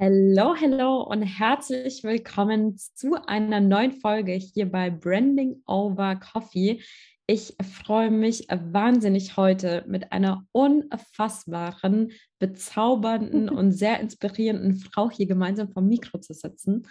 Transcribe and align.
Hallo, 0.00 0.56
hallo 0.60 1.02
und 1.02 1.22
herzlich 1.22 2.02
willkommen 2.02 2.76
zu 2.76 3.14
einer 3.28 3.60
neuen 3.60 3.92
Folge 3.92 4.32
hier 4.32 4.68
bei 4.68 4.90
Branding 4.90 5.62
Over 5.68 6.16
Coffee. 6.16 6.80
Ich 7.28 7.54
freue 7.62 8.10
mich 8.10 8.48
wahnsinnig 8.50 9.36
heute 9.36 9.84
mit 9.86 10.10
einer 10.10 10.48
unfassbaren, 10.50 12.10
bezaubernden 12.40 13.48
und 13.56 13.70
sehr 13.70 14.00
inspirierenden 14.00 14.78
Frau 14.78 15.12
hier 15.12 15.26
gemeinsam 15.26 15.70
vom 15.70 15.86
Mikro 15.86 16.18
zu 16.18 16.34
sitzen, 16.34 16.88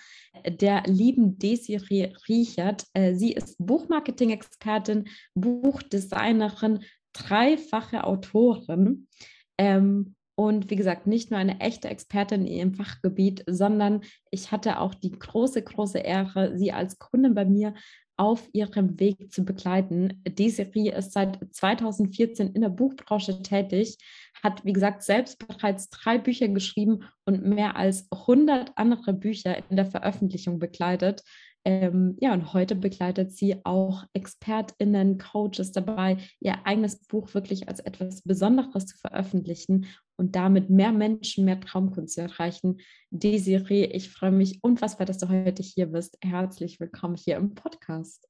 der 0.48 0.84
lieben 0.84 1.38
Desiree 1.38 2.14
Riechert. 2.30 2.86
Äh, 2.94 3.16
sie 3.16 3.34
ist 3.34 3.58
Buchmarketing-Expertin, 3.60 5.10
Buchdesignerin, 5.36 6.86
dreifache 7.12 8.06
Autorin. 8.06 9.10
Ähm, 9.58 10.16
und 10.36 10.70
wie 10.70 10.76
gesagt, 10.76 11.06
nicht 11.06 11.30
nur 11.30 11.40
eine 11.40 11.60
echte 11.60 11.90
Expertin 11.90 12.42
in 12.42 12.54
ihrem 12.54 12.74
Fachgebiet, 12.74 13.44
sondern 13.48 14.02
ich 14.32 14.52
hatte 14.52 14.80
auch 14.80 14.96
die 14.96 15.12
große, 15.12 15.62
große 15.62 16.00
Ehre, 16.00 16.58
sie 16.58 16.72
als 16.72 16.98
Kundin 16.98 17.36
bei 17.36 17.46
mir 17.46 17.74
auf 18.18 18.48
ihrem 18.54 19.00
Weg 19.00 19.32
zu 19.32 19.44
begleiten. 19.44 20.22
Desiree 20.28 20.90
ist 20.90 21.14
seit 21.14 21.40
2014 21.52 22.54
in 22.54 22.62
der 22.62 22.70
Buchbranche 22.70 23.42
tätig, 23.42 23.98
hat, 24.44 24.64
wie 24.66 24.74
gesagt, 24.74 25.04
selbst 25.04 25.46
bereits 25.48 25.90
drei 25.90 26.18
Bücher 26.18 26.48
geschrieben 26.48 27.06
und 27.26 27.46
mehr 27.46 27.76
als 27.76 28.08
100 28.12 28.72
andere 28.76 29.14
Bücher 29.14 29.58
in 29.70 29.78
der 29.78 29.86
Veröffentlichung 29.86 30.60
begleitet. 30.60 31.24
Ähm, 31.66 32.18
ja, 32.20 32.34
und 32.34 32.54
heute 32.54 32.76
begleitet 32.76 33.32
sie 33.32 33.66
auch 33.66 34.04
ExpertInnen, 34.14 35.18
Coaches 35.18 35.72
dabei, 35.72 36.18
ihr 36.42 36.66
eigenes 36.66 37.00
Buch 37.08 37.34
wirklich 37.34 37.70
als 37.70 37.80
etwas 37.80 38.22
Besonderes 38.22 38.86
zu 38.86 38.98
veröffentlichen 38.98 39.86
und 40.18 40.36
damit 40.36 40.70
mehr 40.70 40.92
Menschen, 40.92 41.46
mehr 41.46 41.62
Traumkunst 41.62 42.16
zu 42.16 42.22
erreichen. 42.22 42.82
Desiree, 43.12 43.86
ich 43.86 44.10
freue 44.10 44.32
mich 44.32 44.60
unfassbar, 44.62 45.06
dass 45.06 45.20
du 45.20 45.30
heute 45.30 45.64
hier 45.64 45.88
bist. 45.88 46.18
Herzlich 46.22 46.82
willkommen 46.82 47.16
hier 47.16 47.38
im 47.38 47.56
Podcast. 47.56 48.28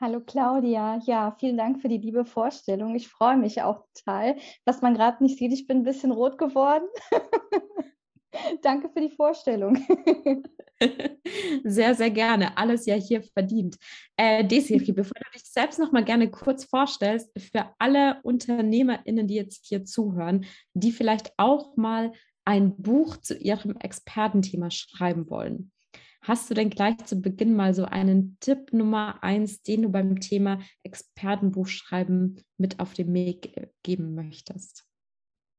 Hallo 0.00 0.20
Claudia, 0.20 1.00
ja, 1.04 1.34
vielen 1.40 1.56
Dank 1.56 1.82
für 1.82 1.88
die 1.88 1.98
liebe 1.98 2.24
Vorstellung. 2.24 2.94
Ich 2.94 3.08
freue 3.08 3.36
mich 3.36 3.62
auch 3.62 3.84
total, 3.92 4.36
was 4.64 4.80
man 4.80 4.94
gerade 4.94 5.24
nicht 5.24 5.38
sieht. 5.38 5.52
Ich 5.52 5.66
bin 5.66 5.78
ein 5.78 5.82
bisschen 5.82 6.12
rot 6.12 6.38
geworden. 6.38 6.84
Danke 8.62 8.88
für 8.90 9.00
die 9.00 9.10
Vorstellung. 9.10 9.76
sehr, 11.64 11.94
sehr 11.94 12.10
gerne. 12.10 12.56
Alles 12.56 12.86
ja 12.86 12.94
hier 12.94 13.22
verdient. 13.22 13.76
Äh, 14.16 14.44
Desiree, 14.44 14.92
bevor 14.92 15.14
du 15.14 15.38
dich 15.38 15.48
selbst 15.48 15.78
noch 15.78 15.92
mal 15.92 16.04
gerne 16.04 16.30
kurz 16.30 16.64
vorstellst, 16.64 17.30
für 17.38 17.74
alle 17.78 18.20
UnternehmerInnen, 18.22 19.26
die 19.26 19.34
jetzt 19.34 19.66
hier 19.66 19.84
zuhören, 19.84 20.46
die 20.74 20.92
vielleicht 20.92 21.32
auch 21.36 21.76
mal 21.76 22.12
ein 22.44 22.76
Buch 22.76 23.18
zu 23.18 23.36
ihrem 23.36 23.76
Expertenthema 23.76 24.70
schreiben 24.70 25.28
wollen. 25.28 25.70
Hast 26.22 26.50
du 26.50 26.54
denn 26.54 26.70
gleich 26.70 26.96
zu 27.04 27.20
Beginn 27.20 27.54
mal 27.54 27.74
so 27.74 27.84
einen 27.84 28.36
Tipp 28.40 28.72
Nummer 28.72 29.22
eins, 29.22 29.62
den 29.62 29.82
du 29.82 29.88
beim 29.88 30.20
Thema 30.20 30.60
Expertenbuch 30.82 31.68
schreiben 31.68 32.42
mit 32.56 32.80
auf 32.80 32.92
den 32.92 33.12
Weg 33.14 33.70
geben 33.82 34.14
möchtest? 34.14 34.87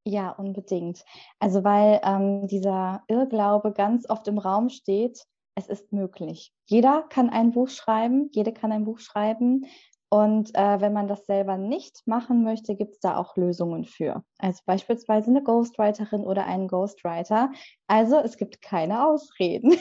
Ja, 0.04 0.30
unbedingt. 0.30 1.04
Also 1.38 1.62
weil 1.62 2.00
ähm, 2.04 2.46
dieser 2.46 3.02
Irrglaube 3.08 3.72
ganz 3.72 4.08
oft 4.08 4.26
im 4.28 4.38
Raum 4.38 4.70
steht, 4.70 5.26
es 5.54 5.68
ist 5.68 5.92
möglich. 5.92 6.52
Jeder 6.66 7.02
kann 7.02 7.28
ein 7.28 7.50
Buch 7.50 7.68
schreiben, 7.68 8.30
jede 8.32 8.52
kann 8.52 8.72
ein 8.72 8.84
Buch 8.84 8.98
schreiben. 8.98 9.66
Und 10.12 10.52
äh, 10.56 10.80
wenn 10.80 10.92
man 10.92 11.06
das 11.06 11.24
selber 11.26 11.56
nicht 11.56 12.02
machen 12.04 12.42
möchte, 12.42 12.74
gibt 12.74 12.94
es 12.94 13.00
da 13.00 13.16
auch 13.16 13.36
Lösungen 13.36 13.84
für. 13.84 14.24
Also 14.38 14.60
beispielsweise 14.66 15.30
eine 15.30 15.44
Ghostwriterin 15.44 16.22
oder 16.22 16.46
einen 16.46 16.66
Ghostwriter. 16.66 17.52
Also 17.86 18.18
es 18.18 18.36
gibt 18.36 18.60
keine 18.60 19.06
Ausreden. 19.06 19.76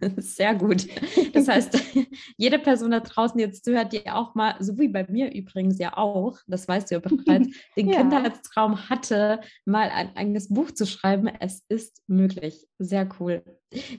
Sehr 0.16 0.54
gut. 0.54 0.86
Das 1.34 1.48
heißt, 1.48 1.78
jede 2.38 2.58
Person 2.58 2.92
da 2.92 3.00
draußen, 3.00 3.38
jetzt 3.38 3.62
zuhört, 3.62 3.92
die 3.92 4.08
auch 4.08 4.34
mal, 4.34 4.54
so 4.58 4.78
wie 4.78 4.88
bei 4.88 5.06
mir 5.06 5.34
übrigens 5.34 5.78
ja 5.78 5.98
auch, 5.98 6.38
das 6.46 6.66
weißt 6.66 6.90
du 6.90 6.94
ja 6.94 7.00
bereits, 7.00 7.50
den 7.76 7.88
ja. 7.88 7.96
Kindheitstraum 7.96 8.88
hatte, 8.88 9.40
mal 9.66 9.90
ein 9.90 10.16
eigenes 10.16 10.48
Buch 10.48 10.70
zu 10.70 10.86
schreiben. 10.86 11.28
Es 11.40 11.62
ist 11.68 12.02
möglich. 12.06 12.66
Sehr 12.78 13.06
cool. 13.20 13.44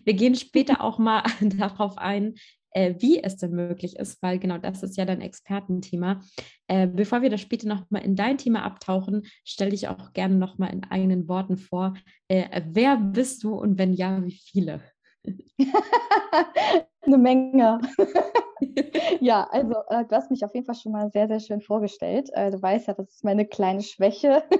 Wir 0.04 0.16
gehen 0.16 0.34
später 0.34 0.82
auch 0.82 0.98
mal 0.98 1.22
darauf 1.42 2.00
ein, 2.00 2.34
äh, 2.72 2.96
wie 3.00 3.24
es 3.24 3.38
denn 3.38 3.52
möglich 3.52 3.98
ist, 3.98 4.22
weil 4.22 4.40
genau 4.40 4.58
das 4.58 4.84
ist 4.84 4.98
ja 4.98 5.06
dein 5.06 5.22
Expertenthema. 5.22 6.22
Äh, 6.68 6.88
bevor 6.88 7.22
wir 7.22 7.30
das 7.30 7.42
später 7.42 7.68
nochmal 7.68 8.04
in 8.04 8.16
dein 8.16 8.38
Thema 8.38 8.64
abtauchen, 8.64 9.24
stelle 9.44 9.74
ich 9.74 9.88
auch 9.88 10.14
gerne 10.14 10.36
nochmal 10.36 10.74
in 10.74 10.84
eigenen 10.84 11.28
Worten 11.28 11.58
vor, 11.58 11.96
äh, 12.28 12.62
wer 12.70 12.98
bist 12.98 13.44
du 13.44 13.54
und 13.54 13.78
wenn 13.78 13.94
ja, 13.94 14.24
wie 14.26 14.32
viele? 14.32 14.82
Eine 17.04 17.18
Menge. 17.18 17.82
ja, 19.20 19.48
also 19.52 19.76
äh, 19.90 20.06
du 20.06 20.16
hast 20.16 20.32
mich 20.32 20.46
auf 20.46 20.54
jeden 20.54 20.66
Fall 20.66 20.76
schon 20.76 20.92
mal 20.92 21.10
sehr, 21.12 21.28
sehr 21.28 21.40
schön 21.40 21.62
vorgestellt. 21.62 22.30
Äh, 22.34 22.52
du 22.52 22.62
weißt 22.62 22.88
ja, 22.88 22.94
das 22.94 23.10
ist 23.10 23.24
meine 23.24 23.46
kleine 23.46 23.82
Schwäche. 23.82 24.44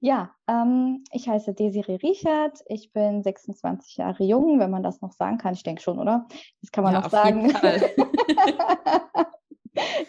Ja, 0.00 0.30
ähm, 0.46 1.02
ich 1.10 1.28
heiße 1.28 1.54
Desiree 1.54 1.96
Riechert. 1.96 2.62
Ich 2.68 2.92
bin 2.92 3.22
26 3.22 3.96
Jahre 3.96 4.22
jung, 4.22 4.60
wenn 4.60 4.70
man 4.70 4.84
das 4.84 5.00
noch 5.00 5.12
sagen 5.12 5.38
kann. 5.38 5.54
Ich 5.54 5.64
denke 5.64 5.82
schon, 5.82 5.98
oder? 5.98 6.26
Das 6.60 6.70
kann 6.70 6.84
man 6.84 6.94
ja, 6.94 7.00
noch 7.00 7.10
sagen. 7.10 7.52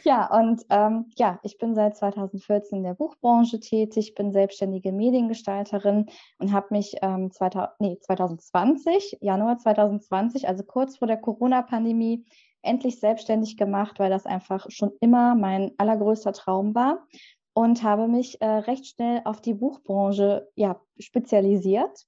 Ja, 0.03 0.29
und 0.37 0.65
ähm, 0.69 1.11
ja, 1.17 1.39
ich 1.43 1.57
bin 1.57 1.75
seit 1.75 1.97
2014 1.97 2.77
in 2.79 2.83
der 2.83 2.93
Buchbranche 2.93 3.59
tätig, 3.59 4.15
bin 4.15 4.31
selbstständige 4.31 4.91
Mediengestalterin 4.91 6.07
und 6.37 6.51
habe 6.53 6.67
mich 6.71 6.95
ähm, 7.01 7.31
2000, 7.31 7.71
nee, 7.79 7.97
2020, 7.99 9.17
Januar 9.21 9.57
2020, 9.57 10.47
also 10.47 10.63
kurz 10.63 10.97
vor 10.97 11.07
der 11.07 11.17
Corona-Pandemie, 11.17 12.25
endlich 12.61 12.99
selbstständig 12.99 13.57
gemacht, 13.57 13.99
weil 13.99 14.09
das 14.09 14.25
einfach 14.25 14.65
schon 14.69 14.91
immer 14.99 15.35
mein 15.35 15.71
allergrößter 15.77 16.33
Traum 16.33 16.75
war 16.75 17.07
und 17.53 17.83
habe 17.83 18.07
mich 18.07 18.41
äh, 18.41 18.45
recht 18.45 18.85
schnell 18.87 19.21
auf 19.25 19.41
die 19.41 19.53
Buchbranche 19.53 20.49
ja, 20.55 20.79
spezialisiert 20.99 22.05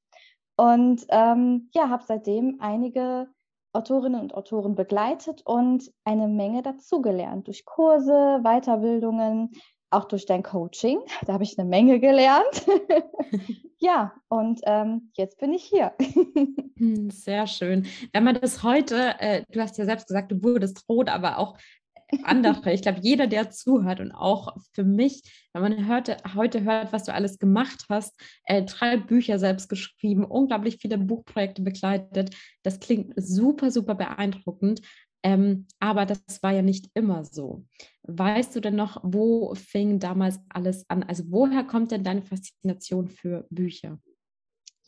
und 0.57 1.05
ähm, 1.09 1.69
ja, 1.73 1.89
habe 1.89 2.03
seitdem 2.05 2.57
einige 2.59 3.27
Autorinnen 3.73 4.21
und 4.21 4.33
Autoren 4.33 4.75
begleitet 4.75 5.41
und 5.45 5.91
eine 6.03 6.27
Menge 6.27 6.61
dazugelernt 6.61 7.47
durch 7.47 7.65
Kurse, 7.65 8.39
Weiterbildungen, 8.43 9.51
auch 9.89 10.05
durch 10.05 10.25
dein 10.25 10.43
Coaching. 10.43 10.99
Da 11.25 11.33
habe 11.33 11.43
ich 11.43 11.57
eine 11.57 11.69
Menge 11.69 11.99
gelernt. 11.99 12.65
ja, 13.79 14.13
und 14.29 14.61
ähm, 14.63 15.11
jetzt 15.13 15.39
bin 15.39 15.53
ich 15.53 15.63
hier. 15.63 15.93
Hm, 16.77 17.11
sehr 17.11 17.45
schön. 17.45 17.85
Wenn 18.11 18.23
man 18.23 18.41
das 18.41 18.63
heute, 18.63 19.13
äh, 19.19 19.43
du 19.51 19.61
hast 19.61 19.77
ja 19.77 19.85
selbst 19.85 20.07
gesagt, 20.07 20.31
du 20.31 20.43
wurdest 20.43 20.89
rot, 20.89 21.09
aber 21.09 21.37
auch 21.37 21.55
andere. 22.23 22.73
Ich 22.73 22.81
glaube, 22.81 22.99
jeder, 23.01 23.27
der 23.27 23.49
zuhört 23.49 23.99
und 23.99 24.11
auch 24.11 24.55
für 24.73 24.83
mich, 24.83 25.23
wenn 25.53 25.61
man 25.61 25.87
hörte, 25.87 26.17
heute 26.35 26.63
hört, 26.63 26.93
was 26.93 27.05
du 27.05 27.13
alles 27.13 27.39
gemacht 27.39 27.85
hast, 27.89 28.19
äh, 28.45 28.63
drei 28.63 28.97
Bücher 28.97 29.39
selbst 29.39 29.69
geschrieben, 29.69 30.23
unglaublich 30.23 30.77
viele 30.77 30.97
Buchprojekte 30.97 31.61
begleitet, 31.61 32.35
das 32.63 32.79
klingt 32.79 33.13
super, 33.15 33.71
super 33.71 33.95
beeindruckend. 33.95 34.81
Ähm, 35.23 35.67
aber 35.79 36.05
das 36.05 36.21
war 36.41 36.51
ja 36.51 36.61
nicht 36.61 36.89
immer 36.95 37.23
so. 37.25 37.65
Weißt 38.03 38.55
du 38.55 38.59
denn 38.59 38.75
noch, 38.75 38.99
wo 39.03 39.53
fing 39.53 39.99
damals 39.99 40.39
alles 40.49 40.89
an? 40.89 41.03
Also 41.03 41.25
woher 41.27 41.63
kommt 41.63 41.91
denn 41.91 42.03
deine 42.03 42.23
Faszination 42.23 43.07
für 43.07 43.45
Bücher? 43.51 43.99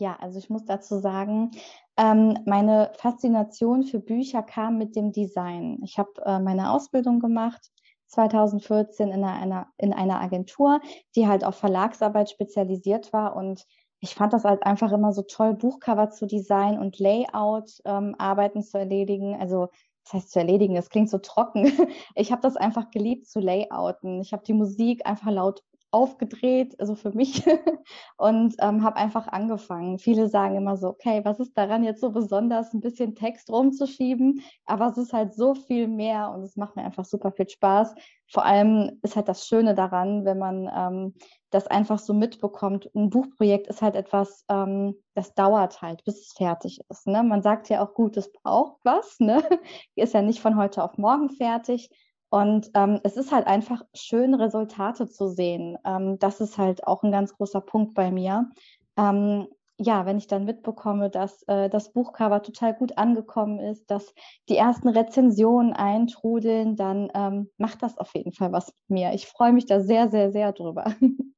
Ja, 0.03 0.17
also 0.19 0.37
ich 0.37 0.49
muss 0.49 0.65
dazu 0.65 0.99
sagen, 0.99 1.51
ähm, 1.95 2.37
meine 2.45 2.91
Faszination 2.97 3.83
für 3.83 3.99
Bücher 3.99 4.43
kam 4.43 4.77
mit 4.77 4.97
dem 4.97 5.13
Design. 5.13 5.79
Ich 5.81 5.97
habe 5.97 6.11
äh, 6.25 6.39
meine 6.39 6.71
Ausbildung 6.71 7.21
gemacht 7.21 7.71
2014 8.07 9.11
in 9.13 9.23
einer, 9.23 9.67
in 9.77 9.93
einer 9.93 10.19
Agentur, 10.19 10.81
die 11.15 11.29
halt 11.29 11.45
auf 11.45 11.55
Verlagsarbeit 11.55 12.29
spezialisiert 12.29 13.13
war 13.13 13.37
und 13.37 13.63
ich 14.01 14.13
fand 14.15 14.33
das 14.33 14.43
halt 14.43 14.63
einfach 14.65 14.91
immer 14.91 15.13
so 15.13 15.21
toll, 15.21 15.53
Buchcover 15.53 16.09
zu 16.09 16.25
designen 16.27 16.79
und 16.79 16.99
Layout-Arbeiten 16.99 18.57
ähm, 18.57 18.63
zu 18.65 18.77
erledigen. 18.77 19.39
Also 19.39 19.69
das 20.03 20.13
heißt 20.15 20.31
zu 20.31 20.39
erledigen, 20.39 20.75
das 20.75 20.89
klingt 20.89 21.09
so 21.09 21.19
trocken. 21.19 21.63
Ich 22.15 22.33
habe 22.33 22.41
das 22.41 22.57
einfach 22.57 22.91
geliebt 22.91 23.27
zu 23.27 23.39
layouten. 23.39 24.19
Ich 24.19 24.33
habe 24.33 24.43
die 24.43 24.53
Musik 24.53 25.05
einfach 25.05 25.31
laut 25.31 25.63
aufgedreht, 25.93 26.79
also 26.79 26.95
für 26.95 27.11
mich, 27.11 27.43
und 28.17 28.55
ähm, 28.59 28.83
habe 28.83 28.97
einfach 28.97 29.27
angefangen. 29.27 29.99
Viele 29.99 30.27
sagen 30.27 30.55
immer 30.55 30.75
so, 30.75 30.89
okay, 30.89 31.21
was 31.23 31.39
ist 31.39 31.57
daran 31.57 31.83
jetzt 31.83 32.01
so 32.01 32.11
besonders, 32.11 32.73
ein 32.73 32.81
bisschen 32.81 33.15
Text 33.15 33.49
rumzuschieben, 33.49 34.41
aber 34.65 34.87
es 34.87 34.97
ist 34.97 35.13
halt 35.13 35.33
so 35.35 35.53
viel 35.53 35.87
mehr 35.87 36.31
und 36.31 36.41
es 36.41 36.55
macht 36.57 36.75
mir 36.75 36.83
einfach 36.83 37.05
super 37.05 37.31
viel 37.31 37.47
Spaß. 37.47 37.93
Vor 38.27 38.45
allem 38.45 38.99
ist 39.03 39.15
halt 39.15 39.27
das 39.27 39.45
Schöne 39.47 39.75
daran, 39.75 40.25
wenn 40.25 40.39
man 40.39 40.69
ähm, 40.75 41.13
das 41.51 41.67
einfach 41.67 41.99
so 41.99 42.13
mitbekommt. 42.13 42.89
Ein 42.95 43.11
Buchprojekt 43.11 43.67
ist 43.67 43.81
halt 43.83 43.95
etwas, 43.95 44.43
ähm, 44.49 44.95
das 45.13 45.35
dauert 45.35 45.81
halt, 45.83 46.03
bis 46.03 46.19
es 46.19 46.33
fertig 46.33 46.79
ist. 46.89 47.05
Ne? 47.05 47.21
Man 47.21 47.43
sagt 47.43 47.69
ja 47.69 47.83
auch 47.85 47.93
gut, 47.93 48.17
es 48.17 48.31
braucht 48.31 48.77
was, 48.83 49.19
ne? 49.19 49.43
ist 49.95 50.15
ja 50.15 50.23
nicht 50.23 50.39
von 50.39 50.57
heute 50.57 50.83
auf 50.83 50.97
morgen 50.97 51.29
fertig. 51.29 51.89
Und 52.33 52.71
ähm, 52.73 52.99
es 53.03 53.15
ist 53.15 53.31
halt 53.31 53.45
einfach 53.45 53.83
schön, 53.93 54.33
Resultate 54.33 55.07
zu 55.07 55.27
sehen. 55.27 55.77
Ähm, 55.85 56.17
das 56.17 56.41
ist 56.41 56.57
halt 56.57 56.87
auch 56.87 57.03
ein 57.03 57.11
ganz 57.11 57.35
großer 57.37 57.61
Punkt 57.61 57.93
bei 57.93 58.09
mir. 58.09 58.49
Ähm, 58.97 59.47
ja, 59.77 60.07
wenn 60.07 60.17
ich 60.17 60.25
dann 60.25 60.43
mitbekomme, 60.45 61.11
dass 61.11 61.43
äh, 61.43 61.69
das 61.69 61.93
Buchcover 61.93 62.41
total 62.41 62.73
gut 62.73 62.97
angekommen 62.97 63.59
ist, 63.59 63.85
dass 63.91 64.15
die 64.49 64.57
ersten 64.57 64.89
Rezensionen 64.89 65.73
eintrudeln, 65.73 66.75
dann 66.75 67.11
ähm, 67.13 67.51
macht 67.57 67.83
das 67.83 67.99
auf 67.99 68.15
jeden 68.15 68.31
Fall 68.31 68.51
was 68.51 68.73
mit 68.87 68.97
mir. 69.01 69.13
Ich 69.13 69.27
freue 69.27 69.53
mich 69.53 69.67
da 69.67 69.81
sehr, 69.81 70.09
sehr, 70.09 70.31
sehr 70.31 70.53
drüber. 70.53 70.85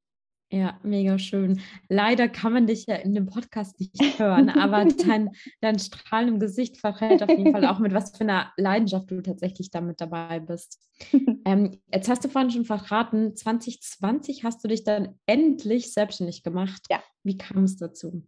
Ja, 0.55 0.79
mega 0.83 1.19
schön. 1.19 1.59
Leider 1.89 2.29
kann 2.29 2.53
man 2.53 2.65
dich 2.65 2.85
ja 2.87 2.95
in 2.95 3.13
dem 3.13 3.25
Podcast 3.25 3.77
nicht 3.77 4.17
hören, 4.17 4.47
aber 4.49 4.85
dein, 5.05 5.31
dein 5.59 5.77
Strahlen 5.77 6.29
im 6.29 6.39
Gesicht 6.39 6.77
verrät 6.77 7.21
auf 7.21 7.29
jeden 7.29 7.51
Fall 7.51 7.65
auch, 7.65 7.79
mit 7.79 7.93
was 7.93 8.15
für 8.15 8.23
einer 8.23 8.53
Leidenschaft 8.55 9.11
du 9.11 9.19
tatsächlich 9.19 9.69
damit 9.69 9.99
dabei 9.99 10.39
bist. 10.39 10.81
Ähm, 11.47 11.77
jetzt 11.93 12.09
hast 12.09 12.23
du 12.23 12.29
vorhin 12.29 12.49
schon 12.49 12.65
verraten, 12.65 13.35
2020 13.35 14.43
hast 14.43 14.63
du 14.63 14.67
dich 14.67 14.83
dann 14.83 15.19
endlich 15.27 15.93
selbstständig 15.93 16.41
gemacht. 16.41 16.87
Ja. 16.89 17.03
Wie 17.23 17.37
kam 17.37 17.65
es 17.65 17.77
dazu? 17.77 18.23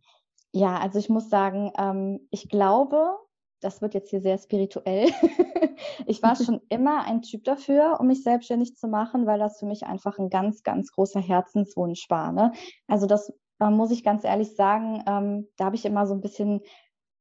Ja, 0.52 0.78
also 0.78 1.00
ich 1.00 1.10
muss 1.10 1.28
sagen, 1.28 1.72
ähm, 1.80 2.28
ich 2.30 2.48
glaube, 2.48 3.18
das 3.62 3.82
wird 3.82 3.94
jetzt 3.94 4.10
hier 4.10 4.22
sehr 4.22 4.38
spirituell. 4.38 5.10
ich 6.06 6.22
war 6.24 6.36
schon 6.44 6.62
immer 6.70 7.06
ein 7.06 7.22
Typ 7.22 7.44
dafür, 7.44 7.98
um 8.00 8.08
mich 8.08 8.24
selbstständig 8.24 8.76
zu 8.76 8.88
machen, 8.88 9.26
weil 9.26 9.40
das 9.40 9.60
für 9.60 9.66
mich 9.66 9.86
einfach 9.86 10.20
ein 10.20 10.30
ganz, 10.30 10.64
ganz 10.64 10.92
großer 10.92 11.20
Herzenswunsch 11.20 12.10
war. 12.10 12.32
Ne? 12.32 12.52
Also 12.88 13.06
das 13.06 13.34
äh, 13.60 13.70
muss 13.70 13.92
ich 13.92 14.04
ganz 14.04 14.24
ehrlich 14.24 14.56
sagen, 14.56 15.04
ähm, 15.08 15.48
da 15.58 15.66
habe 15.66 15.76
ich 15.76 15.86
immer 15.86 16.08
so 16.08 16.14
ein 16.14 16.22
bisschen 16.22 16.62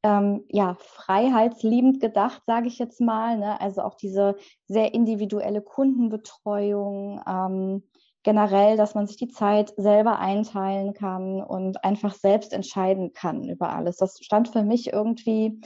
ähm, 0.02 0.44
ja, 0.50 0.76
freiheitsliebend 0.78 2.00
gedacht, 2.00 2.42
sage 2.46 2.68
ich 2.68 2.78
jetzt 2.78 3.00
mal. 3.00 3.38
Ne? 3.38 3.60
Also 3.60 3.82
auch 3.82 3.94
diese 3.94 4.36
sehr 4.66 4.94
individuelle 4.94 5.62
Kundenbetreuung, 5.62 7.20
ähm, 7.26 7.82
generell, 8.22 8.76
dass 8.76 8.94
man 8.94 9.06
sich 9.06 9.16
die 9.16 9.28
Zeit 9.28 9.72
selber 9.76 10.18
einteilen 10.18 10.94
kann 10.94 11.40
und 11.40 11.84
einfach 11.84 12.12
selbst 12.12 12.52
entscheiden 12.52 13.12
kann 13.12 13.48
über 13.48 13.70
alles. 13.70 13.98
Das 13.98 14.18
stand 14.20 14.48
für 14.48 14.64
mich 14.64 14.92
irgendwie 14.92 15.60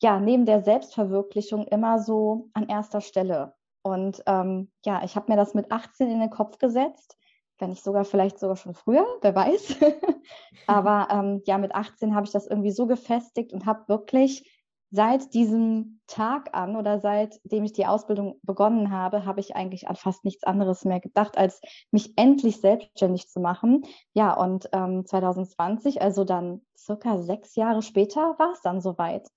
ja, 0.00 0.20
neben 0.20 0.46
der 0.46 0.62
Selbstverwirklichung 0.62 1.66
immer 1.66 1.98
so 1.98 2.48
an 2.52 2.68
erster 2.68 3.00
Stelle. 3.00 3.54
Und 3.82 4.22
ähm, 4.26 4.70
ja, 4.84 5.04
ich 5.04 5.16
habe 5.16 5.30
mir 5.30 5.36
das 5.36 5.54
mit 5.54 5.70
18 5.70 6.10
in 6.10 6.20
den 6.20 6.30
Kopf 6.30 6.58
gesetzt, 6.58 7.16
wenn 7.58 7.70
nicht 7.70 7.84
sogar 7.84 8.04
vielleicht 8.04 8.38
sogar 8.38 8.56
schon 8.56 8.74
früher, 8.74 9.06
wer 9.22 9.34
weiß. 9.34 9.76
Aber 10.66 11.08
ähm, 11.10 11.42
ja, 11.46 11.56
mit 11.56 11.74
18 11.74 12.14
habe 12.14 12.26
ich 12.26 12.32
das 12.32 12.46
irgendwie 12.46 12.72
so 12.72 12.86
gefestigt 12.86 13.52
und 13.52 13.64
habe 13.64 13.88
wirklich 13.88 14.55
seit 14.90 15.34
diesem 15.34 16.00
Tag 16.06 16.54
an 16.54 16.76
oder 16.76 17.00
seitdem 17.00 17.64
ich 17.64 17.72
die 17.72 17.86
Ausbildung 17.86 18.38
begonnen 18.42 18.90
habe, 18.90 19.24
habe 19.24 19.40
ich 19.40 19.56
eigentlich 19.56 19.88
an 19.88 19.96
fast 19.96 20.24
nichts 20.24 20.44
anderes 20.44 20.84
mehr 20.84 21.00
gedacht, 21.00 21.36
als 21.36 21.60
mich 21.90 22.16
endlich 22.16 22.60
selbstständig 22.60 23.28
zu 23.28 23.40
machen. 23.40 23.82
Ja, 24.14 24.34
und 24.34 24.68
ähm, 24.72 25.04
2020, 25.04 26.00
also 26.00 26.24
dann 26.24 26.62
circa 26.76 27.18
sechs 27.18 27.56
Jahre 27.56 27.82
später, 27.82 28.36
war 28.38 28.52
es 28.52 28.60
dann 28.62 28.80
soweit. 28.80 29.28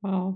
Wow. 0.00 0.34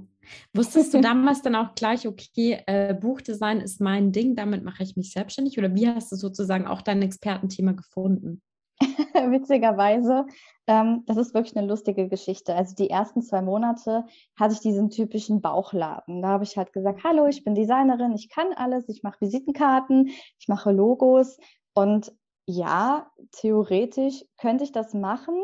Wusstest 0.55 0.95
du 0.95 1.01
damals 1.03 1.43
dann 1.43 1.55
auch 1.55 1.75
gleich, 1.75 2.09
okay, 2.09 2.63
äh, 2.67 2.95
Buchdesign 2.95 3.61
ist 3.61 3.83
mein 3.83 4.13
Ding, 4.13 4.35
damit 4.35 4.65
mache 4.65 4.83
ich 4.83 4.97
mich 4.97 5.13
selbstständig? 5.13 5.59
Oder 5.59 5.75
wie 5.75 5.87
hast 5.87 6.11
du 6.11 6.17
sozusagen 6.17 6.67
auch 6.67 6.81
dein 6.81 7.03
Expertenthema 7.03 7.73
gefunden? 7.73 8.41
Witzigerweise, 9.31 10.27
ähm, 10.67 11.03
das 11.07 11.17
ist 11.17 11.35
wirklich 11.35 11.57
eine 11.57 11.67
lustige 11.67 12.09
Geschichte. 12.09 12.55
Also 12.55 12.75
die 12.75 12.91
ersten 12.91 13.23
zwei 13.23 13.43
Monate 13.43 14.05
hatte 14.39 14.55
ich 14.55 14.61
diesen 14.61 14.91
typischen 14.91 15.41
Bauchladen. 15.41 16.23
Da 16.23 16.29
habe 16.29 16.45
ich 16.45 16.57
halt 16.57 16.73
gesagt, 16.73 17.03
hallo, 17.05 17.27
ich 17.27 17.45
bin 17.45 17.55
Designerin, 17.55 18.13
ich 18.15 18.29
kann 18.29 18.53
alles, 18.55 18.89
ich 18.89 19.03
mache 19.03 19.21
Visitenkarten, 19.21 20.09
ich 20.39 20.49
mache 20.49 20.71
Logos. 20.71 21.39
Und 21.75 22.13
ja, 22.47 23.11
theoretisch 23.33 24.25
könnte 24.39 24.65
ich 24.65 24.73
das 24.73 24.95
machen, 24.95 25.35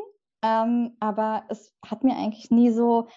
ähm, 0.43 0.97
aber 1.01 1.45
es 1.49 1.75
hat 1.85 2.05
mir 2.05 2.17
eigentlich 2.17 2.51
nie 2.51 2.71
so 2.71 3.09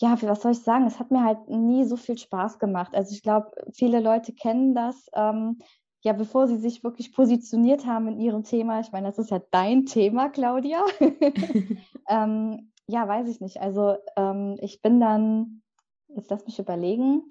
ja, 0.00 0.16
was 0.22 0.40
soll 0.40 0.52
ich 0.52 0.62
sagen? 0.62 0.86
Es 0.86 0.98
hat 0.98 1.10
mir 1.10 1.22
halt 1.22 1.48
nie 1.48 1.84
so 1.84 1.96
viel 1.96 2.16
Spaß 2.16 2.58
gemacht. 2.58 2.94
Also 2.94 3.14
ich 3.14 3.22
glaube, 3.22 3.50
viele 3.74 4.00
Leute 4.00 4.32
kennen 4.32 4.74
das. 4.74 5.06
Ähm, 5.14 5.58
ja, 6.02 6.12
bevor 6.12 6.46
sie 6.46 6.56
sich 6.56 6.82
wirklich 6.82 7.12
positioniert 7.12 7.86
haben 7.86 8.08
in 8.08 8.20
ihrem 8.20 8.42
Thema, 8.42 8.80
ich 8.80 8.92
meine, 8.92 9.08
das 9.08 9.18
ist 9.18 9.30
ja 9.30 9.40
dein 9.50 9.86
Thema, 9.86 10.30
Claudia. 10.30 10.84
ähm, 12.08 12.72
ja, 12.86 13.06
weiß 13.06 13.28
ich 13.28 13.40
nicht. 13.40 13.60
Also 13.60 13.96
ähm, 14.16 14.56
ich 14.60 14.82
bin 14.82 15.00
dann, 15.00 15.62
jetzt 16.08 16.30
lass 16.30 16.46
mich 16.46 16.58
überlegen, 16.58 17.30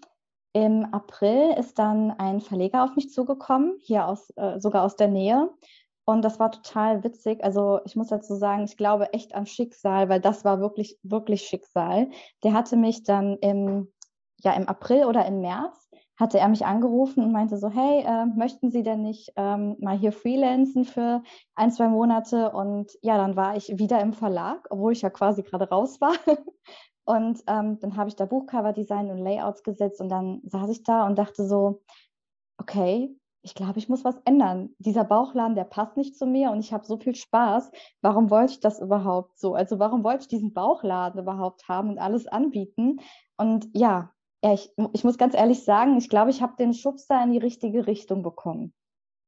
im 0.54 0.86
April 0.86 1.56
ist 1.58 1.78
dann 1.78 2.12
ein 2.12 2.42
Verleger 2.42 2.84
auf 2.84 2.96
mich 2.96 3.12
zugekommen, 3.12 3.78
hier 3.82 4.08
aus, 4.08 4.32
äh, 4.36 4.60
sogar 4.60 4.84
aus 4.84 4.96
der 4.96 5.08
Nähe. 5.08 5.50
Und 6.06 6.24
das 6.24 6.40
war 6.40 6.52
total 6.52 7.04
witzig. 7.04 7.44
Also 7.44 7.82
ich 7.86 7.96
muss 7.96 8.08
dazu 8.08 8.36
sagen, 8.36 8.64
ich 8.64 8.78
glaube 8.78 9.14
echt 9.14 9.36
an 9.36 9.46
Schicksal, 9.46 10.10
weil 10.10 10.20
das 10.20 10.44
war 10.44 10.60
wirklich, 10.60 10.98
wirklich 11.04 11.44
Schicksal. 11.44 12.10
Der 12.44 12.54
hatte 12.54 12.78
mich 12.78 13.04
dann 13.04 13.38
im, 13.38 13.94
ja, 14.40 14.54
im 14.54 14.68
April 14.68 15.06
oder 15.06 15.26
im 15.26 15.42
März 15.42 15.90
hatte 16.20 16.38
er 16.38 16.50
mich 16.50 16.66
angerufen 16.66 17.24
und 17.24 17.32
meinte 17.32 17.58
so, 17.58 17.70
hey, 17.70 18.04
äh, 18.06 18.26
möchten 18.26 18.72
Sie 18.72 18.84
denn 18.84 19.02
nicht 19.02 19.32
ähm, 19.38 19.78
mal 19.80 19.98
hier 19.98 20.12
freelancen 20.12 20.84
für 20.84 21.24
ein, 21.56 21.72
zwei 21.72 21.88
Monate? 21.88 22.52
Und 22.52 22.92
ja, 23.02 23.18
dann 23.18 23.38
war 23.38 23.56
ich 23.56 23.80
wieder 23.80 24.02
im 24.02 24.12
Verlag, 24.12 24.68
obwohl 24.70 24.92
ich 24.92 25.02
ja 25.02 25.10
quasi 25.10 25.44
gerade 25.44 25.70
raus 25.70 26.02
war. 26.02 26.14
Und 27.06 27.42
ähm, 27.48 27.80
dann 27.80 27.98
habe 27.98 28.10
ich 28.10 28.16
da 28.16 28.26
Buchcover-Design 28.26 29.10
und 29.10 29.18
Layouts 29.18 29.64
gesetzt 29.64 30.00
und 30.00 30.10
dann 30.10 30.42
saß 30.44 30.70
ich 30.70 30.84
da 30.84 31.08
und 31.08 31.18
dachte 31.18 31.44
so, 31.48 31.82
okay, 32.60 33.18
ich 33.42 33.56
glaube, 33.56 33.80
ich 33.80 33.90
muss 33.90 34.04
was 34.04 34.16
ändern. 34.26 34.76
Dieser 34.78 35.06
Bauchladen, 35.06 35.56
der 35.56 35.64
passt 35.64 35.98
nicht 35.98 36.16
zu 36.16 36.28
mir 36.28 36.52
und 36.52 36.60
ich 36.60 36.72
habe 36.72 36.86
so 36.86 36.98
viel 36.98 37.16
Spaß. 37.16 37.72
Warum 38.02 38.30
wollte 38.30 38.54
ich 38.54 38.60
das 38.60 38.80
überhaupt 38.80 39.40
so? 39.40 39.56
Also 39.56 39.80
warum 39.80 40.04
wollte 40.04 40.22
ich 40.22 40.28
diesen 40.28 40.54
Bauchladen 40.54 41.20
überhaupt 41.20 41.68
haben 41.68 41.90
und 41.90 41.98
alles 41.98 42.28
anbieten? 42.28 43.00
Und 43.38 43.70
ja, 43.74 44.12
ich, 44.42 44.72
ich 44.94 45.04
muss 45.04 45.18
ganz 45.18 45.36
ehrlich 45.36 45.64
sagen, 45.64 45.98
ich 45.98 46.10
glaube, 46.10 46.32
ich 46.32 46.42
habe 46.42 46.56
den 46.58 46.74
Schubs 46.74 47.08
da 47.08 47.24
in 47.24 47.32
die 47.32 47.38
richtige 47.38 47.88
Richtung 47.88 48.24
bekommen. 48.24 48.74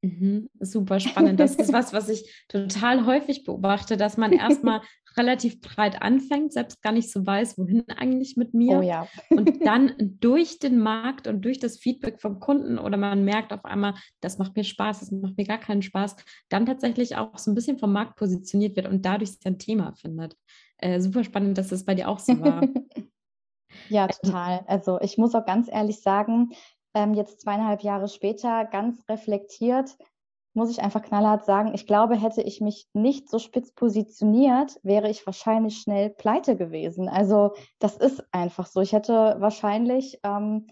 Mhm, 0.04 0.50
super 0.60 1.00
spannend. 1.00 1.40
Das 1.40 1.56
ist 1.56 1.72
was, 1.74 1.94
was 1.94 2.10
ich 2.10 2.46
total 2.48 3.06
häufig 3.06 3.44
beobachte, 3.44 3.98
dass 3.98 4.18
man 4.18 4.32
erstmal 4.32 4.82
relativ 5.18 5.62
breit 5.62 6.02
anfängt, 6.02 6.54
selbst 6.54 6.82
gar 6.82 6.92
nicht 6.92 7.12
so 7.12 7.26
weiß, 7.26 7.58
wohin 7.58 7.88
eigentlich 7.90 8.36
mit 8.36 8.54
mir. 8.54 8.80
Oh 8.80 8.82
ja. 8.82 9.08
und 9.30 9.64
dann 9.66 9.94
durch 10.00 10.58
den 10.58 10.80
Markt 10.80 11.28
und 11.28 11.44
durch 11.46 11.60
das 11.60 11.78
Feedback 11.78 12.20
vom 12.20 12.40
Kunden 12.40 12.80
oder 12.80 12.98
man 12.98 13.24
merkt 13.24 13.54
auf 13.54 13.66
einmal, 13.66 13.94
das 14.22 14.40
macht 14.40 14.56
mir 14.56 14.64
Spaß, 14.64 15.02
das 15.02 15.12
macht 15.12 15.38
mir 15.38 15.46
gar 15.46 15.60
keinen 15.60 15.82
Spaß, 15.84 16.16
dann 16.50 16.66
tatsächlich 16.66 17.18
auch 17.18 17.38
so 17.38 17.52
ein 17.52 17.56
bisschen 17.56 17.78
vom 17.78 17.92
Markt 17.92 18.16
positioniert 18.16 18.76
wird 18.76 18.88
und 18.88 19.06
dadurch 19.06 19.34
sein 19.40 19.60
Thema 19.60 19.94
findet. 19.94 20.36
Äh, 20.78 21.00
super 21.00 21.24
spannend, 21.24 21.60
dass 21.60 21.68
das 21.68 21.86
bei 21.86 21.94
dir 21.94 22.08
auch 22.08 22.20
so 22.20 22.40
war. 22.42 22.62
ja, 23.92 24.08
total. 24.08 24.64
Also 24.68 25.00
ich 25.02 25.18
muss 25.18 25.36
auch 25.36 25.46
ganz 25.46 25.68
ehrlich 25.70 26.02
sagen, 26.02 26.52
ähm, 26.94 27.14
jetzt 27.14 27.42
zweieinhalb 27.42 27.82
Jahre 27.82 28.08
später 28.08 28.66
ganz 28.66 29.04
reflektiert, 29.10 29.98
muss 30.54 30.70
ich 30.70 30.82
einfach 30.82 31.02
knallhart 31.02 31.46
sagen, 31.46 31.74
ich 31.74 31.88
glaube, 31.88 32.16
hätte 32.16 32.42
ich 32.42 32.60
mich 32.62 32.88
nicht 32.94 33.30
so 33.30 33.40
spitz 33.40 33.74
positioniert, 33.74 34.80
wäre 34.84 35.10
ich 35.10 35.26
wahrscheinlich 35.26 35.78
schnell 35.78 36.10
pleite 36.10 36.58
gewesen. 36.58 37.08
Also 37.08 37.52
das 37.80 37.98
ist 37.98 38.24
einfach 38.32 38.66
so. 38.66 38.82
Ich 38.82 38.94
hätte 38.94 39.36
wahrscheinlich 39.40 40.20
ähm, 40.24 40.68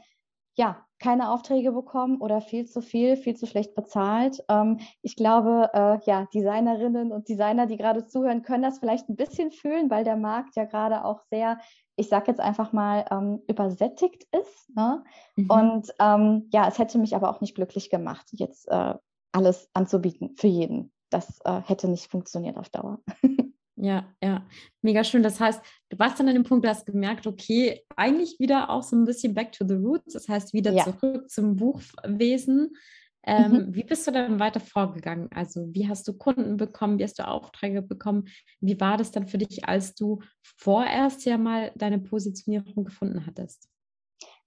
ja 0.60 0.86
keine 1.00 1.32
Aufträge 1.32 1.72
bekommen 1.72 2.18
oder 2.20 2.42
viel 2.42 2.66
zu 2.66 2.82
viel, 2.82 3.16
viel 3.16 3.36
zu 3.36 3.48
schlecht 3.48 3.74
bezahlt. 3.74 4.44
Ähm, 4.50 4.80
ich 5.02 5.16
glaube, 5.16 5.70
äh, 5.74 5.98
ja, 6.06 6.28
Designerinnen 6.34 7.14
und 7.14 7.30
Designer, 7.30 7.66
die 7.66 7.78
gerade 7.78 8.06
zuhören, 8.06 8.42
können 8.42 8.64
das 8.64 8.80
vielleicht 8.80 9.08
ein 9.08 9.16
bisschen 9.16 9.52
fühlen, 9.52 9.90
weil 9.90 10.04
der 10.04 10.18
Markt 10.18 10.56
ja 10.58 10.66
gerade 10.66 11.06
auch 11.06 11.22
sehr 11.32 11.58
ich 12.00 12.08
sage 12.08 12.28
jetzt 12.28 12.40
einfach 12.40 12.72
mal, 12.72 13.04
ähm, 13.12 13.42
übersättigt 13.50 14.26
ist. 14.32 14.74
Ne? 14.74 15.04
Mhm. 15.36 15.50
Und 15.50 15.94
ähm, 16.00 16.48
ja, 16.54 16.66
es 16.66 16.80
hätte 16.80 16.98
mich 16.98 17.14
aber 17.14 17.30
auch 17.30 17.42
nicht 17.42 17.56
glücklich 17.56 17.90
gemacht, 17.90 18.26
jetzt 18.32 18.70
äh, 18.70 18.94
alles 19.34 19.70
anzubieten 19.74 20.34
für 20.38 20.48
jeden. 20.48 20.94
Das 21.10 21.42
äh, 21.44 21.62
hätte 21.66 21.90
nicht 21.90 22.10
funktioniert 22.10 22.58
auf 22.58 22.70
Dauer. 22.70 23.00
Ja, 23.82 24.14
ja, 24.22 24.46
mega 24.82 25.04
schön. 25.06 25.24
Das 25.24 25.40
heißt, 25.40 25.62
du 25.90 26.00
warst 26.00 26.20
dann 26.20 26.28
an 26.28 26.34
dem 26.34 26.44
Punkt, 26.44 26.66
du 26.66 26.70
hast 26.70 26.86
gemerkt, 26.86 27.26
okay, 27.26 27.82
eigentlich 27.96 28.38
wieder 28.40 28.70
auch 28.70 28.84
so 28.84 28.96
ein 28.96 29.06
bisschen 29.06 29.34
back 29.34 29.54
to 29.54 29.66
the 29.66 29.76
roots, 29.76 30.14
das 30.14 30.28
heißt 30.28 30.54
wieder 30.54 30.74
ja. 30.74 30.84
zurück 30.84 31.30
zum 31.30 31.56
Buchwesen. 31.56 32.76
Ähm, 33.24 33.52
mhm. 33.52 33.76
Wie 33.76 33.84
bist 33.84 34.06
du 34.06 34.12
dann 34.12 34.40
weiter 34.40 34.60
vorgegangen? 34.60 35.30
Also 35.32 35.68
wie 35.74 35.88
hast 35.88 36.08
du 36.08 36.14
Kunden 36.14 36.58
bekommen? 36.58 37.00
Wie 37.00 37.04
hast 37.04 37.20
du 37.20 37.28
Aufträge 37.28 37.82
bekommen? 37.82 38.28
Wie 38.60 38.80
war 38.80 38.98
das 38.98 39.12
dann 39.12 39.28
für 39.28 39.38
dich, 39.38 39.66
als 39.66 39.96
du 39.96 40.20
vorerst 40.42 41.26
ja 41.26 41.38
mal 41.38 41.72
deine 41.76 42.00
Positionierung 42.00 42.84
gefunden 42.84 43.26
hattest? 43.26 43.70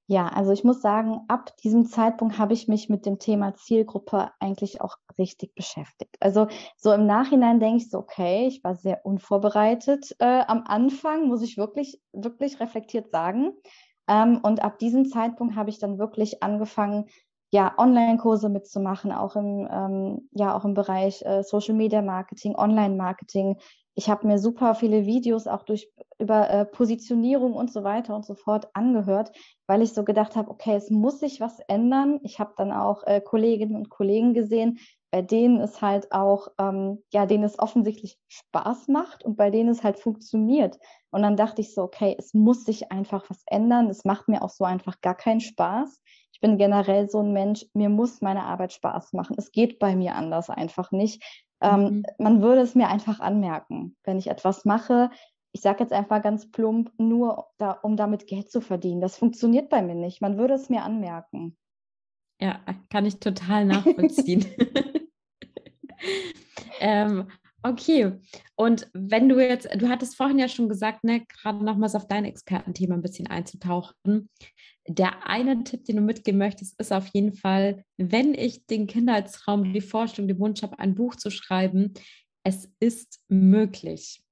Ja, 0.09 0.29
also 0.29 0.53
ich 0.53 0.65
muss 0.65 0.83
sagen, 0.83 1.21
ab 1.29 1.57
diesem 1.59 1.87
Zeitpunkt 1.87 2.37
habe 2.39 2.53
ich 2.53 2.69
mich 2.69 2.89
mit 2.89 3.07
dem 3.07 3.19
Thema 3.19 3.55
Zielgruppe 3.55 4.31
eigentlich 4.41 4.81
auch 4.81 4.97
richtig 5.19 5.55
beschäftigt. 5.55 6.17
Also 6.21 6.49
so 6.77 6.93
im 6.93 7.07
Nachhinein 7.07 7.61
denke 7.61 7.79
ich 7.79 7.91
so, 7.91 7.99
okay, 7.99 8.47
ich 8.47 8.63
war 8.65 8.75
sehr 8.75 9.07
unvorbereitet 9.07 10.15
äh, 10.19 10.43
am 10.47 10.65
Anfang, 10.67 11.29
muss 11.29 11.43
ich 11.43 11.57
wirklich, 11.57 12.01
wirklich 12.13 12.61
reflektiert 12.61 13.11
sagen. 13.11 13.53
Ähm, 14.09 14.41
und 14.43 14.63
ab 14.63 14.79
diesem 14.79 15.07
Zeitpunkt 15.07 15.55
habe 15.57 15.71
ich 15.71 15.79
dann 15.79 15.99
wirklich 15.99 16.43
angefangen, 16.43 17.07
ja, 17.53 17.75
Online-Kurse 17.79 18.49
mitzumachen, 18.49 19.13
auch 19.13 19.37
im, 19.37 19.69
ähm, 19.71 20.29
ja, 20.33 20.57
auch 20.57 20.65
im 20.65 20.75
Bereich 20.75 21.23
äh, 21.23 21.43
Social 21.43 21.75
Media 21.75 22.01
Marketing, 22.03 22.55
Online-Marketing, 22.57 23.57
ich 23.95 24.09
habe 24.09 24.27
mir 24.27 24.39
super 24.39 24.75
viele 24.75 25.05
Videos 25.05 25.47
auch 25.47 25.65
durch 25.65 25.93
über 26.19 26.49
äh, 26.49 26.65
Positionierung 26.65 27.53
und 27.53 27.71
so 27.73 27.85
weiter 27.85 28.15
und 28.15 28.25
so 28.25 28.35
fort 28.35 28.69
angehört, 28.75 29.33
weil 29.67 29.83
ich 29.83 29.93
so 29.93 30.05
gedacht 30.05 30.37
habe, 30.37 30.51
okay, 30.51 30.75
es 30.75 30.89
muss 30.91 31.21
sich 31.21 31.41
was 31.41 31.59
ändern. 31.69 32.21
Ich 32.23 32.39
habe 32.39 32.55
dann 32.57 32.73
auch 32.73 33.05
äh, 33.07 33.21
Kolleginnen 33.21 33.77
und 33.77 33.91
Kollegen 33.91 34.33
gesehen, 34.33 34.79
bei 35.11 35.21
denen 35.21 35.61
es 35.61 35.83
halt 35.83 36.11
auch, 36.11 36.49
ähm, 36.59 37.03
ja, 37.13 37.27
denen 37.27 37.45
es 37.45 37.59
offensichtlich 37.59 38.19
Spaß 38.29 38.89
macht 38.89 39.25
und 39.25 39.37
bei 39.37 39.51
denen 39.51 39.69
es 39.69 39.85
halt 39.85 39.99
funktioniert. 39.99 40.79
Und 41.11 41.23
dann 41.23 41.37
dachte 41.37 41.61
ich 41.61 41.75
so, 41.75 41.83
okay, 41.83 42.17
es 42.19 42.33
muss 42.33 42.65
sich 42.65 42.91
einfach 42.91 43.29
was 43.29 43.43
ändern. 43.47 43.91
Es 43.91 44.07
macht 44.07 44.29
mir 44.29 44.43
auch 44.43 44.49
so 44.49 44.65
einfach 44.65 45.03
gar 45.03 45.15
keinen 45.15 45.41
Spaß. 45.41 46.01
Ich 46.33 46.41
bin 46.41 46.57
generell 46.57 47.11
so 47.11 47.21
ein 47.21 47.33
Mensch, 47.33 47.67
mir 47.75 47.91
muss 47.91 48.23
meine 48.23 48.45
Arbeit 48.45 48.73
Spaß 48.73 49.13
machen. 49.13 49.37
Es 49.39 49.53
geht 49.53 49.79
bei 49.79 49.95
mir 49.95 50.15
anders 50.15 50.49
einfach 50.49 50.93
nicht. 50.93 51.23
Ähm, 51.63 51.81
mhm. 51.81 52.03
Man 52.19 52.43
würde 52.43 52.61
es 52.61 52.75
mir 52.75 52.89
einfach 52.89 53.21
anmerken, 53.21 53.97
wenn 54.05 54.19
ich 54.19 54.29
etwas 54.29 54.65
mache. 54.65 55.11
Ich 55.53 55.61
sage 55.61 55.81
jetzt 55.81 55.93
einfach 55.93 56.23
ganz 56.23 56.51
plump, 56.51 56.93
nur 56.99 57.47
da, 57.59 57.73
um 57.73 57.97
damit 57.97 58.27
Geld 58.27 58.51
zu 58.51 58.61
verdienen. 58.61 59.01
Das 59.01 59.17
funktioniert 59.17 59.69
bei 59.69 59.83
mir 59.83 59.95
nicht. 59.95 60.21
Man 60.21 60.39
würde 60.39 60.55
es 60.55 60.69
mir 60.69 60.83
anmerken. 60.83 61.57
Ja, 62.41 62.61
kann 62.91 63.07
ich 63.07 63.21
total 63.21 63.67
nachvollziehen. 63.67 64.45
ähm, 66.81 67.29
okay, 67.63 68.13
und 68.57 68.89
wenn 68.93 69.29
du 69.29 69.41
jetzt, 69.41 69.69
du 69.75 69.89
hattest 69.89 70.17
vorhin 70.17 70.39
ja 70.39 70.49
schon 70.49 70.69
gesagt, 70.69 71.05
ne, 71.05 71.25
gerade 71.27 71.65
nochmals 71.65 71.95
auf 71.95 72.07
dein 72.07 72.25
Expertenthema 72.25 72.95
ein 72.95 73.03
bisschen 73.03 73.27
einzutauchen. 73.27 74.29
Der 74.89 75.29
eine 75.29 75.63
Tipp, 75.65 75.85
den 75.85 75.97
du 75.97 76.03
mitgeben 76.03 76.39
möchtest, 76.39 76.79
ist 76.81 76.93
auf 76.93 77.07
jeden 77.09 77.35
Fall, 77.35 77.85
wenn 77.97 78.35
ich 78.35 78.67
den 78.67 78.87
Kindheitsraum, 78.87 79.73
die 79.73 79.81
Vorstellung, 79.81 80.29
den 80.29 80.41
Wunsch 80.41 80.63
habe, 80.63 80.79
ein 80.79 80.95
Buch 80.95 81.15
zu 81.15 81.31
schreiben, 81.31 81.95
es 82.45 82.69
ist 82.81 83.21
möglich. 83.29 84.23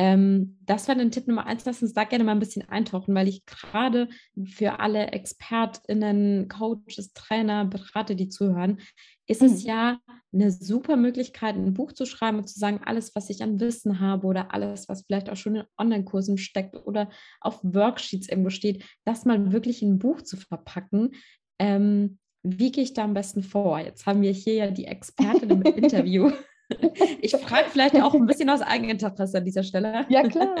Ähm, 0.00 0.56
das 0.64 0.88
war 0.88 0.94
dann 0.94 1.10
Tipp 1.10 1.28
Nummer 1.28 1.44
eins. 1.44 1.66
Lass 1.66 1.82
uns 1.82 1.92
da 1.92 2.04
gerne 2.04 2.24
mal 2.24 2.32
ein 2.32 2.38
bisschen 2.38 2.66
eintauchen, 2.66 3.14
weil 3.14 3.28
ich 3.28 3.44
gerade 3.44 4.08
für 4.46 4.80
alle 4.80 5.08
ExpertInnen, 5.08 6.48
Coaches, 6.48 7.12
Trainer, 7.12 7.66
Berater, 7.66 8.14
die 8.14 8.30
zuhören, 8.30 8.80
ist 9.26 9.42
mhm. 9.42 9.48
es 9.48 9.62
ja 9.62 9.98
eine 10.32 10.52
super 10.52 10.96
Möglichkeit, 10.96 11.54
ein 11.54 11.74
Buch 11.74 11.92
zu 11.92 12.06
schreiben 12.06 12.38
und 12.38 12.48
zu 12.48 12.58
sagen, 12.58 12.80
alles, 12.82 13.14
was 13.14 13.28
ich 13.28 13.42
an 13.42 13.60
Wissen 13.60 14.00
habe 14.00 14.26
oder 14.26 14.54
alles, 14.54 14.88
was 14.88 15.02
vielleicht 15.02 15.28
auch 15.28 15.36
schon 15.36 15.56
in 15.56 15.64
Online-Kursen 15.76 16.38
steckt 16.38 16.76
oder 16.86 17.10
auf 17.42 17.60
Worksheets 17.62 18.30
irgendwo 18.30 18.48
steht, 18.48 18.82
das 19.04 19.26
mal 19.26 19.52
wirklich 19.52 19.82
in 19.82 19.96
ein 19.96 19.98
Buch 19.98 20.22
zu 20.22 20.38
verpacken. 20.38 21.10
Ähm, 21.58 22.18
wie 22.42 22.72
gehe 22.72 22.84
ich 22.84 22.94
da 22.94 23.04
am 23.04 23.12
besten 23.12 23.42
vor? 23.42 23.78
Jetzt 23.80 24.06
haben 24.06 24.22
wir 24.22 24.32
hier 24.32 24.54
ja 24.54 24.70
die 24.70 24.86
Expertin 24.86 25.50
im 25.50 25.60
Interview. 25.76 26.30
Ich 27.22 27.36
frage 27.36 27.68
vielleicht 27.70 28.00
auch 28.00 28.14
ein 28.14 28.26
bisschen 28.26 28.50
aus 28.50 28.62
Eigeninteresse 28.62 29.38
an 29.38 29.44
dieser 29.44 29.62
Stelle. 29.62 30.06
Ja, 30.08 30.22
klar. 30.26 30.54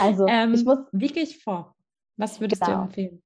Also, 0.00 0.26
ähm, 0.28 0.54
ich 0.54 0.64
muss, 0.64 0.78
wie 0.92 1.08
gehe 1.08 1.22
ich 1.22 1.42
vor? 1.42 1.74
Was 2.16 2.40
würdest 2.40 2.62
genau. 2.62 2.78
du 2.78 2.82
empfehlen? 2.84 3.22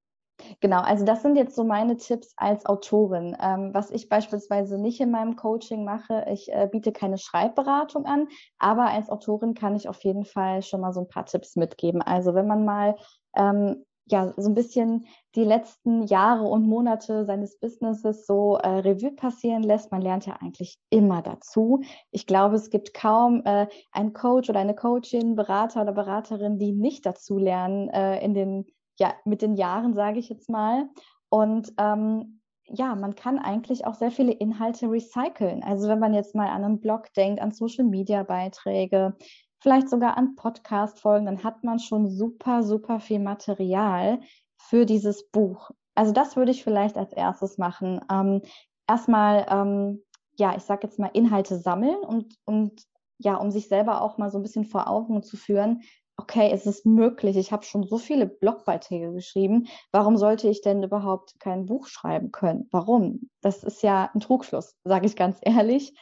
Genau, 0.60 0.80
also 0.80 1.04
das 1.04 1.22
sind 1.22 1.36
jetzt 1.36 1.54
so 1.54 1.64
meine 1.64 1.96
Tipps 1.96 2.32
als 2.36 2.66
Autorin. 2.66 3.36
Ähm, 3.40 3.70
was 3.72 3.90
ich 3.90 4.08
beispielsweise 4.08 4.78
nicht 4.78 5.00
in 5.00 5.10
meinem 5.10 5.36
Coaching 5.36 5.84
mache, 5.84 6.26
ich 6.30 6.52
äh, 6.52 6.68
biete 6.70 6.92
keine 6.92 7.18
Schreibberatung 7.18 8.04
an, 8.04 8.28
aber 8.58 8.86
als 8.86 9.10
Autorin 9.10 9.54
kann 9.54 9.76
ich 9.76 9.88
auf 9.88 10.02
jeden 10.02 10.24
Fall 10.24 10.62
schon 10.62 10.80
mal 10.80 10.92
so 10.92 11.00
ein 11.00 11.08
paar 11.08 11.26
Tipps 11.26 11.56
mitgeben. 11.56 12.02
Also 12.02 12.34
wenn 12.34 12.46
man 12.46 12.64
mal 12.64 12.96
ähm, 13.36 13.84
ja, 14.06 14.32
so 14.36 14.48
ein 14.48 14.54
bisschen 14.54 15.06
die 15.34 15.44
letzten 15.44 16.02
Jahre 16.02 16.44
und 16.44 16.66
Monate 16.66 17.24
seines 17.24 17.58
Businesses 17.58 18.26
so 18.26 18.56
äh, 18.56 18.68
Revue 18.68 19.12
passieren 19.12 19.62
lässt. 19.62 19.90
Man 19.92 20.02
lernt 20.02 20.26
ja 20.26 20.36
eigentlich 20.40 20.78
immer 20.90 21.22
dazu. 21.22 21.82
Ich 22.10 22.26
glaube, 22.26 22.56
es 22.56 22.70
gibt 22.70 22.92
kaum 22.92 23.42
äh, 23.44 23.66
einen 23.92 24.12
Coach 24.12 24.50
oder 24.50 24.60
eine 24.60 24.74
Coachin, 24.74 25.36
Berater 25.36 25.82
oder 25.82 25.92
Beraterin, 25.92 26.58
die 26.58 26.72
nicht 26.72 27.06
dazu 27.06 27.38
lernen 27.38 27.88
äh, 27.88 28.22
in 28.22 28.34
den, 28.34 28.66
ja, 28.98 29.14
mit 29.24 29.40
den 29.40 29.54
Jahren, 29.54 29.94
sage 29.94 30.18
ich 30.18 30.28
jetzt 30.28 30.50
mal. 30.50 30.88
Und 31.30 31.72
ähm, 31.78 32.40
ja, 32.66 32.94
man 32.94 33.14
kann 33.14 33.38
eigentlich 33.38 33.86
auch 33.86 33.94
sehr 33.94 34.10
viele 34.10 34.32
Inhalte 34.32 34.90
recyceln. 34.90 35.62
Also 35.62 35.88
wenn 35.88 35.98
man 35.98 36.14
jetzt 36.14 36.34
mal 36.34 36.48
an 36.48 36.64
einen 36.64 36.80
Blog 36.80 37.12
denkt, 37.14 37.40
an 37.40 37.52
Social-Media-Beiträge, 37.52 39.16
vielleicht 39.64 39.88
sogar 39.88 40.18
an 40.18 40.36
Podcast-Folgen, 40.36 41.24
dann 41.24 41.42
hat 41.42 41.64
man 41.64 41.78
schon 41.78 42.10
super, 42.10 42.62
super 42.62 43.00
viel 43.00 43.18
Material 43.18 44.20
für 44.58 44.84
dieses 44.84 45.30
Buch. 45.30 45.70
Also 45.94 46.12
das 46.12 46.36
würde 46.36 46.50
ich 46.50 46.62
vielleicht 46.62 46.98
als 46.98 47.14
erstes 47.14 47.56
machen. 47.56 47.98
Ähm, 48.12 48.42
erstmal, 48.86 49.46
ähm, 49.48 50.02
ja, 50.36 50.54
ich 50.54 50.64
sage 50.64 50.86
jetzt 50.86 50.98
mal 50.98 51.10
Inhalte 51.14 51.58
sammeln 51.58 51.96
und, 51.96 52.34
und 52.44 52.82
ja, 53.16 53.36
um 53.36 53.50
sich 53.50 53.68
selber 53.68 54.02
auch 54.02 54.18
mal 54.18 54.30
so 54.30 54.38
ein 54.38 54.42
bisschen 54.42 54.66
vor 54.66 54.86
Augen 54.86 55.22
zu 55.22 55.38
führen, 55.38 55.80
okay, 56.18 56.50
es 56.52 56.66
ist 56.66 56.84
möglich, 56.84 57.38
ich 57.38 57.50
habe 57.50 57.64
schon 57.64 57.84
so 57.84 57.96
viele 57.96 58.26
Blogbeiträge 58.26 59.12
geschrieben, 59.14 59.66
warum 59.92 60.18
sollte 60.18 60.46
ich 60.46 60.60
denn 60.60 60.82
überhaupt 60.82 61.40
kein 61.40 61.64
Buch 61.64 61.86
schreiben 61.86 62.32
können? 62.32 62.68
Warum? 62.70 63.30
Das 63.40 63.64
ist 63.64 63.82
ja 63.82 64.10
ein 64.12 64.20
Trugschluss, 64.20 64.76
sage 64.84 65.06
ich 65.06 65.16
ganz 65.16 65.38
ehrlich. 65.40 65.94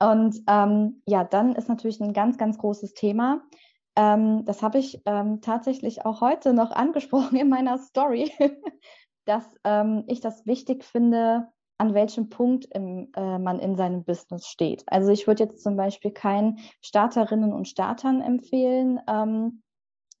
Und 0.00 0.42
ähm, 0.48 1.02
ja, 1.06 1.24
dann 1.24 1.54
ist 1.54 1.68
natürlich 1.68 2.00
ein 2.00 2.12
ganz, 2.12 2.38
ganz 2.38 2.58
großes 2.58 2.94
Thema. 2.94 3.42
Ähm, 3.96 4.44
das 4.44 4.62
habe 4.62 4.78
ich 4.78 5.02
ähm, 5.04 5.40
tatsächlich 5.40 6.04
auch 6.04 6.20
heute 6.20 6.54
noch 6.54 6.70
angesprochen 6.72 7.36
in 7.36 7.48
meiner 7.48 7.78
Story, 7.78 8.32
dass 9.26 9.44
ähm, 9.64 10.04
ich 10.06 10.20
das 10.20 10.46
wichtig 10.46 10.84
finde, 10.84 11.48
an 11.78 11.94
welchem 11.94 12.28
Punkt 12.28 12.66
im, 12.72 13.10
äh, 13.16 13.38
man 13.38 13.58
in 13.58 13.76
seinem 13.76 14.04
Business 14.04 14.46
steht. 14.46 14.84
Also 14.86 15.10
ich 15.10 15.26
würde 15.26 15.44
jetzt 15.44 15.62
zum 15.62 15.76
Beispiel 15.76 16.10
keinen 16.10 16.58
Starterinnen 16.82 17.52
und 17.52 17.68
Startern 17.68 18.20
empfehlen, 18.20 19.00
ähm, 19.08 19.62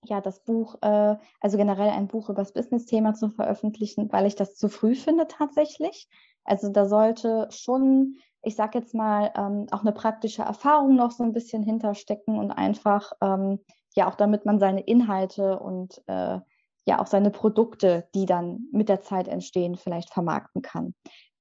ja, 0.04 0.20
das 0.20 0.42
Buch, 0.42 0.76
äh, 0.80 1.16
also 1.40 1.58
generell 1.58 1.90
ein 1.90 2.08
Buch 2.08 2.30
über 2.30 2.40
das 2.40 2.52
Business-Thema 2.52 3.14
zu 3.14 3.28
veröffentlichen, 3.28 4.10
weil 4.12 4.26
ich 4.26 4.34
das 4.34 4.54
zu 4.56 4.68
früh 4.68 4.94
finde 4.94 5.26
tatsächlich. 5.28 6.08
Also 6.44 6.70
da 6.70 6.86
sollte 6.86 7.48
schon 7.50 8.16
ich 8.42 8.56
sage 8.56 8.78
jetzt 8.78 8.94
mal, 8.94 9.32
ähm, 9.36 9.66
auch 9.70 9.82
eine 9.82 9.92
praktische 9.92 10.42
Erfahrung 10.42 10.96
noch 10.96 11.10
so 11.10 11.22
ein 11.24 11.32
bisschen 11.32 11.62
hinterstecken 11.62 12.38
und 12.38 12.50
einfach, 12.50 13.12
ähm, 13.20 13.60
ja, 13.94 14.08
auch 14.08 14.14
damit 14.14 14.46
man 14.46 14.58
seine 14.58 14.80
Inhalte 14.80 15.58
und 15.58 16.02
äh, 16.06 16.38
ja 16.86 16.98
auch 17.00 17.06
seine 17.06 17.30
Produkte, 17.30 18.08
die 18.14 18.26
dann 18.26 18.68
mit 18.72 18.88
der 18.88 19.02
Zeit 19.02 19.28
entstehen, 19.28 19.76
vielleicht 19.76 20.10
vermarkten 20.10 20.62
kann. 20.62 20.94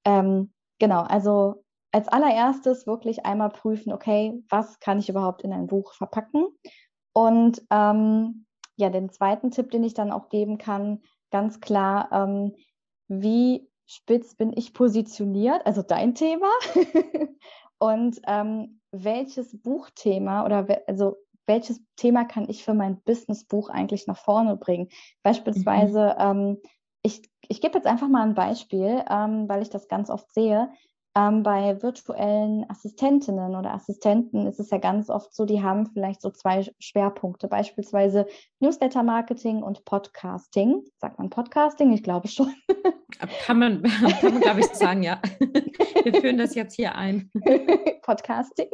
Ähm, 0.03 0.51
genau, 0.79 1.01
also 1.01 1.63
als 1.91 2.07
allererstes 2.07 2.85
wirklich 2.85 3.25
einmal 3.25 3.49
prüfen, 3.49 3.93
okay, 3.93 4.43
was 4.49 4.79
kann 4.79 4.99
ich 4.99 5.09
überhaupt 5.09 5.41
in 5.43 5.53
ein 5.53 5.67
Buch 5.67 5.93
verpacken? 5.93 6.45
Und 7.13 7.61
ähm, 7.71 8.45
ja, 8.75 8.89
den 8.89 9.09
zweiten 9.09 9.51
Tipp, 9.51 9.71
den 9.71 9.83
ich 9.83 9.93
dann 9.93 10.11
auch 10.11 10.29
geben 10.29 10.57
kann, 10.57 11.01
ganz 11.31 11.59
klar, 11.61 12.09
ähm, 12.11 12.55
wie 13.07 13.69
spitz 13.89 14.35
bin 14.35 14.53
ich 14.55 14.73
positioniert, 14.73 15.65
also 15.65 15.81
dein 15.81 16.13
Thema. 16.13 16.47
und 17.79 18.21
ähm, 18.27 18.79
welches 18.91 19.59
Buchthema 19.61 20.45
oder 20.45 20.67
we 20.67 20.87
also 20.87 21.17
welches 21.47 21.81
Thema 21.95 22.25
kann 22.25 22.47
ich 22.47 22.63
für 22.63 22.75
mein 22.75 23.01
Businessbuch 23.01 23.69
eigentlich 23.69 24.05
nach 24.05 24.17
vorne 24.17 24.55
bringen? 24.55 24.89
Beispielsweise, 25.23 26.15
mhm. 26.19 26.23
ähm, 26.23 26.57
ich, 27.01 27.23
ich 27.47 27.59
gebe 27.59 27.75
jetzt 27.75 27.87
einfach 27.87 28.07
mal 28.07 28.21
ein 28.21 28.35
Beispiel, 28.35 29.03
ähm, 29.09 29.49
weil 29.49 29.63
ich 29.63 29.71
das 29.71 29.87
ganz 29.87 30.11
oft 30.11 30.31
sehe. 30.31 30.71
Ähm, 31.19 31.43
bei 31.43 31.81
virtuellen 31.81 32.65
Assistentinnen 32.69 33.55
oder 33.55 33.73
Assistenten 33.73 34.47
ist 34.47 34.59
es 34.59 34.69
ja 34.69 34.77
ganz 34.77 35.09
oft 35.09 35.33
so, 35.33 35.45
die 35.45 35.61
haben 35.61 35.87
vielleicht 35.87 36.21
so 36.21 36.29
zwei 36.29 36.65
Schwerpunkte, 36.79 37.49
beispielsweise 37.49 38.25
Newsletter-Marketing 38.59 39.61
und 39.61 39.83
Podcasting. 39.83 40.81
Sagt 40.97 41.19
man 41.19 41.29
Podcasting? 41.29 41.91
Ich 41.91 42.03
glaube 42.03 42.29
schon. 42.29 42.53
Kann 43.45 43.59
man, 43.59 43.83
kann 44.21 44.33
man 44.33 44.41
glaube 44.41 44.59
ich, 44.61 44.67
sagen, 44.67 45.03
ja. 45.03 45.19
Wir 46.03 46.13
führen 46.21 46.37
das 46.37 46.55
jetzt 46.55 46.75
hier 46.75 46.95
ein. 46.95 47.29
Podcasting? 48.03 48.69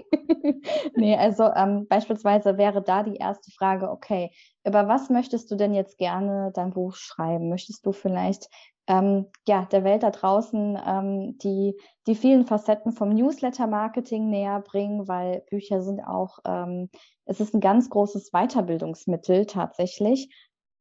nee, 0.96 1.16
also 1.16 1.46
ähm, 1.56 1.88
beispielsweise 1.88 2.58
wäre 2.58 2.84
da 2.84 3.02
die 3.02 3.16
erste 3.16 3.50
Frage, 3.52 3.90
okay, 3.90 4.30
über 4.66 4.88
was 4.88 5.10
möchtest 5.10 5.52
du 5.52 5.56
denn 5.56 5.74
jetzt 5.74 5.98
gerne 5.98 6.52
dein 6.54 6.72
Buch 6.72 6.96
schreiben? 6.96 7.50
Möchtest 7.50 7.86
du 7.86 7.92
vielleicht 7.92 8.50
ähm, 8.88 9.28
ja, 9.48 9.66
der 9.66 9.84
Welt 9.84 10.04
da 10.04 10.12
draußen 10.12 10.80
ähm, 10.86 11.38
die, 11.40 11.76
die 12.08 12.16
vielen 12.16 12.46
Facetten 12.46 12.92
vom 12.92 13.10
Newsletter-Marketing 13.10 14.30
näher 14.30 14.62
bringen, 14.62 15.08
weil 15.08 15.44
Bücher 15.50 15.82
sind 15.82 16.02
auch, 16.02 16.40
ähm, 16.46 16.90
es 17.26 17.40
ist 17.40 17.56
ein 17.56 17.62
ganz 17.62 17.90
großes 17.90 18.32
Weiterbildungsmittel 18.32 19.48
tatsächlich. 19.48 20.34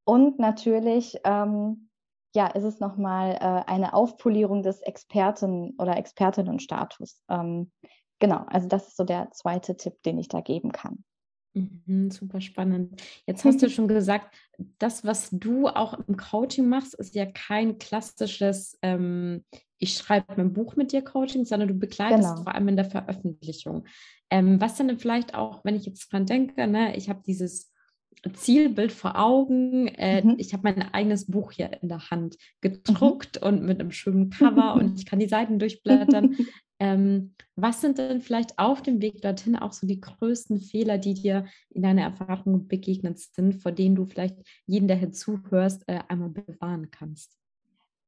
Und 0.05 0.39
natürlich, 0.39 1.19
ähm, 1.25 1.89
ja, 2.35 2.49
ist 2.49 2.65
es 2.65 2.81
nochmal 2.81 3.37
äh, 3.37 3.71
eine 3.71 3.95
Aufpolierung 3.95 4.63
des 4.63 4.83
Experten- 4.83 5.75
oder 5.79 5.97
Expertinnenstatus. 5.97 7.23
Ähm, 7.31 7.73
genau, 8.19 8.45
also 8.49 8.69
das 8.69 8.89
ist 8.89 8.97
so 8.97 9.05
der 9.05 9.31
zweite 9.31 9.77
Tipp, 9.77 10.03
den 10.03 10.19
ich 10.19 10.29
da 10.29 10.41
geben 10.43 10.73
kann. 10.73 11.05
Mhm, 11.55 12.11
super 12.11 12.41
spannend. 12.41 13.01
Jetzt 13.27 13.45
hast 13.45 13.63
du 13.63 13.69
schon 13.71 13.89
gesagt, 13.89 14.37
das, 14.79 15.05
was 15.05 15.31
du 15.31 15.69
auch 15.69 15.99
im 16.07 16.17
Coaching 16.17 16.69
machst, 16.69 16.95
ist 16.95 17.15
ja 17.15 17.27
kein 17.27 17.79
klassisches, 17.79 18.79
ähm, 18.83 19.45
ich 19.79 19.95
schreibe 19.95 20.35
mein 20.37 20.53
Buch 20.53 20.77
mit 20.77 20.93
dir 20.93 21.03
Coaching, 21.03 21.45
sondern 21.45 21.69
du 21.69 21.75
begleitest 21.75 22.31
genau. 22.31 22.43
vor 22.43 22.55
allem 22.55 22.69
in 22.69 22.77
der 22.77 22.85
Veröffentlichung. 22.85 23.87
Ähm, 24.31 24.61
was 24.61 24.77
denn 24.77 24.99
vielleicht 24.99 25.35
auch, 25.35 25.65
wenn 25.65 25.77
ich 25.77 25.87
jetzt 25.87 26.13
dran 26.13 26.27
denke, 26.27 26.67
ne, 26.67 26.97
ich 26.97 27.09
habe 27.09 27.23
dieses 27.25 27.74
Zielbild 28.35 28.93
vor 28.93 29.19
Augen. 29.19 29.89
Äh, 29.89 30.25
mhm. 30.25 30.35
Ich 30.39 30.53
habe 30.53 30.63
mein 30.65 30.95
eigenes 30.95 31.27
Buch 31.27 31.53
hier 31.53 31.71
in 31.83 31.89
der 31.89 32.11
Hand 32.11 32.37
gedruckt 32.61 33.41
mhm. 33.41 33.49
und 33.49 33.63
mit 33.63 33.81
einem 33.81 33.91
schönen 33.91 34.31
Cover 34.31 34.75
und 34.75 34.99
ich 34.99 35.07
kann 35.07 35.19
die 35.19 35.29
Seiten 35.29 35.59
durchblättern. 35.59 36.37
ähm, 36.79 37.35
was 37.57 37.81
sind 37.81 37.99
denn 37.99 38.21
vielleicht 38.21 38.59
auf 38.59 38.83
dem 38.83 39.01
Weg 39.01 39.23
dorthin 39.23 39.57
auch 39.57 39.73
so 39.73 39.87
die 39.87 40.01
größten 40.01 40.61
Fehler, 40.61 40.99
die 40.99 41.15
dir 41.15 41.47
in 41.71 41.83
deiner 41.83 42.03
Erfahrung 42.03 42.67
begegnet 42.67 43.19
sind, 43.19 43.55
vor 43.55 43.73
denen 43.73 43.95
du 43.95 44.07
vielleicht 44.07 44.37
jeden, 44.67 44.89
der 44.89 44.97
hier 44.97 45.13
zuhörst, 45.13 45.85
äh, 45.87 46.01
einmal 46.09 46.31
bewahren 46.31 46.91
kannst? 46.91 47.39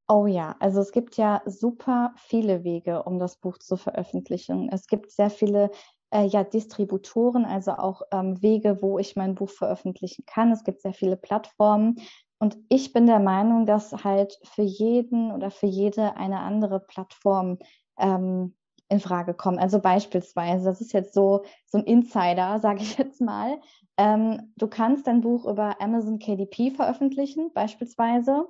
Oh 0.09 0.25
ja, 0.25 0.55
also 0.59 0.79
es 0.79 0.93
gibt 0.93 1.17
ja 1.17 1.41
super 1.45 2.13
viele 2.15 2.63
Wege, 2.63 3.03
um 3.03 3.19
das 3.19 3.37
Buch 3.37 3.57
zu 3.57 3.75
veröffentlichen. 3.75 4.69
Es 4.71 4.87
gibt 4.87 5.11
sehr 5.11 5.29
viele 5.29 5.69
äh, 6.11 6.25
ja, 6.25 6.43
Distributoren, 6.43 7.45
also 7.45 7.71
auch 7.71 8.01
ähm, 8.11 8.41
Wege, 8.41 8.81
wo 8.81 8.99
ich 8.99 9.15
mein 9.15 9.35
Buch 9.35 9.49
veröffentlichen 9.49 10.25
kann. 10.25 10.51
Es 10.51 10.63
gibt 10.63 10.81
sehr 10.81 10.93
viele 10.93 11.17
Plattformen. 11.17 11.99
Und 12.39 12.57
ich 12.69 12.93
bin 12.93 13.07
der 13.07 13.19
Meinung, 13.19 13.65
dass 13.65 14.03
halt 14.03 14.37
für 14.43 14.61
jeden 14.61 15.31
oder 15.31 15.49
für 15.49 15.65
jede 15.65 16.15
eine 16.17 16.39
andere 16.39 16.79
Plattform 16.79 17.57
ähm, 17.97 18.55
in 18.89 18.99
Frage 18.99 19.33
kommt. 19.33 19.59
Also 19.59 19.79
beispielsweise, 19.79 20.65
das 20.65 20.81
ist 20.81 20.93
jetzt 20.93 21.13
so, 21.13 21.43
so 21.65 21.79
ein 21.79 21.83
Insider, 21.83 22.59
sage 22.61 22.81
ich 22.81 22.97
jetzt 22.97 23.21
mal. 23.21 23.59
Ähm, 23.97 24.53
du 24.55 24.67
kannst 24.67 25.07
dein 25.07 25.21
Buch 25.21 25.45
über 25.45 25.81
Amazon 25.81 26.19
KDP 26.19 26.71
veröffentlichen, 26.71 27.51
beispielsweise. 27.53 28.47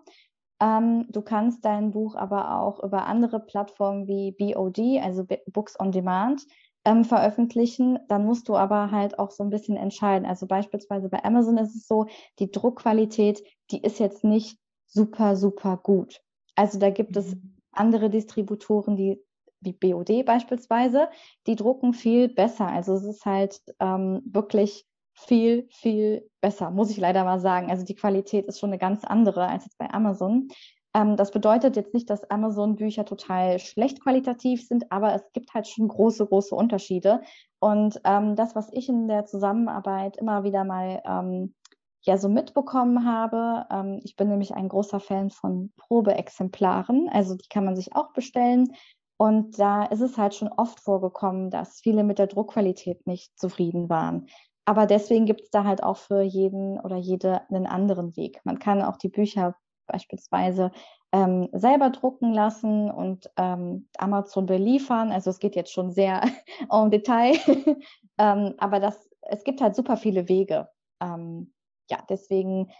Ähm, 0.59 1.05
du 1.09 1.21
kannst 1.21 1.63
dein 1.63 1.91
Buch 1.91 2.15
aber 2.15 2.59
auch 2.59 2.83
über 2.83 3.05
andere 3.05 3.39
Plattformen 3.39 4.07
wie 4.07 4.31
BOD, 4.31 5.01
also 5.01 5.25
Books 5.47 5.79
on 5.79 5.91
Demand, 5.91 6.45
ähm, 6.87 7.03
veröffentlichen, 7.03 7.99
dann 8.07 8.25
musst 8.25 8.47
du 8.47 8.55
aber 8.55 8.91
halt 8.91 9.19
auch 9.19 9.31
so 9.31 9.43
ein 9.43 9.49
bisschen 9.49 9.75
entscheiden. 9.75 10.25
Also 10.25 10.47
beispielsweise 10.47 11.09
bei 11.09 11.23
Amazon 11.25 11.57
ist 11.57 11.75
es 11.75 11.85
so, 11.85 12.05
die 12.39 12.49
Druckqualität, 12.49 13.43
die 13.71 13.81
ist 13.81 13.99
jetzt 13.99 14.23
nicht 14.23 14.57
super, 14.85 15.35
super 15.35 15.75
gut. 15.75 16.21
Also 16.55 16.79
da 16.79 16.89
gibt 16.89 17.11
mhm. 17.11 17.17
es 17.17 17.35
andere 17.73 18.09
Distributoren, 18.09 18.95
die 18.95 19.21
wie 19.59 19.73
BOD 19.73 20.23
beispielsweise, 20.23 21.09
die 21.45 21.55
drucken 21.55 21.93
viel 21.93 22.29
besser. 22.29 22.67
Also 22.67 22.93
es 22.93 23.03
ist 23.03 23.25
halt 23.25 23.59
ähm, 23.79 24.21
wirklich 24.23 24.85
viel, 25.13 25.67
viel 25.71 26.29
besser, 26.41 26.69
muss 26.69 26.91
ich 26.91 26.97
leider 26.97 27.23
mal 27.25 27.39
sagen. 27.39 27.69
Also 27.69 27.83
die 27.83 27.95
Qualität 27.95 28.45
ist 28.45 28.59
schon 28.59 28.69
eine 28.69 28.77
ganz 28.77 29.03
andere 29.03 29.47
als 29.47 29.65
jetzt 29.65 29.77
bei 29.77 29.89
Amazon. 29.89 30.47
Ähm, 30.93 31.15
das 31.15 31.31
bedeutet 31.31 31.75
jetzt 31.75 31.93
nicht, 31.93 32.09
dass 32.09 32.29
Amazon-Bücher 32.29 33.05
total 33.05 33.59
schlecht 33.59 34.01
qualitativ 34.01 34.67
sind, 34.67 34.91
aber 34.91 35.13
es 35.13 35.23
gibt 35.33 35.53
halt 35.53 35.67
schon 35.67 35.87
große, 35.87 36.25
große 36.25 36.55
Unterschiede. 36.55 37.21
Und 37.59 37.99
ähm, 38.03 38.35
das, 38.35 38.55
was 38.55 38.69
ich 38.71 38.89
in 38.89 39.07
der 39.07 39.25
Zusammenarbeit 39.25 40.17
immer 40.17 40.43
wieder 40.43 40.63
mal 40.63 41.01
ähm, 41.05 41.53
ja 42.01 42.17
so 42.17 42.29
mitbekommen 42.29 43.05
habe, 43.05 43.65
ähm, 43.71 43.99
ich 44.03 44.15
bin 44.15 44.29
nämlich 44.29 44.53
ein 44.53 44.69
großer 44.69 44.99
Fan 44.99 45.29
von 45.29 45.71
Probeexemplaren, 45.77 47.09
also 47.11 47.35
die 47.35 47.47
kann 47.49 47.65
man 47.65 47.75
sich 47.75 47.95
auch 47.95 48.13
bestellen. 48.13 48.73
Und 49.19 49.57
da 49.57 49.83
ist 49.85 50.01
es 50.01 50.17
halt 50.17 50.35
schon 50.35 50.49
oft 50.49 50.79
vorgekommen, 50.79 51.49
dass 51.49 51.81
viele 51.81 52.03
mit 52.03 52.19
der 52.19 52.27
Druckqualität 52.27 53.07
nicht 53.07 53.37
zufrieden 53.37 53.89
waren. 53.89 54.27
Aber 54.65 54.85
deswegen 54.85 55.25
gibt 55.25 55.41
es 55.41 55.49
da 55.49 55.63
halt 55.63 55.81
auch 55.81 55.97
für 55.97 56.21
jeden 56.21 56.79
oder 56.79 56.97
jede 56.97 57.41
einen 57.49 57.65
anderen 57.65 58.15
Weg. 58.15 58.41
Man 58.43 58.59
kann 58.59 58.81
auch 58.81 58.97
die 58.97 59.09
Bücher 59.09 59.55
beispielsweise 59.87 60.71
ähm, 61.11 61.49
selber 61.53 61.89
drucken 61.89 62.33
lassen 62.33 62.91
und 62.91 63.29
ähm, 63.37 63.87
Amazon 63.97 64.45
beliefern. 64.45 65.11
Also 65.11 65.29
es 65.29 65.39
geht 65.39 65.55
jetzt 65.55 65.71
schon 65.71 65.91
sehr 65.91 66.21
en 66.71 66.91
Detail, 66.91 67.35
ähm, 68.17 68.53
aber 68.57 68.79
das, 68.79 69.09
es 69.21 69.43
gibt 69.43 69.61
halt 69.61 69.75
super 69.75 69.97
viele 69.97 70.27
Wege. 70.29 70.69
Ähm, 71.01 71.53
ja, 71.89 71.99
deswegen, 72.09 72.71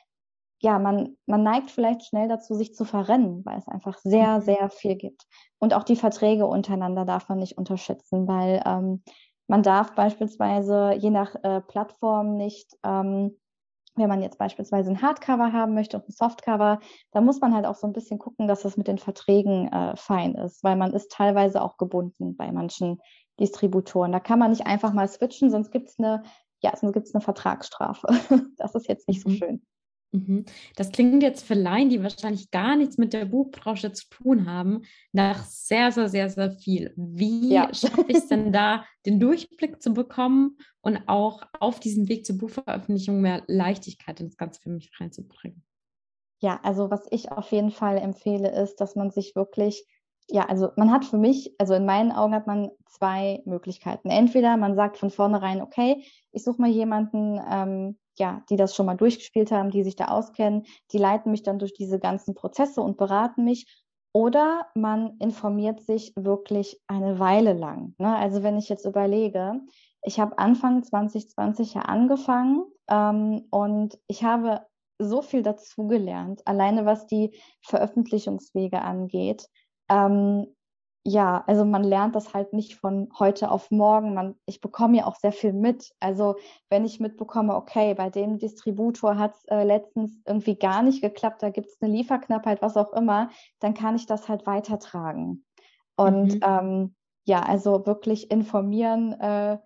ja, 0.62 0.80
man, 0.80 1.18
man 1.26 1.44
neigt 1.44 1.72
vielleicht 1.72 2.04
schnell 2.04 2.28
dazu, 2.28 2.56
sich 2.56 2.74
zu 2.76 2.84
verrennen, 2.84 3.46
weil 3.46 3.58
es 3.58 3.68
einfach 3.68 3.98
sehr, 4.00 4.40
mhm. 4.40 4.42
sehr 4.42 4.70
viel 4.70 4.96
gibt. 4.96 5.26
Und 5.60 5.74
auch 5.74 5.84
die 5.84 5.96
Verträge 5.96 6.46
untereinander 6.46 7.06
darf 7.06 7.30
man 7.30 7.40
nicht 7.40 7.58
unterschätzen, 7.58 8.28
weil 8.28 8.62
ähm, 8.66 9.04
man 9.48 9.64
darf 9.64 9.96
beispielsweise 9.96 10.94
je 10.98 11.10
nach 11.10 11.36
äh, 11.44 11.62
Plattform 11.62 12.36
nicht 12.36 12.76
ähm, 12.84 13.38
wenn 13.98 14.10
man 14.10 14.22
jetzt 14.22 14.38
beispielsweise 14.38 14.90
ein 14.90 15.02
Hardcover 15.02 15.54
haben 15.54 15.74
möchte 15.74 15.98
und 15.98 16.08
ein 16.08 16.12
Softcover, 16.12 16.80
da 17.12 17.22
muss 17.22 17.40
man 17.42 17.54
halt 17.54 17.66
auch 17.66 17.76
so 17.76 17.88
ein 17.88 17.94
bisschen 17.94 18.20
gucken, 18.20 18.48
dass 18.48 18.62
das 18.62 18.78
mit 18.78 18.88
den 18.88 18.98
Verträgen 18.98 19.68
äh, 19.72 19.96
fein 19.96 20.36
ist, 20.36 20.64
weil 20.64 20.76
man 20.76 20.94
ist 20.94 21.12
teilweise 21.12 21.62
auch 21.62 21.78
gebunden 21.78 22.36
bei 22.36 22.52
manchen 22.52 23.00
Distributoren. 23.40 24.12
Da 24.12 24.20
kann 24.20 24.40
man 24.40 24.52
nicht 24.52 24.66
einfach 24.66 24.94
mal 24.94 25.08
switchen, 25.08 25.52
sonst 25.52 25.72
gibt 25.72 25.90
es 25.90 26.00
eine, 26.00 26.24
ja, 26.62 26.76
sonst 26.76 26.94
gibt's 26.94 27.14
eine 27.14 27.22
Vertragsstrafe. 27.22 28.08
das 28.58 28.76
ist 28.76 28.88
jetzt 28.88 29.08
nicht 29.08 29.22
so 29.22 29.30
mhm. 29.30 29.36
schön. 29.36 29.62
Mhm. 30.12 30.46
Das 30.76 30.92
klingt 30.92 31.22
jetzt 31.22 31.46
für 31.46 31.54
Laien, 31.54 31.90
die 31.90 32.02
wahrscheinlich 32.02 32.50
gar 32.52 32.76
nichts 32.76 32.98
mit 32.98 33.14
der 33.14 33.26
Buchbranche 33.26 33.92
zu 33.92 34.10
tun 34.10 34.50
haben, 34.50 34.84
nach 35.12 35.44
sehr, 35.44 35.92
sehr, 35.92 36.08
sehr, 36.08 36.30
sehr 36.30 36.52
viel. 36.52 36.94
Wie 36.96 37.54
ja. 37.54 37.70
schaffe 37.74 38.06
ich 38.08 38.18
es 38.18 38.28
denn 38.28 38.54
da, 38.54 38.86
den 39.06 39.20
Durchblick 39.20 39.82
zu 39.82 39.94
bekommen 39.94 40.58
und 40.82 41.02
auch 41.08 41.44
auf 41.60 41.80
diesem 41.80 42.08
Weg 42.08 42.26
zur 42.26 42.38
Buchveröffentlichung 42.38 43.22
mehr 43.22 43.44
Leichtigkeit 43.48 44.20
ins 44.20 44.38
Ganze 44.38 44.62
für 44.62 44.70
mich 44.70 44.92
reinzubringen? 45.00 45.64
Ja, 46.40 46.60
also 46.64 46.92
was 46.92 47.08
ich 47.12 47.32
auf 47.32 47.52
jeden 47.52 47.72
Fall 47.72 47.98
empfehle, 47.98 48.52
ist, 48.52 48.80
dass 48.80 48.96
man 48.96 49.10
sich 49.10 49.36
wirklich, 49.36 49.86
ja, 50.30 50.46
also 50.46 50.70
man 50.78 50.92
hat 50.92 51.04
für 51.04 51.18
mich, 51.18 51.54
also 51.58 51.74
in 51.74 51.86
meinen 51.86 52.12
Augen 52.12 52.36
hat 52.36 52.48
man 52.48 52.70
zwei 52.86 53.42
Möglichkeiten. 53.46 54.10
Entweder 54.10 54.56
man 54.56 54.76
sagt 54.76 54.98
von 54.98 55.10
vornherein, 55.10 55.62
okay, 55.62 56.06
ich 56.32 56.44
suche 56.44 56.62
mal 56.62 56.70
jemanden, 56.70 57.42
ähm, 57.50 57.98
ja, 58.20 58.44
die 58.50 58.56
das 58.56 58.76
schon 58.76 58.86
mal 58.86 58.98
durchgespielt 58.98 59.52
haben, 59.52 59.72
die 59.72 59.84
sich 59.84 59.96
da 59.96 60.06
auskennen, 60.06 60.66
die 60.92 60.98
leiten 60.98 61.32
mich 61.32 61.44
dann 61.44 61.60
durch 61.60 61.74
diese 61.74 62.00
ganzen 62.00 62.36
Prozesse 62.36 62.82
und 62.82 62.98
beraten 62.98 63.44
mich. 63.44 63.84
Oder 64.14 64.68
man 64.74 65.18
informiert 65.20 65.82
sich 65.82 66.14
wirklich 66.16 66.82
eine 66.88 67.20
Weile 67.20 67.54
lang. 67.54 67.94
Ne? 68.00 68.16
Also 68.16 68.42
wenn 68.42 68.58
ich 68.58 68.70
jetzt 68.70 68.86
überlege, 68.86 69.62
ich 70.02 70.20
habe 70.20 70.40
Anfang 70.40 70.84
2020 70.84 71.76
ja 71.76 71.82
angefangen 71.82 72.64
ähm, 72.90 73.46
und 73.52 74.00
ich 74.08 74.24
habe 74.24 74.66
so 75.00 75.22
viel 75.22 75.44
dazugelernt, 75.44 76.42
alleine 76.46 76.86
was 76.86 77.06
die 77.06 77.38
Veröffentlichungswege 77.62 78.82
angeht. 78.82 79.48
Ähm, 79.90 80.48
ja, 81.10 81.46
also 81.48 81.64
man 81.64 81.86
lernt 81.86 82.18
das 82.18 82.34
halt 82.34 82.52
nicht 82.52 82.76
von 82.76 83.08
heute 83.18 83.50
auf 83.50 83.72
morgen. 83.72 84.14
Man, 84.14 84.36
ich 84.46 84.60
bekomme 84.60 84.98
ja 84.98 85.06
auch 85.06 85.16
sehr 85.16 85.32
viel 85.32 85.54
mit. 85.54 85.94
Also 86.02 86.36
wenn 86.70 86.84
ich 86.84 87.00
mitbekomme, 87.00 87.56
okay, 87.56 87.94
bei 87.94 88.10
dem 88.10 88.40
Distributor 88.40 89.18
hat 89.18 89.36
es 89.36 89.46
äh, 89.46 89.64
letztens 89.64 90.20
irgendwie 90.26 90.56
gar 90.56 90.84
nicht 90.84 91.02
geklappt, 91.02 91.42
da 91.42 91.50
gibt 91.50 91.68
es 91.68 91.78
eine 91.80 91.94
Lieferknappheit, 91.94 92.62
was 92.62 92.76
auch 92.76 92.92
immer, 92.92 93.30
dann 93.60 93.74
kann 93.74 93.96
ich 93.96 94.06
das 94.06 94.28
halt 94.28 94.46
weitertragen. 94.46 95.46
Und 95.96 96.34
mhm. 96.34 96.42
ähm, 96.44 96.96
ja, 97.24 97.40
also 97.40 97.86
wirklich 97.86 98.30
informieren 98.30 99.14
äh, 99.14 99.60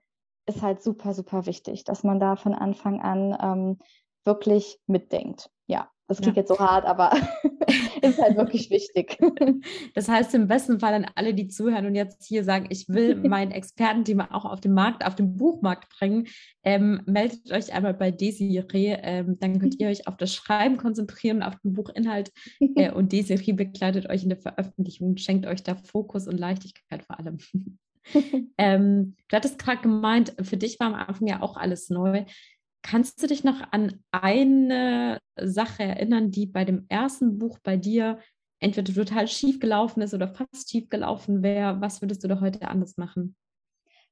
ist 0.46 0.62
halt 0.62 0.84
super, 0.84 1.16
super 1.16 1.48
wichtig, 1.48 1.86
dass 1.86 2.04
man 2.04 2.20
da 2.20 2.36
von 2.36 2.54
Anfang 2.54 3.02
an 3.02 3.36
ähm, 3.42 3.80
wirklich 4.26 4.80
mitdenkt. 4.86 5.50
Ja, 5.66 5.90
das 6.08 6.22
klingt 6.22 6.38
ja. 6.38 6.42
jetzt 6.42 6.50
so 6.50 6.60
hart, 6.60 6.86
aber 6.86 7.10
ist 8.10 8.22
halt 8.22 8.38
wirklich 8.38 8.70
wichtig. 8.70 9.18
Das 9.94 10.08
heißt 10.08 10.34
im 10.36 10.48
besten 10.48 10.80
Fall 10.80 10.94
an 10.94 11.06
alle, 11.16 11.34
die 11.34 11.48
zuhören 11.48 11.86
und 11.86 11.96
jetzt 11.96 12.26
hier 12.26 12.44
sagen, 12.44 12.68
ich 12.70 12.88
will 12.90 13.16
mein 13.28 13.52
Expertenthema 13.52 14.30
auch 14.32 14.46
auf 14.46 14.62
den 14.62 14.74
Markt, 14.74 15.06
auf 15.06 15.16
den 15.16 15.38
Buchmarkt 15.38 15.90
bringen, 15.98 16.28
ähm, 16.64 17.02
meldet 17.06 17.52
euch 17.52 17.74
einmal 17.74 17.94
bei 17.94 18.12
Desiree. 18.12 18.98
Ähm, 19.02 19.38
dann 19.40 19.60
könnt 19.60 19.80
ihr 19.80 19.88
euch 19.88 20.08
auf 20.08 20.18
das 20.18 20.34
Schreiben 20.34 20.78
konzentrieren, 20.78 21.44
auf 21.44 21.56
den 21.64 21.74
Buchinhalt 21.74 22.32
äh, 22.76 22.92
und 22.92 23.12
Desiree 23.12 23.54
begleitet 23.54 24.10
euch 24.10 24.24
in 24.24 24.30
der 24.30 24.40
Veröffentlichung, 24.40 25.18
schenkt 25.18 25.46
euch 25.46 25.64
da 25.64 25.76
Fokus 25.76 26.28
und 26.28 26.40
Leichtigkeit 26.40 27.04
vor 27.04 27.20
allem. 27.20 27.38
ähm, 28.58 29.16
du 29.30 29.36
hattest 29.36 29.60
gerade 29.60 29.82
gemeint, 29.82 30.34
für 30.42 30.58
dich 30.58 30.80
war 30.80 30.88
am 30.88 30.96
Anfang 30.96 31.28
ja 31.28 31.42
auch 31.42 31.58
alles 31.58 31.90
neu. 31.90 32.26
Kannst 32.84 33.22
du 33.22 33.28
dich 33.28 33.44
noch 33.44 33.62
an 33.72 34.04
eine 34.12 35.20
Sache 35.40 35.84
erinnern, 35.84 36.32
die 36.32 36.48
bei 36.48 36.66
dem 36.66 36.86
ersten 36.90 37.38
Buch 37.38 37.60
bei 37.60 37.78
dir 37.78 38.20
entweder 38.60 38.94
total 38.94 39.28
schief 39.28 39.60
gelaufen 39.60 40.02
ist 40.02 40.14
oder 40.14 40.28
fast 40.28 40.70
schief 40.70 40.90
gelaufen 40.90 41.44
wäre? 41.44 41.80
Was 41.82 42.02
würdest 42.02 42.24
du 42.24 42.28
da 42.28 42.40
heute 42.40 42.68
anders 42.68 42.98
machen? 42.98 43.36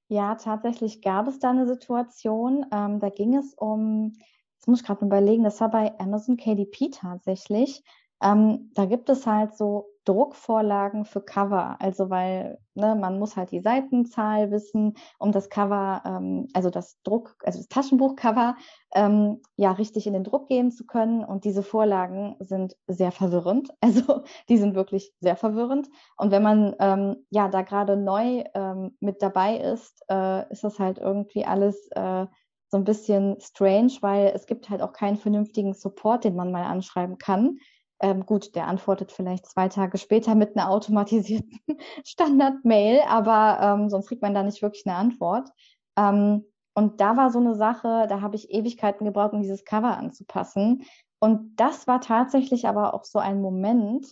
Ja, 0.08 0.36
tatsächlich 0.36 1.02
gab 1.02 1.28
es 1.28 1.40
da 1.40 1.52
eine 1.52 1.68
Situation, 1.68 2.66
ähm, 2.72 3.00
da 3.00 3.10
ging 3.10 3.36
es 3.36 3.54
um, 3.54 4.18
das 4.58 4.68
muss 4.68 4.82
ich 4.82 4.86
gerade 4.86 5.06
überlegen, 5.06 5.44
das 5.44 5.62
war 5.62 5.70
bei 5.70 5.98
Amazon 6.00 6.36
KDP 6.36 6.90
tatsächlich. 6.90 7.84
Ähm, 8.22 8.72
da 8.74 8.86
gibt 8.86 9.10
es 9.10 9.28
halt 9.28 9.56
so 9.56 9.86
Druckvorlagen 10.10 11.06
für 11.06 11.22
Cover. 11.22 11.78
Also 11.80 12.10
weil 12.10 12.58
ne, 12.74 12.95
man 12.95 13.19
muss 13.19 13.38
halt 13.38 13.52
die 13.52 13.60
Seitenzahl 13.60 14.50
wissen, 14.50 14.95
um 15.19 15.32
das 15.32 15.52
Cover, 15.52 16.02
ähm, 16.04 16.48
also 16.54 16.72
das 16.72 17.00
Druck, 17.04 17.36
also 17.43 17.60
das 17.60 17.67
Taschenbuchcover, 17.67 18.56
ähm, 18.95 19.39
ja 19.56 19.72
richtig 19.72 20.08
in 20.08 20.13
den 20.13 20.24
Druck 20.24 20.48
gehen 20.48 20.72
zu 20.72 20.88
können. 20.88 21.24
Und 21.24 21.45
diese 21.45 21.62
Vorlagen 21.62 22.38
sind 22.39 22.76
sehr 22.88 23.12
verwirrend. 23.12 23.69
Also 23.82 24.24
die 24.50 24.58
sind 24.58 24.76
wirklich 24.76 25.13
sehr 25.19 25.36
verwirrend. 25.36 25.89
Und 26.17 26.32
wenn 26.32 26.43
man 26.43 26.76
ähm, 26.80 27.26
ja 27.30 27.48
da 27.48 27.62
gerade 27.63 27.98
neu 27.98 28.43
ähm, 28.54 28.95
mit 29.00 29.22
dabei 29.22 29.58
ist, 29.58 30.04
äh, 30.10 30.52
ist 30.52 30.63
das 30.63 30.80
halt 30.80 31.00
irgendwie 31.00 31.45
alles 31.45 31.88
äh, 31.91 32.28
so 32.69 32.78
ein 32.78 32.84
bisschen 32.84 33.39
strange, 33.41 33.93
weil 34.02 34.32
es 34.36 34.45
gibt 34.45 34.69
halt 34.69 34.82
auch 34.82 34.93
keinen 34.93 35.17
vernünftigen 35.17 35.74
Support, 35.74 36.24
den 36.24 36.36
man 36.36 36.52
mal 36.52 36.65
anschreiben 36.65 37.17
kann. 37.17 37.58
Ähm, 38.02 38.26
gut, 38.26 38.56
der 38.56 38.68
antwortet 38.68 39.12
vielleicht 39.12 39.46
zwei 39.46 39.68
Tage 39.68 39.98
später 39.98 40.36
mit 40.36 40.56
einer 40.56 40.70
automatisierten 40.70 41.60
Standard-Mail, 42.06 43.02
aber 43.08 43.60
ähm, 43.62 43.90
sonst 43.90 44.08
kriegt 44.08 44.22
man 44.22 44.34
da 44.34 44.44
nicht 44.44 44.62
wirklich 44.62 44.86
eine 44.86 44.96
Antwort. 44.96 45.50
Ähm, 45.98 46.46
und 46.74 47.02
da 47.02 47.18
war 47.18 47.30
so 47.30 47.40
eine 47.40 47.56
Sache, 47.56 48.06
da 48.08 48.22
habe 48.22 48.38
ich 48.38 48.52
Ewigkeiten 48.52 49.06
gebraucht, 49.06 49.34
um 49.34 49.42
dieses 49.42 49.66
Cover 49.66 49.98
anzupassen. 49.98 50.86
Und 51.20 51.58
das 51.58 51.88
war 51.88 52.00
tatsächlich 52.00 52.68
aber 52.68 52.94
auch 52.94 53.04
so 53.04 53.20
ein 53.20 53.42
Moment, 53.42 54.08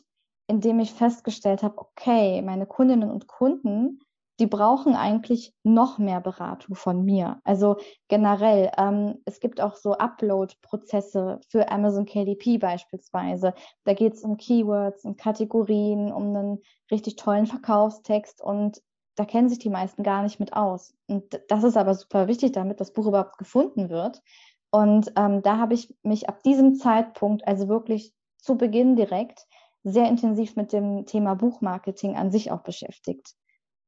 in 0.47 0.60
dem 0.60 0.80
ich 0.80 0.93
festgestellt 0.93 1.63
habe, 1.63 1.78
okay, 1.78 2.41
meine 2.41 2.65
Kundinnen 2.65 3.10
und 3.10 3.28
Kunden 3.28 4.02
die 4.39 4.47
brauchen 4.47 4.95
eigentlich 4.95 5.54
noch 5.63 5.97
mehr 5.97 6.21
Beratung 6.21 6.76
von 6.76 7.04
mir. 7.04 7.39
Also 7.43 7.78
generell, 8.08 8.71
ähm, 8.78 9.21
es 9.26 9.39
gibt 9.39 9.60
auch 9.60 9.76
so 9.76 9.93
Upload-Prozesse 9.97 11.39
für 11.50 11.71
Amazon 11.71 12.06
KDP 12.06 12.60
beispielsweise. 12.60 13.54
Da 13.84 13.93
geht 13.93 14.13
es 14.13 14.23
um 14.23 14.38
Keywords, 14.38 15.06
um 15.06 15.15
Kategorien, 15.15 16.12
um 16.12 16.36
einen 16.36 16.62
richtig 16.91 17.15
tollen 17.15 17.47
Verkaufstext 17.47 18.41
und 18.41 18.82
da 19.15 19.26
kennen 19.26 19.50
sich 19.50 19.58
die 19.58 19.71
meisten 19.71 20.04
gar 20.04 20.21
nicht 20.21 20.39
mit 20.39 20.54
aus. 20.54 20.93
Und 21.08 21.41
das 21.50 21.63
ist 21.63 21.76
aber 21.76 21.95
super 21.95 22.28
wichtig, 22.28 22.52
damit 22.52 22.80
das 22.80 22.93
Buch 22.93 23.08
überhaupt 23.08 23.39
gefunden 23.39 23.89
wird. 23.89 24.21
Und 24.69 25.12
ähm, 25.15 25.41
da 25.41 25.58
habe 25.58 25.73
ich 25.73 25.95
mich 26.04 26.30
ab 26.30 26.43
diesem 26.43 26.76
Zeitpunkt, 26.76 27.47
also 27.47 27.67
wirklich 27.67 28.13
zu 28.38 28.58
Beginn 28.58 28.95
direkt, 28.95 29.47
sehr 29.84 30.08
intensiv 30.08 30.56
mit 30.56 30.71
dem 30.71 31.08
Thema 31.08 31.34
Buchmarketing 31.34 32.15
an 32.15 32.30
sich 32.30 32.52
auch 32.52 32.62
beschäftigt 32.62 33.34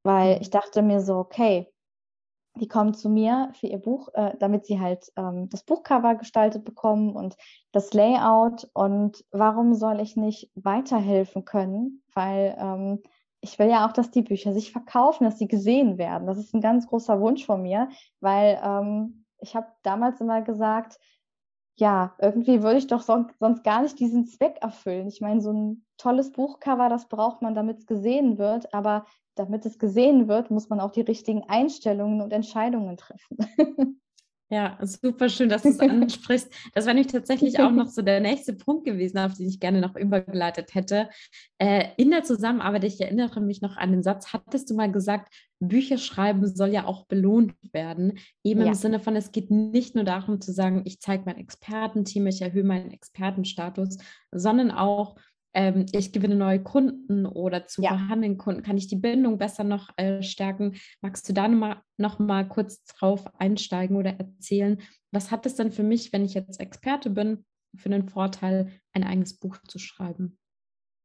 weil 0.04 0.36
mhm. 0.36 0.42
ich 0.42 0.50
dachte 0.50 0.82
mir 0.82 1.02
so, 1.02 1.16
okay, 1.18 1.72
die 2.56 2.68
kommen 2.68 2.94
zu 2.94 3.10
mir 3.10 3.52
für 3.54 3.68
ihr 3.68 3.78
Buch, 3.78 4.10
äh, 4.14 4.34
damit 4.40 4.66
sie 4.66 4.80
halt 4.80 5.12
ähm, 5.16 5.50
das 5.50 5.64
Buchcover 5.64 6.16
gestaltet 6.16 6.66
bekommen 6.66 7.16
und 7.16 7.36
das 7.72 7.94
Layout. 7.94 8.70
Und 8.74 9.24
warum 9.32 9.74
soll 9.74 10.02
ich 10.02 10.16
nicht 10.16 10.52
weiterhelfen 10.56 11.46
können? 11.46 12.04
Weil 12.14 12.58
ähm, 12.60 13.04
ich 13.42 13.58
will 13.60 13.70
ja 13.70 13.88
auch, 13.88 13.94
dass 13.94 14.12
die 14.12 14.24
Bücher 14.24 14.54
sich 14.54 14.72
verkaufen, 14.72 15.24
dass 15.24 15.38
sie 15.38 15.48
gesehen 15.48 15.98
werden. 15.98 16.28
Das 16.28 16.38
ist 16.38 16.54
ein 16.54 16.62
ganz 16.62 16.88
großer 16.88 17.22
Wunsch 17.22 17.46
von 17.46 17.62
mir, 17.62 17.90
weil 18.20 18.60
ähm, 18.64 19.26
ich 19.40 19.56
habe 19.56 19.68
damals 19.84 20.20
immer 20.20 20.42
gesagt, 20.42 21.00
ja, 21.80 22.16
irgendwie 22.20 22.62
würde 22.62 22.78
ich 22.80 22.88
doch 22.88 23.02
sonst, 23.02 23.40
gar 23.64 23.82
nicht 23.82 24.00
diesen 24.00 24.26
Zweck 24.26 24.58
erfüllen. 24.62 25.08
Ich 25.08 25.22
meine, 25.22 25.42
so 25.42 25.52
ein 25.52 25.86
tolles 25.98 26.32
Buchcover, 26.32 26.90
das 26.90 27.08
braucht 27.08 27.42
man, 27.42 27.56
damit 27.56 27.80
es 27.80 27.86
gesehen 27.88 28.38
wird, 28.38 28.74
aber 28.74 29.06
damit 29.36 29.66
es 29.66 29.80
gesehen 29.80 30.28
wird, 30.28 30.52
muss 30.52 30.70
man 30.70 30.80
auch 30.82 30.92
die 30.92 31.02
richtigen 31.02 31.44
Einstellungen 31.48 32.22
und 32.22 32.34
Entscheidungen 32.34 32.98
treffen. 32.98 33.38
Ja, 34.52 34.80
super 34.82 35.30
schön, 35.30 35.48
dass 35.48 35.62
du 35.62 35.70
es 35.70 35.80
ansprichst. 35.80 36.52
Das 36.74 36.86
wäre 36.86 36.96
nämlich 36.96 37.12
tatsächlich 37.12 37.60
auch 37.60 37.70
noch 37.72 37.88
so 37.88 38.02
der 38.02 38.20
nächste 38.20 38.54
Punkt 38.54 38.84
gewesen, 38.84 39.20
auf 39.20 39.36
den 39.36 39.48
ich 39.48 39.60
gerne 39.60 39.80
noch 39.80 39.96
übergeleitet 39.96 40.74
hätte. 40.74 41.08
Äh, 41.60 41.90
in 41.98 42.10
der 42.10 42.24
Zusammenarbeit, 42.24 42.84
ich 42.84 43.00
erinnere 43.00 43.42
mich 43.42 43.62
noch 43.62 43.78
an 43.78 43.92
den 43.92 44.02
Satz, 44.02 44.34
hattest 44.34 44.72
du 44.72 44.76
mal 44.76 44.92
gesagt, 44.92 45.32
Bücher 45.60 46.00
schreiben 46.00 46.48
soll 46.48 46.70
ja 46.70 46.86
auch 46.86 47.06
belohnt 47.06 47.54
werden. 47.74 48.18
Eben 48.44 48.62
ja. 48.62 48.68
im 48.68 48.74
Sinne 48.74 49.00
von, 49.00 49.16
es 49.16 49.32
geht 49.32 49.52
nicht 49.52 49.94
nur 49.94 50.04
darum 50.04 50.42
zu 50.42 50.52
sagen, 50.52 50.82
ich 50.86 51.00
zeige 51.00 51.24
mein 51.26 51.38
Expertenteam, 51.38 52.26
ich 52.28 52.42
erhöhe 52.42 52.64
meinen 52.64 52.92
Expertenstatus, 52.92 53.98
sondern 54.32 54.72
auch, 54.72 55.16
ähm, 55.54 55.86
ich 55.92 56.12
gewinne 56.12 56.36
neue 56.36 56.62
Kunden 56.62 57.26
oder 57.26 57.66
zu 57.66 57.82
ja. 57.82 57.90
vorhandenen 57.90 58.38
Kunden, 58.38 58.62
kann 58.62 58.78
ich 58.78 58.88
die 58.88 58.96
Bindung 58.96 59.38
besser 59.38 59.64
noch 59.64 59.90
äh, 59.98 60.22
stärken? 60.22 60.76
Magst 61.02 61.28
du 61.28 61.34
da 61.34 61.48
noch 61.48 61.58
mal, 61.58 61.82
noch 61.98 62.20
mal 62.20 62.48
kurz 62.48 62.84
drauf 62.86 63.26
einsteigen 63.40 63.96
oder 63.98 64.12
erzählen? 64.12 64.80
Was 65.12 65.32
hat 65.32 65.46
es 65.46 65.56
denn 65.56 65.72
für 65.72 65.84
mich, 65.84 66.14
wenn 66.14 66.26
ich 66.26 66.34
jetzt 66.34 66.60
Experte 66.60 67.10
bin, 67.10 67.46
für 67.76 67.90
einen 67.90 68.08
Vorteil, 68.08 68.72
ein 68.94 69.04
eigenes 69.04 69.38
Buch 69.38 69.58
zu 69.68 69.80
schreiben? 69.80 70.38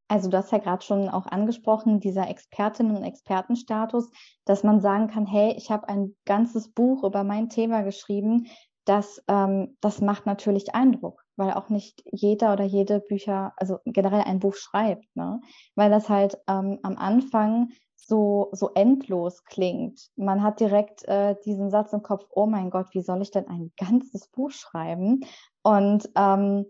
Also 0.09 0.29
du 0.29 0.37
hast 0.37 0.53
ja 0.53 0.59
gerade 0.59 0.85
schon 0.85 1.09
auch 1.09 1.27
angesprochen, 1.27 1.99
dieser 1.99 2.29
Expertinnen- 2.29 2.97
und 2.97 3.05
Expertenstatus, 3.05 4.11
dass 4.45 4.63
man 4.63 4.81
sagen 4.81 5.09
kann, 5.09 5.27
hey, 5.27 5.55
ich 5.57 5.71
habe 5.71 5.89
ein 5.89 6.15
ganzes 6.27 6.71
Buch 6.71 7.05
über 7.05 7.25
mein 7.25 7.49
Thema 7.49 7.83
geschrieben, 7.83 8.47
das, 8.85 9.23
ähm, 9.29 9.79
das 9.81 10.03
macht 10.03 10.27
natürlich 10.27 10.75
Eindruck 10.75 11.24
weil 11.37 11.53
auch 11.53 11.69
nicht 11.69 12.03
jeder 12.11 12.53
oder 12.53 12.65
jede 12.65 13.01
Bücher, 13.01 13.53
also 13.57 13.79
generell 13.85 14.23
ein 14.23 14.41
Buch 14.41 14.55
schreibt, 14.55 15.15
ne? 15.17 15.41
weil 15.75 15.91
das 15.91 16.09
halt 16.09 16.39
ähm, 16.49 16.79
am 16.83 16.97
Anfang 16.97 17.71
so, 17.97 18.51
so 18.53 18.71
endlos 18.75 19.45
klingt. 19.45 20.09
Man 20.17 20.43
hat 20.43 20.61
direkt 20.61 21.05
äh, 21.09 21.37
diesen 21.45 21.71
Satz 21.71 21.93
im 21.93 22.03
Kopf, 22.03 22.27
oh 22.31 22.47
mein 22.47 22.71
Gott, 22.71 22.89
wie 22.93 23.03
soll 23.03 23.23
ich 23.23 23.31
denn 23.31 23.49
ein 23.49 23.73
ganzes 23.79 24.29
Buch 24.29 24.51
schreiben? 24.51 25.21
Und 25.63 26.11
ähm, 26.17 26.67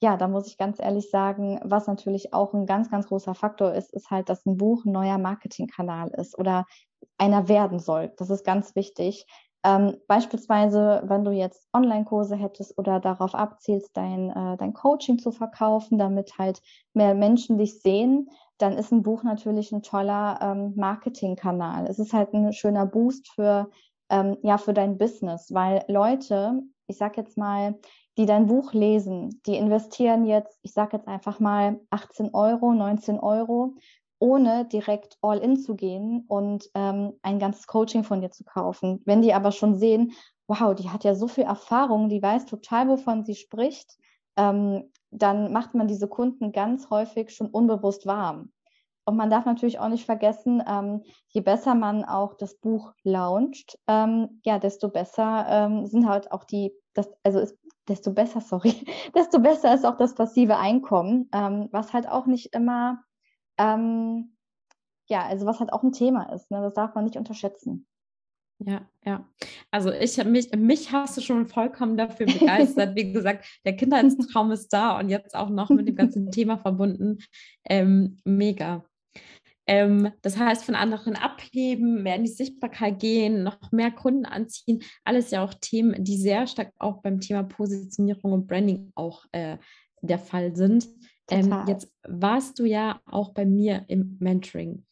ja, 0.00 0.16
da 0.16 0.28
muss 0.28 0.46
ich 0.46 0.58
ganz 0.58 0.78
ehrlich 0.78 1.10
sagen, 1.10 1.60
was 1.64 1.86
natürlich 1.86 2.32
auch 2.32 2.54
ein 2.54 2.66
ganz, 2.66 2.90
ganz 2.90 3.08
großer 3.08 3.34
Faktor 3.34 3.74
ist, 3.74 3.92
ist 3.92 4.10
halt, 4.10 4.28
dass 4.28 4.46
ein 4.46 4.56
Buch 4.56 4.84
ein 4.84 4.92
neuer 4.92 5.18
Marketingkanal 5.18 6.10
ist 6.10 6.38
oder 6.38 6.66
einer 7.16 7.48
werden 7.48 7.80
soll. 7.80 8.12
Das 8.16 8.30
ist 8.30 8.44
ganz 8.44 8.76
wichtig, 8.76 9.26
ähm, 9.68 9.96
beispielsweise, 10.06 11.02
wenn 11.04 11.24
du 11.24 11.30
jetzt 11.30 11.68
Online-Kurse 11.74 12.36
hättest 12.36 12.78
oder 12.78 13.00
darauf 13.00 13.34
abzielst, 13.34 13.94
dein, 13.94 14.30
äh, 14.30 14.56
dein 14.56 14.72
Coaching 14.72 15.18
zu 15.18 15.30
verkaufen, 15.30 15.98
damit 15.98 16.38
halt 16.38 16.62
mehr 16.94 17.14
Menschen 17.14 17.58
dich 17.58 17.82
sehen, 17.82 18.30
dann 18.56 18.72
ist 18.72 18.92
ein 18.92 19.02
Buch 19.02 19.24
natürlich 19.24 19.70
ein 19.72 19.82
toller 19.82 20.38
ähm, 20.40 20.72
Marketingkanal. 20.74 21.86
Es 21.86 21.98
ist 21.98 22.14
halt 22.14 22.32
ein 22.32 22.54
schöner 22.54 22.86
Boost 22.86 23.28
für, 23.34 23.68
ähm, 24.08 24.38
ja, 24.42 24.56
für 24.56 24.72
dein 24.72 24.96
Business, 24.96 25.52
weil 25.52 25.84
Leute, 25.86 26.62
ich 26.86 26.96
sag 26.96 27.18
jetzt 27.18 27.36
mal, 27.36 27.78
die 28.16 28.24
dein 28.24 28.46
Buch 28.46 28.72
lesen, 28.72 29.42
die 29.44 29.56
investieren 29.56 30.24
jetzt, 30.24 30.58
ich 30.62 30.72
sag 30.72 30.94
jetzt 30.94 31.06
einfach 31.06 31.40
mal 31.40 31.78
18 31.90 32.30
Euro, 32.32 32.72
19 32.72 33.20
Euro 33.20 33.74
ohne 34.18 34.66
direkt 34.66 35.16
all 35.22 35.38
in 35.38 35.56
zu 35.56 35.76
gehen 35.76 36.24
und 36.28 36.68
ähm, 36.74 37.14
ein 37.22 37.38
ganzes 37.38 37.66
Coaching 37.66 38.04
von 38.04 38.20
dir 38.20 38.30
zu 38.30 38.44
kaufen. 38.44 39.02
Wenn 39.04 39.22
die 39.22 39.34
aber 39.34 39.52
schon 39.52 39.76
sehen, 39.76 40.12
wow, 40.48 40.74
die 40.74 40.90
hat 40.90 41.04
ja 41.04 41.14
so 41.14 41.28
viel 41.28 41.44
Erfahrung, 41.44 42.08
die 42.08 42.22
weiß 42.22 42.46
total, 42.46 42.88
wovon 42.88 43.24
sie 43.24 43.34
spricht, 43.34 43.96
ähm, 44.36 44.90
dann 45.10 45.52
macht 45.52 45.74
man 45.74 45.88
diese 45.88 46.08
Kunden 46.08 46.52
ganz 46.52 46.90
häufig 46.90 47.30
schon 47.30 47.48
unbewusst 47.48 48.06
warm. 48.06 48.52
Und 49.04 49.16
man 49.16 49.30
darf 49.30 49.46
natürlich 49.46 49.78
auch 49.78 49.88
nicht 49.88 50.04
vergessen, 50.04 50.62
ähm, 50.66 51.02
je 51.28 51.40
besser 51.40 51.74
man 51.74 52.04
auch 52.04 52.34
das 52.34 52.56
Buch 52.56 52.92
launcht, 53.04 53.78
ähm, 53.86 54.40
ja, 54.44 54.58
desto 54.58 54.90
besser 54.90 55.46
ähm, 55.48 55.86
sind 55.86 56.06
halt 56.06 56.30
auch 56.30 56.44
die, 56.44 56.74
das, 56.92 57.08
also 57.22 57.38
ist, 57.38 57.56
desto 57.88 58.12
besser, 58.12 58.40
sorry, 58.42 58.74
desto 59.14 59.40
besser 59.40 59.72
ist 59.74 59.86
auch 59.86 59.96
das 59.96 60.14
passive 60.14 60.58
Einkommen, 60.58 61.30
ähm, 61.32 61.68
was 61.72 61.94
halt 61.94 62.06
auch 62.06 62.26
nicht 62.26 62.54
immer 62.54 63.02
ähm, 63.58 64.36
ja, 65.08 65.26
also 65.26 65.46
was 65.46 65.60
halt 65.60 65.72
auch 65.72 65.82
ein 65.82 65.92
Thema 65.92 66.32
ist, 66.32 66.50
ne? 66.50 66.60
das 66.60 66.74
darf 66.74 66.94
man 66.94 67.04
nicht 67.04 67.16
unterschätzen. 67.16 67.86
Ja, 68.60 68.88
ja. 69.04 69.24
Also 69.70 69.92
ich 69.92 70.22
mich, 70.24 70.50
mich 70.56 70.90
hast 70.90 71.16
du 71.16 71.20
schon 71.20 71.46
vollkommen 71.46 71.96
dafür 71.96 72.26
begeistert. 72.26 72.96
Wie 72.96 73.12
gesagt, 73.12 73.46
der 73.64 73.76
Kindheitstraum 73.76 74.50
ist 74.50 74.72
da 74.72 74.98
und 74.98 75.08
jetzt 75.08 75.34
auch 75.34 75.48
noch 75.48 75.70
mit 75.70 75.86
dem 75.86 75.94
ganzen 75.94 76.30
Thema 76.32 76.58
verbunden. 76.58 77.18
Ähm, 77.64 78.18
mega. 78.24 78.84
Ähm, 79.68 80.10
das 80.22 80.38
heißt, 80.38 80.64
von 80.64 80.74
anderen 80.74 81.14
abheben, 81.14 82.02
mehr 82.02 82.16
in 82.16 82.24
die 82.24 82.30
Sichtbarkeit 82.30 82.98
gehen, 82.98 83.44
noch 83.44 83.70
mehr 83.70 83.92
Kunden 83.92 84.24
anziehen. 84.24 84.82
Alles 85.04 85.30
ja 85.30 85.44
auch 85.44 85.54
Themen, 85.54 86.02
die 86.02 86.16
sehr 86.16 86.46
stark 86.46 86.72
auch 86.78 87.02
beim 87.02 87.20
Thema 87.20 87.44
Positionierung 87.44 88.32
und 88.32 88.46
Branding 88.48 88.90
auch 88.94 89.24
äh, 89.32 89.58
der 90.00 90.18
Fall 90.18 90.56
sind. 90.56 90.88
Ähm, 91.30 91.64
jetzt 91.66 91.92
warst 92.06 92.58
du 92.58 92.64
ja 92.64 93.00
auch 93.06 93.32
bei 93.34 93.44
mir 93.44 93.84
im 93.88 94.16
Mentoring. 94.20 94.84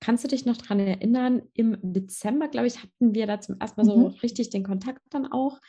Kannst 0.00 0.24
du 0.24 0.28
dich 0.28 0.44
noch 0.44 0.56
daran 0.56 0.80
erinnern? 0.80 1.42
Im 1.54 1.78
Dezember, 1.82 2.48
glaube 2.48 2.66
ich, 2.66 2.82
hatten 2.82 3.14
wir 3.14 3.26
da 3.26 3.40
zum 3.40 3.58
ersten 3.58 3.80
Mal 3.80 3.96
mhm. 3.96 4.02
so 4.02 4.06
richtig 4.22 4.50
den 4.50 4.64
Kontakt 4.64 5.00
dann 5.10 5.30
auch. 5.30 5.60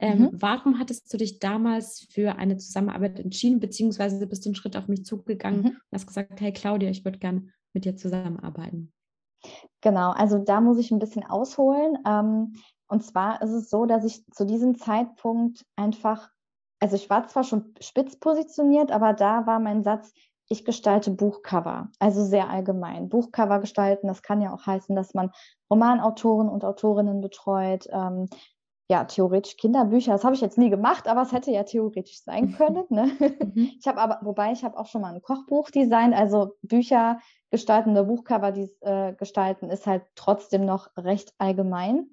Ähm, 0.00 0.22
mhm. 0.22 0.30
Warum 0.32 0.78
hattest 0.78 1.12
du 1.12 1.16
dich 1.16 1.38
damals 1.38 2.08
für 2.10 2.36
eine 2.36 2.56
Zusammenarbeit 2.56 3.20
entschieden, 3.20 3.60
beziehungsweise 3.60 4.26
bist 4.26 4.44
du 4.44 4.48
einen 4.48 4.56
Schritt 4.56 4.76
auf 4.76 4.88
mich 4.88 5.04
zugegangen 5.04 5.60
mhm. 5.60 5.68
und 5.68 5.92
hast 5.92 6.06
gesagt, 6.06 6.40
hey 6.40 6.52
Claudia, 6.52 6.90
ich 6.90 7.04
würde 7.04 7.18
gerne 7.18 7.48
mit 7.72 7.84
dir 7.84 7.94
zusammenarbeiten? 7.94 8.92
Genau, 9.80 10.10
also 10.10 10.38
da 10.38 10.60
muss 10.60 10.78
ich 10.78 10.90
ein 10.90 10.98
bisschen 10.98 11.24
ausholen. 11.24 11.96
Ähm, 12.06 12.54
und 12.88 13.04
zwar 13.04 13.42
ist 13.42 13.50
es 13.50 13.70
so, 13.70 13.86
dass 13.86 14.04
ich 14.04 14.24
zu 14.26 14.44
diesem 14.44 14.76
Zeitpunkt 14.76 15.64
einfach 15.76 16.30
also 16.84 16.96
ich 16.96 17.08
war 17.08 17.26
zwar 17.28 17.44
schon 17.44 17.74
spitz 17.80 18.16
positioniert, 18.16 18.92
aber 18.92 19.14
da 19.14 19.46
war 19.46 19.58
mein 19.58 19.82
Satz, 19.82 20.12
ich 20.50 20.66
gestalte 20.66 21.10
Buchcover, 21.10 21.88
also 21.98 22.22
sehr 22.22 22.50
allgemein. 22.50 23.08
Buchcover 23.08 23.58
gestalten, 23.58 24.06
das 24.06 24.20
kann 24.20 24.42
ja 24.42 24.52
auch 24.52 24.66
heißen, 24.66 24.94
dass 24.94 25.14
man 25.14 25.30
Romanautoren 25.70 26.50
und 26.50 26.62
Autorinnen 26.62 27.22
betreut, 27.22 27.86
ähm, 27.90 28.26
ja, 28.90 29.04
theoretisch 29.04 29.56
Kinderbücher, 29.56 30.12
das 30.12 30.24
habe 30.24 30.34
ich 30.34 30.42
jetzt 30.42 30.58
nie 30.58 30.68
gemacht, 30.68 31.08
aber 31.08 31.22
es 31.22 31.32
hätte 31.32 31.50
ja 31.50 31.62
theoretisch 31.62 32.22
sein 32.22 32.52
können. 32.52 32.84
Ne? 32.90 33.10
Mhm. 33.18 33.70
Ich 33.80 33.86
habe 33.86 33.98
aber, 33.98 34.18
wobei 34.20 34.52
ich 34.52 34.62
habe 34.62 34.76
auch 34.76 34.86
schon 34.86 35.00
mal 35.00 35.14
ein 35.14 35.22
Kochbuch 35.22 35.70
designt, 35.70 36.14
also 36.14 36.52
Bücher 36.60 37.18
gestalten 37.50 37.92
oder 37.92 38.04
Buchcover 38.04 38.52
dies, 38.52 38.76
äh, 38.82 39.14
gestalten, 39.14 39.70
ist 39.70 39.86
halt 39.86 40.02
trotzdem 40.16 40.66
noch 40.66 40.90
recht 40.98 41.32
allgemein. 41.38 42.10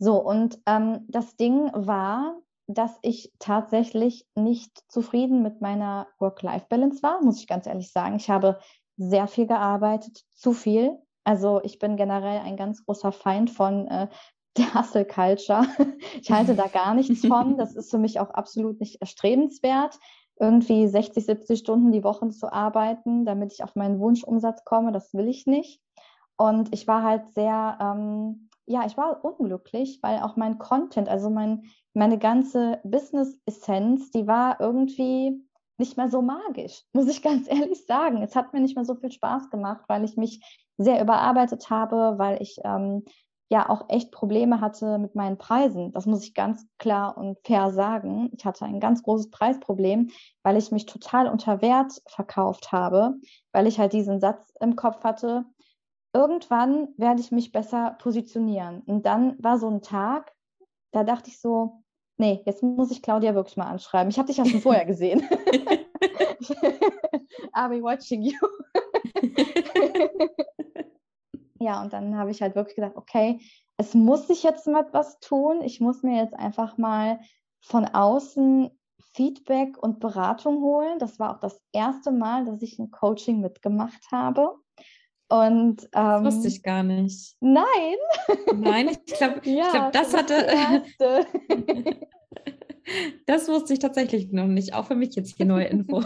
So, 0.00 0.16
und 0.20 0.58
ähm, 0.66 1.06
das 1.06 1.36
Ding 1.36 1.70
war, 1.72 2.36
dass 2.68 2.98
ich 3.00 3.32
tatsächlich 3.38 4.26
nicht 4.34 4.84
zufrieden 4.88 5.42
mit 5.42 5.62
meiner 5.62 6.06
Work-Life-Balance 6.18 7.02
war, 7.02 7.22
muss 7.22 7.40
ich 7.40 7.46
ganz 7.46 7.66
ehrlich 7.66 7.90
sagen. 7.90 8.16
Ich 8.16 8.28
habe 8.28 8.58
sehr 8.98 9.26
viel 9.26 9.46
gearbeitet, 9.46 10.24
zu 10.34 10.52
viel. 10.52 10.98
Also 11.24 11.60
ich 11.64 11.78
bin 11.78 11.96
generell 11.96 12.40
ein 12.40 12.56
ganz 12.56 12.84
großer 12.84 13.10
Feind 13.10 13.50
von 13.50 13.88
äh, 13.88 14.08
der 14.58 14.74
Hustle 14.74 15.06
Culture. 15.06 15.66
Ich 16.20 16.30
halte 16.30 16.54
da 16.54 16.66
gar 16.66 16.94
nichts 16.94 17.26
von. 17.26 17.56
Das 17.56 17.74
ist 17.74 17.90
für 17.90 17.98
mich 17.98 18.20
auch 18.20 18.30
absolut 18.30 18.80
nicht 18.80 19.00
erstrebenswert, 19.00 19.98
irgendwie 20.38 20.86
60, 20.88 21.24
70 21.24 21.58
Stunden 21.58 21.90
die 21.90 22.04
Woche 22.04 22.28
zu 22.28 22.52
arbeiten, 22.52 23.24
damit 23.24 23.52
ich 23.52 23.64
auf 23.64 23.74
meinen 23.76 23.98
Wunschumsatz 23.98 24.64
komme. 24.64 24.92
Das 24.92 25.14
will 25.14 25.28
ich 25.28 25.46
nicht. 25.46 25.80
Und 26.36 26.72
ich 26.72 26.86
war 26.86 27.02
halt 27.02 27.28
sehr, 27.30 27.78
ähm, 27.80 28.47
ja, 28.68 28.84
ich 28.86 28.96
war 28.96 29.24
unglücklich, 29.24 29.98
weil 30.02 30.20
auch 30.20 30.36
mein 30.36 30.58
Content, 30.58 31.08
also 31.08 31.30
mein, 31.30 31.64
meine 31.94 32.18
ganze 32.18 32.80
Business-Essenz, 32.84 34.10
die 34.10 34.26
war 34.26 34.60
irgendwie 34.60 35.42
nicht 35.78 35.96
mehr 35.96 36.08
so 36.08 36.22
magisch, 36.22 36.84
muss 36.92 37.08
ich 37.08 37.22
ganz 37.22 37.48
ehrlich 37.48 37.86
sagen. 37.86 38.22
Es 38.22 38.36
hat 38.36 38.52
mir 38.52 38.60
nicht 38.60 38.76
mehr 38.76 38.84
so 38.84 38.94
viel 38.94 39.10
Spaß 39.10 39.50
gemacht, 39.50 39.84
weil 39.88 40.04
ich 40.04 40.16
mich 40.16 40.40
sehr 40.76 41.00
überarbeitet 41.00 41.70
habe, 41.70 42.14
weil 42.18 42.40
ich 42.42 42.58
ähm, 42.62 43.04
ja 43.48 43.68
auch 43.70 43.88
echt 43.88 44.12
Probleme 44.12 44.60
hatte 44.60 44.98
mit 44.98 45.14
meinen 45.14 45.38
Preisen. 45.38 45.92
Das 45.92 46.04
muss 46.04 46.22
ich 46.22 46.34
ganz 46.34 46.66
klar 46.78 47.16
und 47.16 47.38
fair 47.44 47.70
sagen. 47.70 48.30
Ich 48.36 48.44
hatte 48.44 48.66
ein 48.66 48.80
ganz 48.80 49.02
großes 49.02 49.30
Preisproblem, 49.30 50.10
weil 50.42 50.58
ich 50.58 50.70
mich 50.70 50.86
total 50.86 51.26
unter 51.28 51.62
Wert 51.62 52.02
verkauft 52.06 52.70
habe, 52.70 53.14
weil 53.52 53.66
ich 53.66 53.78
halt 53.78 53.94
diesen 53.94 54.20
Satz 54.20 54.52
im 54.60 54.76
Kopf 54.76 55.02
hatte, 55.02 55.46
irgendwann 56.12 56.88
werde 56.96 57.20
ich 57.20 57.30
mich 57.32 57.52
besser 57.52 57.96
positionieren. 58.00 58.82
Und 58.86 59.06
dann 59.06 59.42
war 59.42 59.58
so 59.58 59.68
ein 59.68 59.82
Tag, 59.82 60.34
da 60.92 61.04
dachte 61.04 61.30
ich 61.30 61.40
so, 61.40 61.82
nee, 62.16 62.42
jetzt 62.44 62.62
muss 62.62 62.90
ich 62.90 63.02
Claudia 63.02 63.34
wirklich 63.34 63.56
mal 63.56 63.66
anschreiben. 63.66 64.10
Ich 64.10 64.18
habe 64.18 64.26
dich 64.26 64.36
ja 64.38 64.44
schon 64.44 64.60
vorher 64.60 64.84
gesehen. 64.84 65.22
Are 67.52 67.70
we 67.70 67.82
watching 67.82 68.22
you? 68.22 68.38
ja, 71.60 71.82
und 71.82 71.92
dann 71.92 72.16
habe 72.16 72.30
ich 72.30 72.42
halt 72.42 72.54
wirklich 72.54 72.76
gedacht, 72.76 72.96
okay, 72.96 73.40
es 73.76 73.94
muss 73.94 74.26
sich 74.26 74.42
jetzt 74.42 74.66
mal 74.66 74.86
was 74.92 75.20
tun. 75.20 75.62
Ich 75.62 75.80
muss 75.80 76.02
mir 76.02 76.16
jetzt 76.16 76.34
einfach 76.34 76.78
mal 76.78 77.20
von 77.60 77.84
außen 77.84 78.70
Feedback 79.12 79.78
und 79.78 80.00
Beratung 80.00 80.62
holen. 80.62 80.98
Das 80.98 81.18
war 81.18 81.36
auch 81.36 81.40
das 81.40 81.60
erste 81.72 82.10
Mal, 82.10 82.44
dass 82.44 82.62
ich 82.62 82.78
ein 82.78 82.90
Coaching 82.90 83.40
mitgemacht 83.40 84.10
habe. 84.10 84.54
Und 85.28 85.82
ähm, 85.94 86.24
das 86.24 86.36
wusste 86.36 86.48
ich 86.48 86.62
gar 86.62 86.82
nicht. 86.82 87.36
Nein. 87.40 87.66
Nein, 88.56 88.88
ich 88.88 89.04
glaube, 89.04 89.40
ja, 89.44 89.70
glaub, 89.70 89.92
das, 89.92 90.12
das 90.12 90.20
hatte. 90.20 90.86
das 93.26 93.48
wusste 93.48 93.74
ich 93.74 93.78
tatsächlich 93.78 94.32
noch 94.32 94.46
nicht. 94.46 94.74
Auch 94.74 94.86
für 94.86 94.94
mich 94.94 95.14
jetzt 95.16 95.36
hier 95.36 95.44
neue 95.44 95.66
Info. 95.66 96.02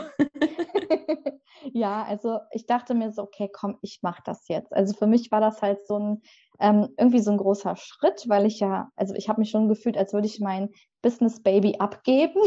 ja, 1.73 2.03
also 2.03 2.41
ich 2.51 2.67
dachte 2.67 2.95
mir 2.95 3.13
so, 3.13 3.23
okay, 3.23 3.49
komm, 3.53 3.79
ich 3.81 4.01
mache 4.03 4.23
das 4.25 4.49
jetzt. 4.49 4.73
Also 4.73 4.93
für 4.95 5.07
mich 5.07 5.31
war 5.31 5.41
das 5.41 5.63
halt 5.63 5.87
so 5.87 5.99
ein 5.99 6.23
ähm, 6.59 6.89
irgendwie 6.99 7.21
so 7.21 7.31
ein 7.31 7.39
großer 7.39 7.77
Schritt, 7.77 8.25
weil 8.29 8.47
ich 8.47 8.59
ja, 8.59 8.91
also 8.97 9.15
ich 9.15 9.29
habe 9.29 9.41
mich 9.41 9.51
schon 9.51 9.69
gefühlt, 9.69 9.97
als 9.97 10.13
würde 10.13 10.27
ich 10.27 10.41
mein 10.41 10.71
Business 11.01 11.43
Baby 11.43 11.77
abgeben. 11.79 12.41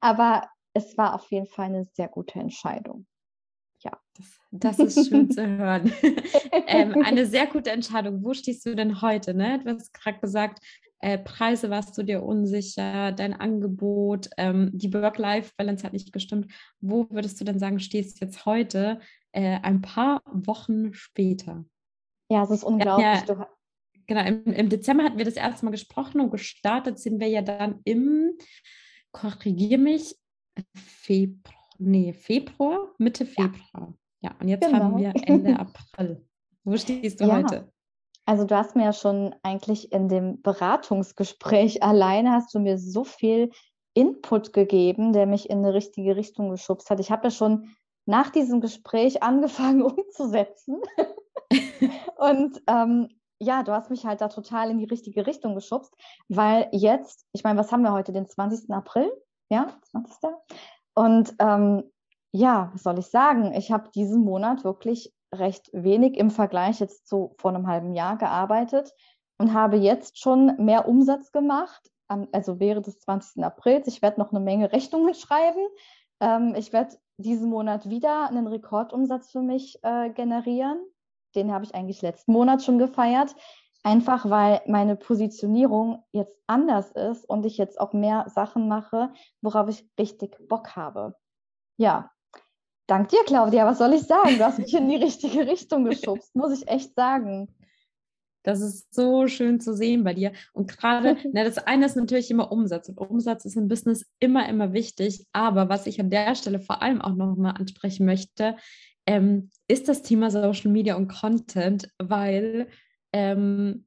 Aber 0.00 0.42
es 0.72 0.96
war 0.96 1.14
auf 1.14 1.28
jeden 1.32 1.46
Fall 1.46 1.66
eine 1.66 1.84
sehr 1.84 2.08
gute 2.08 2.38
Entscheidung. 2.38 3.06
Ja. 3.80 3.92
Das, 4.50 4.76
das 4.76 4.78
ist 4.96 5.08
schön 5.08 5.30
zu 5.30 5.46
hören. 5.46 5.92
ähm, 6.66 7.02
eine 7.04 7.26
sehr 7.26 7.46
gute 7.46 7.70
Entscheidung. 7.70 8.24
Wo 8.24 8.34
stehst 8.34 8.66
du 8.66 8.74
denn 8.74 9.00
heute? 9.00 9.34
Ne? 9.34 9.60
Du 9.62 9.70
hast 9.70 9.92
gerade 9.94 10.18
gesagt, 10.18 10.60
äh, 11.00 11.18
Preise 11.18 11.70
warst 11.70 11.96
du 11.96 12.02
dir 12.02 12.22
unsicher, 12.22 13.12
dein 13.12 13.32
Angebot, 13.32 14.30
ähm, 14.36 14.70
die 14.72 14.92
Work-Life-Balance 14.92 15.84
hat 15.84 15.92
nicht 15.92 16.12
gestimmt. 16.12 16.52
Wo 16.80 17.06
würdest 17.10 17.40
du 17.40 17.44
denn 17.44 17.60
sagen, 17.60 17.78
stehst 17.78 18.20
du 18.20 18.24
jetzt 18.24 18.46
heute, 18.46 19.00
äh, 19.32 19.60
ein 19.62 19.80
paar 19.80 20.22
Wochen 20.26 20.92
später? 20.94 21.64
Ja, 22.28 22.42
es 22.42 22.50
ist 22.50 22.64
unglaublich. 22.64 23.06
Ja, 23.28 23.48
genau, 24.06 24.24
im, 24.26 24.44
im, 24.52 24.68
Dezember 24.68 25.04
hatten 25.04 25.18
wir 25.18 25.24
das 25.24 25.36
erste 25.36 25.64
Mal 25.64 25.70
gesprochen 25.70 26.20
und 26.20 26.30
gestartet 26.30 26.98
sind 26.98 27.20
wir 27.20 27.28
ja 27.28 27.42
dann 27.42 27.80
im, 27.84 28.32
korrigier 29.12 29.78
mich, 29.78 30.16
Februar, 30.74 31.57
nee, 31.78 32.12
Februar, 32.12 32.92
Mitte 32.98 33.26
Februar. 33.26 33.94
Ja, 34.20 34.30
ja 34.30 34.34
und 34.40 34.48
jetzt 34.48 34.66
genau. 34.66 34.78
haben 34.78 34.98
wir 34.98 35.12
Ende 35.26 35.58
April. 35.58 36.24
Wo 36.64 36.76
stehst 36.76 37.20
du 37.20 37.24
ja. 37.24 37.36
heute? 37.36 37.72
Also 38.26 38.44
du 38.44 38.56
hast 38.56 38.76
mir 38.76 38.84
ja 38.84 38.92
schon 38.92 39.34
eigentlich 39.42 39.90
in 39.90 40.08
dem 40.08 40.42
Beratungsgespräch 40.42 41.82
alleine 41.82 42.32
hast 42.32 42.54
du 42.54 42.60
mir 42.60 42.78
so 42.78 43.04
viel 43.04 43.50
Input 43.94 44.52
gegeben, 44.52 45.12
der 45.12 45.26
mich 45.26 45.48
in 45.48 45.58
eine 45.58 45.74
richtige 45.74 46.14
Richtung 46.14 46.50
geschubst 46.50 46.90
hat. 46.90 47.00
Ich 47.00 47.10
habe 47.10 47.24
ja 47.24 47.30
schon 47.30 47.74
nach 48.06 48.30
diesem 48.30 48.60
Gespräch 48.60 49.22
angefangen 49.22 49.82
umzusetzen. 49.82 50.80
Und 52.16 52.60
ähm, 52.66 53.08
ja, 53.40 53.62
du 53.62 53.72
hast 53.72 53.90
mich 53.90 54.04
halt 54.04 54.20
da 54.20 54.28
total 54.28 54.70
in 54.70 54.78
die 54.78 54.84
richtige 54.84 55.26
Richtung 55.26 55.54
geschubst, 55.54 55.94
weil 56.28 56.68
jetzt, 56.72 57.24
ich 57.32 57.44
meine, 57.44 57.58
was 57.58 57.70
haben 57.70 57.82
wir 57.82 57.92
heute, 57.92 58.12
den 58.12 58.28
20. 58.28 58.70
April? 58.70 59.10
Ja, 59.50 59.78
20. 59.90 60.30
Und 60.98 61.32
ähm, 61.38 61.84
ja, 62.32 62.70
was 62.72 62.82
soll 62.82 62.98
ich 62.98 63.06
sagen? 63.06 63.52
Ich 63.54 63.70
habe 63.70 63.88
diesen 63.94 64.24
Monat 64.24 64.64
wirklich 64.64 65.14
recht 65.32 65.70
wenig 65.72 66.16
im 66.16 66.32
Vergleich 66.32 66.80
jetzt 66.80 67.06
zu 67.06 67.36
vor 67.38 67.54
einem 67.54 67.68
halben 67.68 67.94
Jahr 67.94 68.18
gearbeitet 68.18 68.92
und 69.38 69.54
habe 69.54 69.76
jetzt 69.76 70.18
schon 70.18 70.56
mehr 70.58 70.88
Umsatz 70.88 71.30
gemacht, 71.30 71.88
also 72.32 72.58
während 72.58 72.88
des 72.88 72.98
20. 72.98 73.44
Aprils. 73.44 73.86
Ich 73.86 74.02
werde 74.02 74.18
noch 74.18 74.32
eine 74.32 74.40
Menge 74.40 74.72
Rechnungen 74.72 75.14
schreiben. 75.14 75.64
Ähm, 76.18 76.56
ich 76.56 76.72
werde 76.72 76.96
diesen 77.16 77.48
Monat 77.48 77.88
wieder 77.88 78.28
einen 78.28 78.48
Rekordumsatz 78.48 79.30
für 79.30 79.42
mich 79.42 79.78
äh, 79.84 80.10
generieren. 80.10 80.80
Den 81.36 81.52
habe 81.52 81.64
ich 81.64 81.76
eigentlich 81.76 82.02
letzten 82.02 82.32
Monat 82.32 82.64
schon 82.64 82.78
gefeiert. 82.78 83.36
Einfach 83.88 84.28
weil 84.28 84.60
meine 84.66 84.96
Positionierung 84.96 86.04
jetzt 86.12 86.36
anders 86.46 86.90
ist 86.90 87.24
und 87.24 87.46
ich 87.46 87.56
jetzt 87.56 87.80
auch 87.80 87.94
mehr 87.94 88.26
Sachen 88.28 88.68
mache, 88.68 89.14
worauf 89.40 89.70
ich 89.70 89.88
richtig 89.98 90.36
Bock 90.46 90.76
habe. 90.76 91.14
Ja, 91.78 92.10
Dank 92.86 93.08
dir, 93.10 93.22
Claudia. 93.26 93.66
Was 93.66 93.78
soll 93.78 93.92
ich 93.92 94.02
sagen? 94.02 94.38
Du 94.38 94.44
hast 94.44 94.58
mich 94.58 94.74
in 94.74 94.88
die 94.88 94.96
richtige 94.96 95.46
Richtung 95.46 95.84
geschubst, 95.84 96.34
muss 96.34 96.58
ich 96.58 96.68
echt 96.68 96.94
sagen. 96.94 97.54
Das 98.42 98.62
ist 98.62 98.94
so 98.94 99.26
schön 99.26 99.60
zu 99.60 99.74
sehen 99.74 100.04
bei 100.04 100.14
dir. 100.14 100.32
Und 100.54 100.68
gerade, 100.68 101.16
na, 101.32 101.44
das 101.44 101.58
eine 101.58 101.84
ist 101.84 101.96
natürlich 101.96 102.30
immer 102.30 102.50
Umsatz. 102.52 102.88
Und 102.88 102.98
Umsatz 102.98 103.44
ist 103.44 103.56
im 103.56 103.68
Business 103.68 104.06
immer, 104.20 104.48
immer 104.48 104.72
wichtig. 104.74 105.26
Aber 105.32 105.68
was 105.68 105.86
ich 105.86 106.00
an 106.00 106.08
der 106.08 106.34
Stelle 106.34 106.60
vor 106.60 106.82
allem 106.82 107.00
auch 107.00 107.14
nochmal 107.14 107.54
ansprechen 107.58 108.06
möchte, 108.06 108.56
ähm, 109.06 109.50
ist 109.66 109.88
das 109.88 110.02
Thema 110.02 110.30
Social 110.30 110.70
Media 110.70 110.96
und 110.96 111.08
Content, 111.08 111.90
weil 111.98 112.68
ähm, 113.12 113.86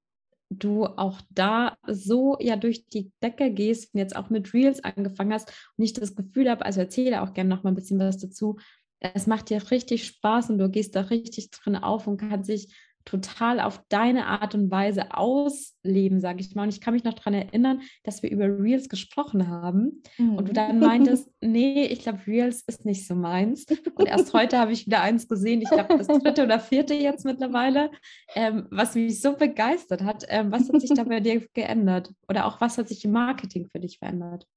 du 0.49 0.85
auch 0.85 1.21
da 1.29 1.77
so 1.87 2.37
ja 2.39 2.57
durch 2.57 2.85
die 2.87 3.11
Decke 3.23 3.51
gehst 3.51 3.93
und 3.93 3.99
jetzt 3.99 4.15
auch 4.15 4.29
mit 4.29 4.53
Reels 4.53 4.83
angefangen 4.83 5.33
hast 5.33 5.49
und 5.77 5.83
ich 5.83 5.93
das 5.93 6.15
Gefühl 6.15 6.49
habe, 6.49 6.65
also 6.65 6.81
erzähle 6.81 7.21
auch 7.21 7.33
gerne 7.33 7.49
noch 7.49 7.63
mal 7.63 7.71
ein 7.71 7.75
bisschen 7.75 7.99
was 7.99 8.17
dazu, 8.17 8.57
es 8.99 9.27
macht 9.27 9.49
dir 9.49 9.71
richtig 9.71 10.05
Spaß 10.05 10.51
und 10.51 10.59
du 10.59 10.69
gehst 10.69 10.95
da 10.95 11.01
richtig 11.01 11.49
drin 11.51 11.75
auf 11.75 12.05
und 12.05 12.17
kannst 12.17 12.49
dich 12.49 12.75
total 13.05 13.59
auf 13.59 13.83
deine 13.89 14.27
Art 14.27 14.55
und 14.55 14.71
Weise 14.71 15.13
ausleben, 15.15 16.19
sage 16.19 16.41
ich 16.41 16.55
mal. 16.55 16.63
Und 16.63 16.69
ich 16.69 16.81
kann 16.81 16.93
mich 16.93 17.03
noch 17.03 17.13
daran 17.13 17.33
erinnern, 17.33 17.81
dass 18.03 18.23
wir 18.23 18.31
über 18.31 18.45
Reels 18.45 18.89
gesprochen 18.89 19.49
haben 19.49 20.01
mhm. 20.17 20.35
und 20.35 20.49
du 20.49 20.53
dann 20.53 20.79
meintest, 20.79 21.29
nee, 21.41 21.85
ich 21.85 22.01
glaube, 22.01 22.19
Reels 22.27 22.63
ist 22.67 22.85
nicht 22.85 23.07
so 23.07 23.15
meins. 23.15 23.65
Und 23.95 24.07
erst 24.07 24.33
heute 24.33 24.57
habe 24.59 24.71
ich 24.71 24.85
wieder 24.85 25.01
eins 25.01 25.27
gesehen, 25.27 25.61
ich 25.61 25.69
glaube, 25.69 25.97
das 25.97 26.07
dritte 26.07 26.43
oder 26.43 26.59
vierte 26.59 26.93
jetzt 26.93 27.25
mittlerweile, 27.25 27.91
ähm, 28.35 28.67
was 28.71 28.95
mich 28.95 29.21
so 29.21 29.35
begeistert 29.35 30.03
hat. 30.03 30.25
Ähm, 30.27 30.51
was 30.51 30.69
hat 30.69 30.81
sich 30.81 30.91
da 30.93 31.03
bei 31.03 31.19
dir 31.19 31.45
geändert? 31.53 32.13
Oder 32.29 32.45
auch 32.45 32.61
was 32.61 32.77
hat 32.77 32.87
sich 32.87 33.03
im 33.05 33.11
Marketing 33.11 33.67
für 33.67 33.79
dich 33.79 33.99
verändert? 33.99 34.47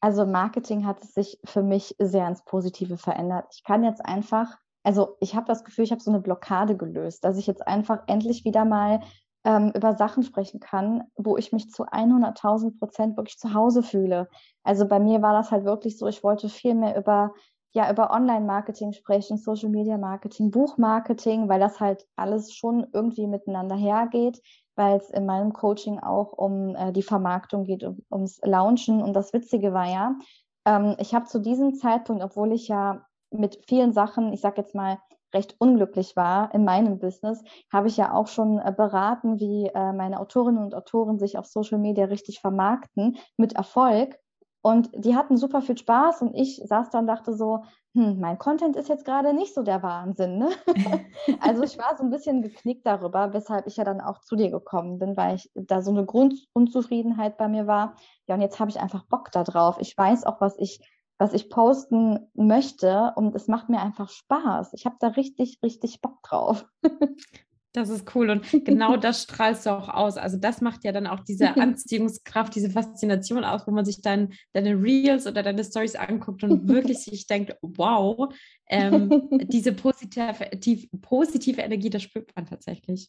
Also 0.00 0.24
Marketing 0.24 0.86
hat 0.86 1.02
es 1.02 1.12
sich 1.12 1.38
für 1.44 1.62
mich 1.62 1.94
sehr 1.98 2.26
ins 2.26 2.42
Positive 2.44 2.96
verändert. 2.96 3.46
Ich 3.54 3.64
kann 3.64 3.84
jetzt 3.84 4.04
einfach, 4.04 4.56
also 4.82 5.16
ich 5.20 5.34
habe 5.34 5.46
das 5.46 5.64
Gefühl, 5.64 5.84
ich 5.84 5.92
habe 5.92 6.02
so 6.02 6.10
eine 6.10 6.20
Blockade 6.20 6.76
gelöst, 6.76 7.24
dass 7.24 7.36
ich 7.38 7.46
jetzt 7.46 7.66
einfach 7.66 8.02
endlich 8.06 8.44
wieder 8.44 8.64
mal 8.64 9.00
ähm, 9.44 9.72
über 9.74 9.94
Sachen 9.94 10.22
sprechen 10.22 10.60
kann, 10.60 11.04
wo 11.16 11.36
ich 11.36 11.52
mich 11.52 11.70
zu 11.70 11.84
100.000 11.84 12.78
Prozent 12.78 13.16
wirklich 13.16 13.38
zu 13.38 13.54
Hause 13.54 13.82
fühle. 13.82 14.28
Also 14.62 14.86
bei 14.86 15.00
mir 15.00 15.22
war 15.22 15.32
das 15.32 15.50
halt 15.50 15.64
wirklich 15.64 15.98
so, 15.98 16.06
ich 16.06 16.22
wollte 16.22 16.48
viel 16.48 16.74
mehr 16.74 16.96
über 16.96 17.32
ja 17.72 17.90
über 17.90 18.10
Online-Marketing 18.10 18.92
sprechen, 18.92 19.38
Social-Media-Marketing, 19.38 20.50
Buchmarketing, 20.50 21.48
weil 21.48 21.60
das 21.60 21.78
halt 21.80 22.06
alles 22.16 22.52
schon 22.52 22.86
irgendwie 22.92 23.26
miteinander 23.26 23.76
hergeht, 23.76 24.42
weil 24.74 24.96
es 24.96 25.10
in 25.10 25.26
meinem 25.26 25.52
Coaching 25.52 26.00
auch 26.00 26.32
um 26.32 26.74
äh, 26.74 26.92
die 26.92 27.02
Vermarktung 27.02 27.64
geht, 27.64 27.84
um, 27.84 27.98
ums 28.10 28.40
Launchen. 28.42 29.02
Und 29.02 29.14
das 29.14 29.32
Witzige 29.32 29.72
war 29.72 29.88
ja, 29.88 30.16
ähm, 30.64 30.96
ich 30.98 31.14
habe 31.14 31.26
zu 31.26 31.38
diesem 31.38 31.74
Zeitpunkt, 31.74 32.22
obwohl 32.24 32.52
ich 32.52 32.68
ja 32.68 33.06
mit 33.30 33.58
vielen 33.66 33.92
Sachen, 33.92 34.32
ich 34.32 34.40
sage 34.40 34.60
jetzt 34.60 34.74
mal, 34.74 34.98
recht 35.32 35.54
unglücklich 35.58 36.16
war 36.16 36.52
in 36.54 36.64
meinem 36.64 36.98
Business, 36.98 37.42
habe 37.72 37.88
ich 37.88 37.96
ja 37.96 38.12
auch 38.12 38.26
schon 38.26 38.58
äh, 38.58 38.72
beraten, 38.76 39.38
wie 39.38 39.66
äh, 39.66 39.92
meine 39.92 40.18
Autorinnen 40.18 40.62
und 40.62 40.74
Autoren 40.74 41.18
sich 41.18 41.38
auf 41.38 41.46
Social 41.46 41.78
Media 41.78 42.06
richtig 42.06 42.40
vermarkten 42.40 43.16
mit 43.36 43.54
Erfolg. 43.54 44.18
Und 44.62 44.90
die 44.94 45.16
hatten 45.16 45.38
super 45.38 45.62
viel 45.62 45.78
Spaß 45.78 46.20
und 46.20 46.34
ich 46.34 46.60
saß 46.62 46.90
da 46.90 46.98
und 46.98 47.06
dachte 47.06 47.32
so, 47.32 47.64
hm, 47.94 48.20
mein 48.20 48.38
Content 48.38 48.76
ist 48.76 48.88
jetzt 48.88 49.06
gerade 49.06 49.32
nicht 49.32 49.54
so 49.54 49.62
der 49.62 49.82
Wahnsinn. 49.82 50.36
Ne? 50.36 50.50
also 51.40 51.62
ich 51.62 51.78
war 51.78 51.96
so 51.96 52.04
ein 52.04 52.10
bisschen 52.10 52.42
geknickt 52.42 52.86
darüber, 52.86 53.32
weshalb 53.32 53.66
ich 53.66 53.78
ja 53.78 53.84
dann 53.84 54.02
auch 54.02 54.20
zu 54.20 54.36
dir 54.36 54.50
gekommen 54.50 54.98
bin, 54.98 55.16
weil 55.16 55.36
ich 55.36 55.50
da 55.54 55.80
so 55.80 55.90
eine 55.90 56.04
Grundunzufriedenheit 56.04 57.38
bei 57.38 57.48
mir 57.48 57.66
war. 57.66 57.96
Ja, 58.26 58.34
und 58.34 58.42
jetzt 58.42 58.60
habe 58.60 58.70
ich 58.70 58.78
einfach 58.78 59.04
Bock 59.04 59.32
darauf. 59.32 59.78
Ich 59.80 59.96
weiß 59.96 60.24
auch, 60.24 60.40
was 60.42 60.58
ich, 60.58 60.80
was 61.20 61.34
ich 61.34 61.50
posten 61.50 62.30
möchte 62.32 63.12
und 63.14 63.34
es 63.34 63.46
macht 63.46 63.68
mir 63.68 63.80
einfach 63.80 64.08
Spaß. 64.08 64.72
Ich 64.72 64.86
habe 64.86 64.96
da 64.98 65.08
richtig, 65.08 65.58
richtig 65.62 66.00
Bock 66.00 66.22
drauf. 66.22 66.66
Das 67.72 67.88
ist 67.88 68.14
cool 68.16 68.30
und 68.30 68.64
genau 68.64 68.96
das 68.96 69.22
strahlst 69.22 69.66
du 69.66 69.70
auch 69.70 69.88
aus. 69.88 70.16
Also 70.16 70.36
das 70.36 70.60
macht 70.60 70.84
ja 70.84 70.90
dann 70.90 71.06
auch 71.06 71.20
diese 71.20 71.56
Anziehungskraft, 71.56 72.54
diese 72.54 72.70
Faszination 72.70 73.44
aus, 73.44 73.66
wo 73.66 73.70
man 73.70 73.84
sich 73.84 74.02
dann 74.02 74.32
deine 74.52 74.74
Reels 74.74 75.26
oder 75.26 75.42
deine 75.42 75.62
Stories 75.62 75.94
anguckt 75.94 76.42
und 76.42 76.68
wirklich 76.68 76.98
sich 77.04 77.26
denkt, 77.26 77.54
wow, 77.62 78.32
ähm, 78.68 79.28
diese 79.44 79.72
positive, 79.72 80.50
die, 80.54 80.88
positive 81.00 81.60
Energie, 81.60 81.90
das 81.90 82.02
spürt 82.02 82.34
man 82.34 82.46
tatsächlich. 82.46 83.08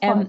Ähm, 0.00 0.28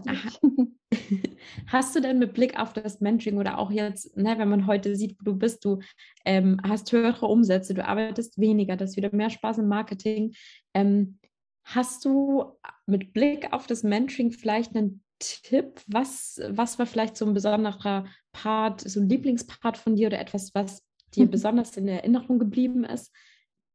hast 1.67 1.95
du 1.95 2.02
denn 2.02 2.19
mit 2.19 2.34
Blick 2.34 2.60
auf 2.60 2.73
das 2.73 2.99
Mentoring 2.99 3.38
oder 3.38 3.58
auch 3.58 3.71
jetzt, 3.71 4.15
ne, 4.17 4.38
wenn 4.38 4.49
man 4.49 4.67
heute 4.67 4.95
sieht, 4.95 5.17
wo 5.19 5.23
du 5.23 5.36
bist, 5.36 5.63
du 5.63 5.80
ähm, 6.26 6.60
hast 6.67 6.91
höhere 6.91 7.28
Umsätze, 7.28 7.73
du 7.73 7.86
arbeitest 7.86 8.39
weniger, 8.39 8.76
das 8.76 8.91
ist 8.91 8.97
wieder 8.97 9.13
mehr 9.13 9.30
Spaß 9.30 9.60
im 9.60 9.67
Marketing. 9.67 10.34
Ähm, 10.73 11.19
Hast 11.63 12.06
du 12.06 12.58
mit 12.86 13.13
Blick 13.13 13.52
auf 13.54 13.67
das 13.67 13.84
Mentoring 13.84 14.32
vielleicht 14.32 14.76
einen 14.76 15.04
Tipp? 15.19 15.82
Was, 15.88 16.41
was 16.49 16.78
war 16.78 16.86
vielleicht 16.86 17.17
so 17.17 17.26
ein 17.26 17.34
besonderer 17.34 18.06
Part, 18.32 18.82
so 18.82 18.99
ein 18.99 19.10
Lieblingspart 19.10 19.78
von 19.78 19.95
dir 19.95 20.08
oder 20.08 20.19
etwas, 20.19 20.54
was 20.54 20.84
dir 21.13 21.26
mhm. 21.26 21.32
besonders 21.32 21.78
in 21.78 21.88
Erinnerung 21.88 22.39
geblieben 22.39 22.84
ist, 22.84 23.12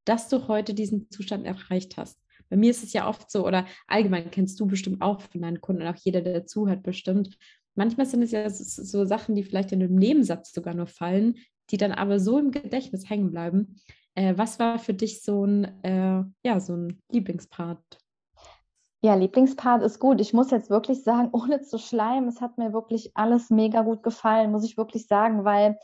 dass 0.05 0.29
du 0.29 0.49
heute 0.49 0.75
diesen 0.75 1.11
Zustand 1.11 1.47
erreicht 1.47 1.97
hast? 1.97 2.21
Bei 2.51 2.57
mir 2.57 2.71
ist 2.71 2.85
es 2.85 2.93
ja 2.93 3.09
oft 3.09 3.31
so, 3.31 3.47
oder 3.47 3.67
allgemein 3.87 4.31
kennst 4.31 4.59
du 4.61 4.67
bestimmt 4.67 5.03
auch 5.03 5.21
von 5.21 5.43
deinen 5.43 5.61
Kunden 5.61 5.83
und 5.83 5.89
auch 5.89 5.99
jeder, 5.99 6.23
der 6.23 6.47
zuhört, 6.47 6.83
bestimmt. 6.83 7.37
Manchmal 7.75 8.07
sind 8.07 8.23
es 8.23 8.31
ja 8.33 8.49
so, 8.49 8.83
so 8.83 9.05
Sachen, 9.05 9.35
die 9.35 9.45
vielleicht 9.45 9.73
in 9.73 9.83
einem 9.83 9.95
Nebensatz 9.95 10.53
sogar 10.53 10.75
nur 10.75 10.87
fallen, 10.87 11.37
die 11.71 11.77
dann 11.77 11.93
aber 11.93 12.21
so 12.21 12.39
im 12.39 12.51
Gedächtnis 12.51 13.09
hängen 13.09 13.31
bleiben. 13.31 13.81
Äh, 14.19 14.37
was 14.37 14.59
war 14.59 14.81
für 14.81 14.95
dich 14.95 15.23
so 15.23 15.45
ein, 15.45 15.85
äh, 15.85 16.25
ja, 16.43 16.59
so 16.59 16.73
ein 16.75 17.01
Lieblingspart? 17.13 17.99
Ja, 19.01 19.15
Lieblingspart 19.15 19.85
ist 19.85 20.01
gut. 20.01 20.21
Ich 20.21 20.33
muss 20.33 20.51
jetzt 20.51 20.71
wirklich 20.71 21.05
sagen, 21.05 21.29
ohne 21.33 21.63
zu 21.63 21.79
schleimen, 21.79 22.29
es 22.29 22.41
hat 22.41 22.59
mir 22.59 22.73
wirklich 22.73 23.13
alles 23.15 23.49
mega 23.49 23.83
gut 23.83 24.03
gefallen, 24.03 24.51
muss 24.51 24.65
ich 24.65 24.77
wirklich 24.77 25.07
sagen, 25.07 25.45
weil 25.45 25.79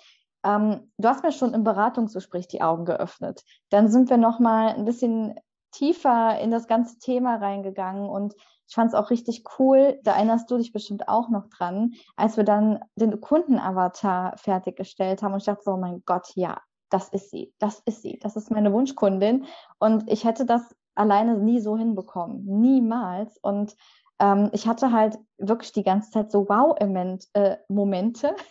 ähm, 0.44 0.90
du 0.98 1.08
hast 1.08 1.22
mir 1.22 1.30
schon 1.30 1.54
im 1.54 1.62
Beratungsgespräch 1.62 2.48
die 2.48 2.60
Augen 2.60 2.84
geöffnet. 2.84 3.44
Dann 3.70 3.88
sind 3.88 4.10
wir 4.10 4.16
noch 4.16 4.40
mal 4.40 4.74
ein 4.74 4.84
bisschen 4.84 5.38
tiefer 5.70 6.36
in 6.40 6.50
das 6.50 6.66
ganze 6.66 6.98
Thema 6.98 7.36
reingegangen 7.36 8.08
und 8.08 8.34
ich 8.66 8.74
fand 8.74 8.88
es 8.88 8.94
auch 8.94 9.10
richtig 9.10 9.44
cool, 9.60 10.00
da 10.02 10.14
erinnerst 10.14 10.50
du 10.50 10.56
dich 10.56 10.72
bestimmt 10.72 11.08
auch 11.08 11.28
noch 11.28 11.48
dran, 11.50 11.92
als 12.16 12.36
wir 12.36 12.44
dann 12.44 12.80
den 12.96 13.20
Kundenavatar 13.20 14.36
fertiggestellt 14.38 15.22
haben 15.22 15.34
und 15.34 15.40
ich 15.40 15.46
dachte 15.46 15.62
so, 15.64 15.74
oh 15.74 15.76
mein 15.76 16.02
Gott, 16.04 16.32
ja, 16.34 16.60
das 16.94 17.08
ist 17.08 17.30
sie, 17.30 17.52
das 17.58 17.82
ist 17.86 18.02
sie, 18.02 18.20
das 18.20 18.36
ist 18.36 18.52
meine 18.52 18.72
Wunschkundin. 18.72 19.46
Und 19.80 20.08
ich 20.08 20.24
hätte 20.24 20.46
das 20.46 20.76
alleine 20.94 21.36
nie 21.36 21.58
so 21.58 21.76
hinbekommen, 21.76 22.44
niemals. 22.44 23.36
Und 23.38 23.76
ähm, 24.20 24.50
ich 24.52 24.66
hatte 24.66 24.92
halt 24.92 25.18
wirklich 25.38 25.72
die 25.72 25.82
ganze 25.82 26.10
Zeit 26.10 26.30
so 26.30 26.48
Wow-Momente, 26.48 27.28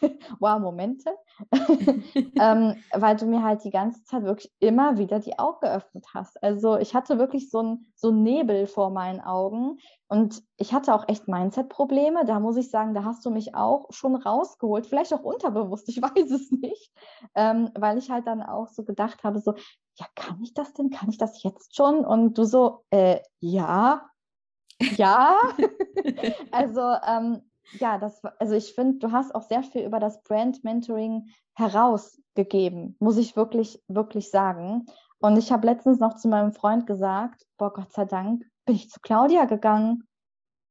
äh, 0.02 0.10
Wow-Momente, 0.40 1.12
ähm, 2.40 2.76
weil 2.92 3.16
du 3.16 3.26
mir 3.26 3.44
halt 3.44 3.64
die 3.64 3.70
ganze 3.70 4.04
Zeit 4.04 4.24
wirklich 4.24 4.52
immer 4.60 4.98
wieder 4.98 5.20
die 5.20 5.40
Augen 5.40 5.60
geöffnet 5.62 6.06
hast. 6.14 6.42
Also 6.44 6.78
ich 6.78 6.94
hatte 6.94 7.18
wirklich 7.18 7.50
so 7.50 7.62
ein 7.62 7.94
so 7.96 8.12
Nebel 8.12 8.68
vor 8.68 8.90
meinen 8.90 9.22
Augen 9.22 9.78
und 10.08 10.44
ich 10.58 10.74
hatte 10.74 10.94
auch 10.94 11.08
echt 11.08 11.28
Mindset-Probleme. 11.28 12.26
Da 12.26 12.40
muss 12.40 12.58
ich 12.58 12.70
sagen, 12.70 12.94
da 12.94 13.04
hast 13.06 13.26
du 13.26 13.32
mich 13.32 13.56
auch 13.56 13.88
schon 13.92 14.16
rausgeholt, 14.16 14.86
vielleicht 14.86 15.14
auch 15.14 15.24
unterbewusst, 15.24 15.88
ich 15.90 16.02
weiß 16.02 16.32
es 16.32 16.52
nicht, 16.52 16.92
ähm, 17.36 17.72
weil 17.76 17.98
ich 17.98 18.12
halt 18.12 18.28
dann 18.28 18.42
auch 18.42 18.68
so 18.68 18.84
gedacht 18.84 19.24
habe, 19.24 19.40
so, 19.40 19.54
ja, 19.96 20.08
kann 20.16 20.42
ich 20.42 20.54
das 20.54 20.74
denn? 20.74 20.90
Kann 20.90 21.10
ich 21.10 21.18
das 21.18 21.44
jetzt 21.44 21.76
schon? 21.76 22.04
Und 22.04 22.38
du 22.38 22.44
so, 22.46 22.84
äh, 22.90 23.20
ja, 23.40 24.10
ja. 24.98 25.38
also 26.52 26.82
ähm, 27.08 27.42
ja, 27.80 27.98
das, 27.98 28.22
also 28.40 28.56
ich 28.56 28.74
finde, 28.74 29.00
du 29.00 29.12
hast 29.12 29.34
auch 29.34 29.44
sehr 29.44 29.64
viel 29.64 29.84
über 29.84 30.00
das 30.00 30.22
Brand 30.24 30.64
Mentoring 30.64 31.30
herausgegeben, 31.56 32.96
muss 33.00 33.18
ich 33.18 33.36
wirklich, 33.36 33.82
wirklich 33.88 34.30
sagen. 34.30 34.86
Und 35.20 35.38
ich 35.38 35.52
habe 35.52 35.66
letztens 35.68 36.00
noch 36.00 36.16
zu 36.16 36.28
meinem 36.28 36.52
Freund 36.52 36.86
gesagt, 36.86 37.46
boah, 37.58 37.72
Gott 37.72 37.92
sei 37.94 38.06
Dank 38.06 38.44
bin 38.66 38.76
ich 38.76 38.90
zu 38.90 39.00
Claudia 39.00 39.46
gegangen. 39.46 40.08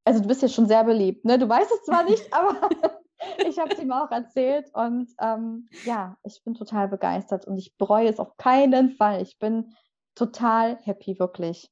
Also 0.05 0.21
du 0.21 0.29
bist 0.29 0.43
ja 0.43 0.49
schon 0.49 0.67
sehr 0.67 0.85
beliebt, 0.85 1.25
ne? 1.25 1.39
Du 1.39 1.49
weißt 1.49 1.71
es 1.71 1.85
zwar 1.85 2.05
nicht, 2.05 2.33
aber 2.35 2.69
ich 3.49 3.59
habe 3.59 3.73
es 3.73 3.81
ihm 3.81 3.93
auch 3.93 4.11
erzählt 4.11 4.71
und 4.75 5.09
ähm, 5.21 5.69
ja, 5.85 6.17
ich 6.25 6.43
bin 6.45 6.55
total 6.55 6.89
begeistert 6.89 7.47
und 7.47 7.57
ich 7.57 7.77
bereue 7.77 8.09
es 8.09 8.19
auf 8.19 8.37
keinen 8.37 8.91
Fall. 8.91 9.23
Ich 9.23 9.39
bin 9.39 9.75
total 10.15 10.79
happy, 10.83 11.19
wirklich. 11.19 11.71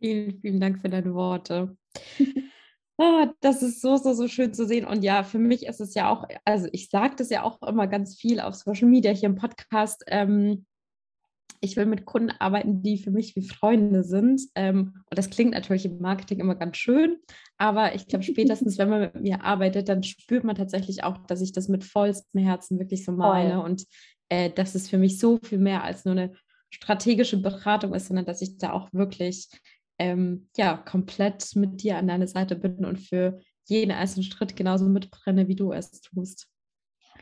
Vielen, 0.00 0.40
vielen 0.40 0.60
Dank 0.60 0.80
für 0.80 0.88
deine 0.88 1.12
Worte. 1.14 1.76
Oh, 2.96 3.26
das 3.40 3.62
ist 3.62 3.80
so, 3.80 3.96
so, 3.96 4.12
so 4.14 4.28
schön 4.28 4.54
zu 4.54 4.66
sehen. 4.66 4.84
Und 4.86 5.02
ja, 5.02 5.24
für 5.24 5.38
mich 5.38 5.66
ist 5.66 5.80
es 5.80 5.94
ja 5.94 6.08
auch, 6.10 6.24
also 6.44 6.68
ich 6.72 6.88
sage 6.88 7.16
das 7.16 7.30
ja 7.30 7.42
auch 7.42 7.60
immer 7.62 7.86
ganz 7.86 8.16
viel 8.16 8.40
auf 8.40 8.54
Social 8.54 8.88
Media, 8.88 9.12
hier 9.12 9.28
im 9.28 9.34
Podcast. 9.34 10.04
Ähm, 10.06 10.66
ich 11.60 11.76
will 11.76 11.86
mit 11.86 12.04
Kunden 12.04 12.30
arbeiten, 12.38 12.82
die 12.82 12.98
für 12.98 13.10
mich 13.10 13.34
wie 13.34 13.42
Freunde 13.42 14.04
sind. 14.04 14.42
Ähm, 14.54 14.94
und 15.10 15.18
das 15.18 15.30
klingt 15.30 15.52
natürlich 15.52 15.86
im 15.86 15.98
Marketing 15.98 16.40
immer 16.40 16.54
ganz 16.54 16.76
schön, 16.76 17.18
aber 17.56 17.94
ich 17.94 18.06
glaube, 18.06 18.24
spätestens, 18.24 18.78
wenn 18.78 18.88
man 18.88 19.00
mit 19.00 19.20
mir 19.20 19.44
arbeitet, 19.44 19.88
dann 19.88 20.02
spürt 20.02 20.44
man 20.44 20.56
tatsächlich 20.56 21.04
auch, 21.04 21.18
dass 21.26 21.40
ich 21.40 21.52
das 21.52 21.68
mit 21.68 21.84
vollstem 21.84 22.42
Herzen 22.42 22.78
wirklich 22.78 23.04
so 23.04 23.12
meine. 23.12 23.54
Voll. 23.54 23.64
Und 23.64 23.84
äh, 24.28 24.50
dass 24.50 24.74
es 24.74 24.88
für 24.88 24.98
mich 24.98 25.18
so 25.18 25.38
viel 25.42 25.58
mehr 25.58 25.82
als 25.82 26.04
nur 26.04 26.12
eine 26.12 26.32
strategische 26.70 27.38
Beratung 27.38 27.94
ist, 27.94 28.08
sondern 28.08 28.26
dass 28.26 28.42
ich 28.42 28.58
da 28.58 28.72
auch 28.72 28.92
wirklich 28.92 29.48
ähm, 29.98 30.48
ja, 30.56 30.76
komplett 30.76 31.54
mit 31.56 31.82
dir 31.82 31.98
an 31.98 32.08
deiner 32.08 32.28
Seite 32.28 32.56
bin 32.56 32.84
und 32.84 32.98
für 32.98 33.40
jeden 33.64 33.92
einzelnen 33.92 34.24
Schritt 34.24 34.56
genauso 34.56 34.86
mitbrenne, 34.86 35.48
wie 35.48 35.56
du 35.56 35.72
es 35.72 36.00
tust. 36.00 36.48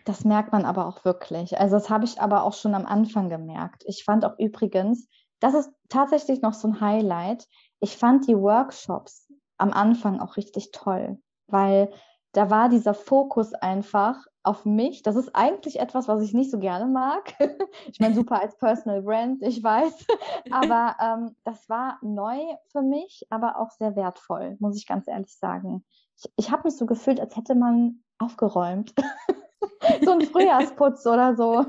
Das 0.05 0.25
merkt 0.25 0.53
man 0.53 0.65
aber 0.65 0.87
auch 0.87 1.05
wirklich. 1.05 1.59
Also 1.59 1.77
das 1.77 1.91
habe 1.91 2.05
ich 2.05 2.21
aber 2.21 2.45
auch 2.45 2.53
schon 2.53 2.75
am 2.75 2.87
Anfang 2.87 3.29
gemerkt. 3.29 3.83
Ich 3.87 4.05
fand 4.05 4.25
auch 4.25 4.39
übrigens, 4.39 5.09
das 5.41 5.55
ist 5.55 5.71
tatsächlich 5.89 6.43
noch 6.43 6.55
so 6.55 6.69
ein 6.69 6.81
Highlight. 6.81 7.47
Ich 7.81 7.97
fand 7.97 8.29
die 8.29 8.37
Workshops 8.37 9.29
am 9.59 9.73
Anfang 9.73 10.21
auch 10.21 10.37
richtig 10.37 10.71
toll, 10.73 11.19
weil 11.49 11.91
da 12.33 12.51
war 12.51 12.69
dieser 12.69 12.95
Fokus 12.95 13.55
einfach 13.55 14.25
auf 14.47 14.65
mich. 14.65 15.03
Das 15.03 15.17
ist 15.17 15.35
eigentlich 15.35 15.81
etwas, 15.81 16.09
was 16.09 16.23
ich 16.23 16.33
nicht 16.33 16.51
so 16.51 16.59
gerne 16.59 16.87
mag. 16.87 17.35
ich 17.93 18.01
meine, 18.01 18.15
super 18.15 18.41
als 18.41 18.57
Personal 18.57 19.03
Brand, 19.03 19.43
ich 19.43 19.63
weiß. 19.63 20.07
Aber 20.51 20.97
ähm, 21.01 21.37
das 21.45 21.69
war 21.69 21.99
neu 22.03 22.39
für 22.71 22.83
mich, 22.83 23.27
aber 23.31 23.59
auch 23.59 23.71
sehr 23.73 23.97
wertvoll, 23.97 24.57
muss 24.61 24.77
ich 24.77 24.87
ganz 24.87 25.09
ehrlich 25.09 25.35
sagen. 25.35 25.85
Ich, 26.17 26.31
ich 26.37 26.51
habe 26.51 26.63
mich 26.65 26.77
so 26.77 26.87
gefühlt, 26.87 27.21
als 27.21 27.37
hätte 27.37 27.55
man 27.55 28.03
aufgeräumt. 28.19 28.95
so 30.05 30.13
ein 30.13 30.21
Frühjahrsputz 30.23 31.05
oder 31.07 31.35
so. 31.37 31.67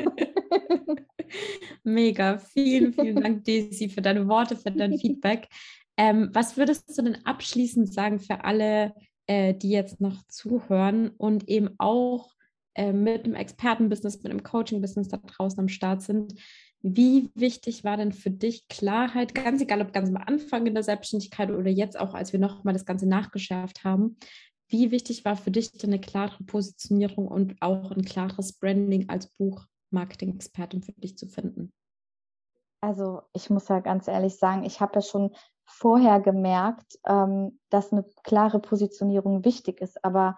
Mega. 1.84 2.38
Vielen, 2.38 2.94
vielen 2.94 3.22
Dank, 3.22 3.44
Daisy, 3.44 3.90
für 3.90 4.02
deine 4.02 4.28
Worte, 4.28 4.56
für 4.56 4.72
dein 4.72 4.98
Feedback. 4.98 5.48
Ähm, 5.98 6.30
was 6.32 6.58
würdest 6.58 6.98
du 6.98 7.02
denn 7.02 7.26
abschließend 7.26 7.92
sagen 7.92 8.20
für 8.20 8.44
alle, 8.44 8.94
äh, 9.26 9.54
die 9.54 9.72
jetzt 9.72 10.00
noch 10.00 10.24
zuhören 10.28 11.10
und 11.17 11.50
eben 11.50 11.71
auch 11.80 12.37
äh, 12.78 12.94
mit 12.94 13.25
einem 13.25 13.36
Expertenbusiness, 13.36 14.23
mit 14.23 14.32
einem 14.32 14.44
Coaching-Business 14.44 15.10
da 15.10 15.17
draußen 15.17 15.60
am 15.60 15.67
Start 15.67 16.02
sind? 16.02 16.36
Wie 16.82 17.32
wichtig 17.34 17.84
war 17.84 17.98
denn 17.98 18.12
für 18.12 18.30
dich 18.30 18.67
Klarheit, 18.67 19.34
ganz 19.36 19.62
egal 19.62 19.82
ob 19.82 19.94
ganz 19.94 20.10
am 20.10 20.17
Anfang 20.17 20.65
in 20.67 20.75
der 20.75 20.84
Selbstständigkeit 20.84 21.50
oder 21.50 21.69
jetzt 21.69 22.00
auch, 22.00 22.13
als 22.13 22.34
wir 22.34 22.40
nochmal 22.40 22.73
das 22.73 22.86
Ganze 22.86 23.08
nachgeschärft 23.08 23.84
haben, 23.84 24.17
wie 24.69 24.92
wichtig 24.92 25.25
war 25.25 25.36
für 25.36 25.52
dich 25.52 25.71
denn 25.71 25.92
eine 25.92 26.02
klare 26.02 26.44
Positionierung 26.44 27.28
und 27.28 27.56
auch 27.62 27.92
ein 27.92 28.04
klares 28.04 28.54
Branding 28.54 29.10
als 29.10 29.28
Buchmarketing-Expertin 29.28 30.84
für 30.84 30.92
dich 30.94 31.17
zu 31.17 31.28
finden? 31.28 31.71
Also 32.82 33.21
ich 33.34 33.50
muss 33.50 33.69
ja 33.69 33.80
ganz 33.80 34.08
ehrlich 34.08 34.36
sagen, 34.36 34.63
ich 34.63 34.82
habe 34.82 34.96
ja 34.96 35.02
schon 35.02 35.32
vorher 35.65 36.19
gemerkt, 36.19 37.00
ähm, 37.06 37.60
dass 37.69 37.92
eine 37.92 38.06
klare 38.23 38.60
Positionierung 38.60 39.44
wichtig 39.46 39.82
ist. 39.82 40.04
Aber 40.04 40.38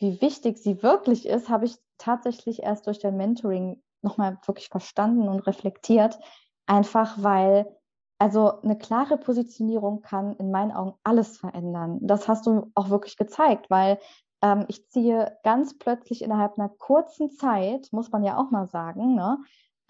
wie 0.00 0.20
wichtig 0.20 0.58
sie 0.58 0.82
wirklich 0.82 1.26
ist, 1.26 1.48
habe 1.48 1.66
ich 1.66 1.76
tatsächlich 1.98 2.62
erst 2.62 2.86
durch 2.86 2.98
dein 2.98 3.16
Mentoring 3.16 3.82
nochmal 4.02 4.38
wirklich 4.46 4.68
verstanden 4.68 5.28
und 5.28 5.46
reflektiert. 5.46 6.18
Einfach 6.66 7.22
weil, 7.22 7.76
also 8.18 8.60
eine 8.62 8.78
klare 8.78 9.18
Positionierung 9.18 10.00
kann 10.00 10.34
in 10.36 10.50
meinen 10.50 10.72
Augen 10.72 10.94
alles 11.04 11.36
verändern. 11.38 11.98
Das 12.00 12.28
hast 12.28 12.46
du 12.46 12.72
auch 12.74 12.88
wirklich 12.88 13.16
gezeigt, 13.16 13.68
weil 13.68 13.98
ähm, 14.42 14.64
ich 14.68 14.88
ziehe 14.88 15.36
ganz 15.44 15.78
plötzlich 15.78 16.22
innerhalb 16.22 16.58
einer 16.58 16.70
kurzen 16.70 17.30
Zeit, 17.30 17.88
muss 17.92 18.10
man 18.10 18.24
ja 18.24 18.38
auch 18.38 18.50
mal 18.50 18.66
sagen, 18.68 19.14
ne, 19.14 19.38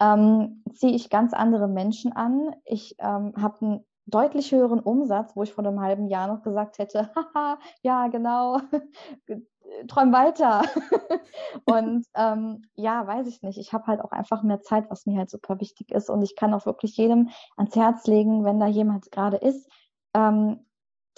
ähm, 0.01 0.63
ziehe 0.73 0.93
ich 0.93 1.09
ganz 1.09 1.33
andere 1.33 1.69
Menschen 1.69 2.11
an. 2.11 2.53
Ich 2.65 2.95
ähm, 2.99 3.33
habe 3.37 3.65
einen 3.65 3.85
deutlich 4.07 4.51
höheren 4.51 4.79
Umsatz, 4.79 5.35
wo 5.35 5.43
ich 5.43 5.53
vor 5.53 5.65
einem 5.65 5.79
halben 5.79 6.07
Jahr 6.07 6.27
noch 6.27 6.41
gesagt 6.41 6.79
hätte, 6.79 7.09
haha, 7.15 7.59
ja, 7.81 8.07
genau, 8.07 8.59
träum 9.87 10.13
weiter. 10.13 10.63
und 11.65 12.05
ähm, 12.15 12.63
ja, 12.75 13.05
weiß 13.05 13.27
ich 13.27 13.41
nicht. 13.41 13.57
Ich 13.57 13.73
habe 13.73 13.87
halt 13.87 14.01
auch 14.01 14.11
einfach 14.11 14.43
mehr 14.43 14.61
Zeit, 14.61 14.89
was 14.89 15.05
mir 15.05 15.17
halt 15.17 15.29
super 15.29 15.59
wichtig 15.59 15.91
ist. 15.91 16.09
Und 16.09 16.21
ich 16.21 16.35
kann 16.35 16.53
auch 16.53 16.65
wirklich 16.65 16.97
jedem 16.97 17.29
ans 17.57 17.75
Herz 17.75 18.07
legen, 18.07 18.43
wenn 18.45 18.59
da 18.59 18.67
jemand 18.67 19.11
gerade 19.11 19.37
ist, 19.37 19.69
ähm, 20.13 20.65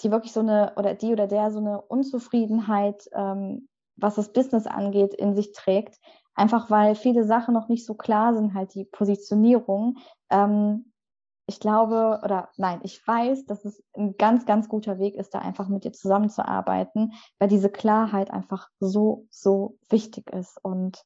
die 0.02 0.10
wirklich 0.10 0.32
so 0.32 0.40
eine, 0.40 0.72
oder 0.76 0.94
die 0.94 1.12
oder 1.12 1.26
der 1.26 1.50
so 1.50 1.58
eine 1.58 1.80
Unzufriedenheit, 1.82 3.08
ähm, 3.12 3.68
was 3.96 4.16
das 4.16 4.32
Business 4.32 4.66
angeht, 4.66 5.14
in 5.14 5.34
sich 5.34 5.52
trägt. 5.52 5.98
Einfach 6.34 6.68
weil 6.70 6.96
viele 6.96 7.24
Sachen 7.24 7.54
noch 7.54 7.68
nicht 7.68 7.86
so 7.86 7.94
klar 7.94 8.34
sind, 8.34 8.54
halt 8.54 8.74
die 8.74 8.84
Positionierung. 8.84 9.98
Ähm, 10.30 10.92
ich 11.46 11.60
glaube, 11.60 12.20
oder 12.24 12.48
nein, 12.56 12.80
ich 12.82 13.06
weiß, 13.06 13.44
dass 13.46 13.64
es 13.64 13.82
ein 13.94 14.16
ganz, 14.16 14.46
ganz 14.46 14.68
guter 14.68 14.98
Weg 14.98 15.14
ist, 15.14 15.34
da 15.34 15.40
einfach 15.40 15.68
mit 15.68 15.84
dir 15.84 15.92
zusammenzuarbeiten, 15.92 17.12
weil 17.38 17.48
diese 17.48 17.70
Klarheit 17.70 18.30
einfach 18.30 18.68
so, 18.80 19.26
so 19.30 19.78
wichtig 19.90 20.30
ist. 20.30 20.58
Und 20.62 21.04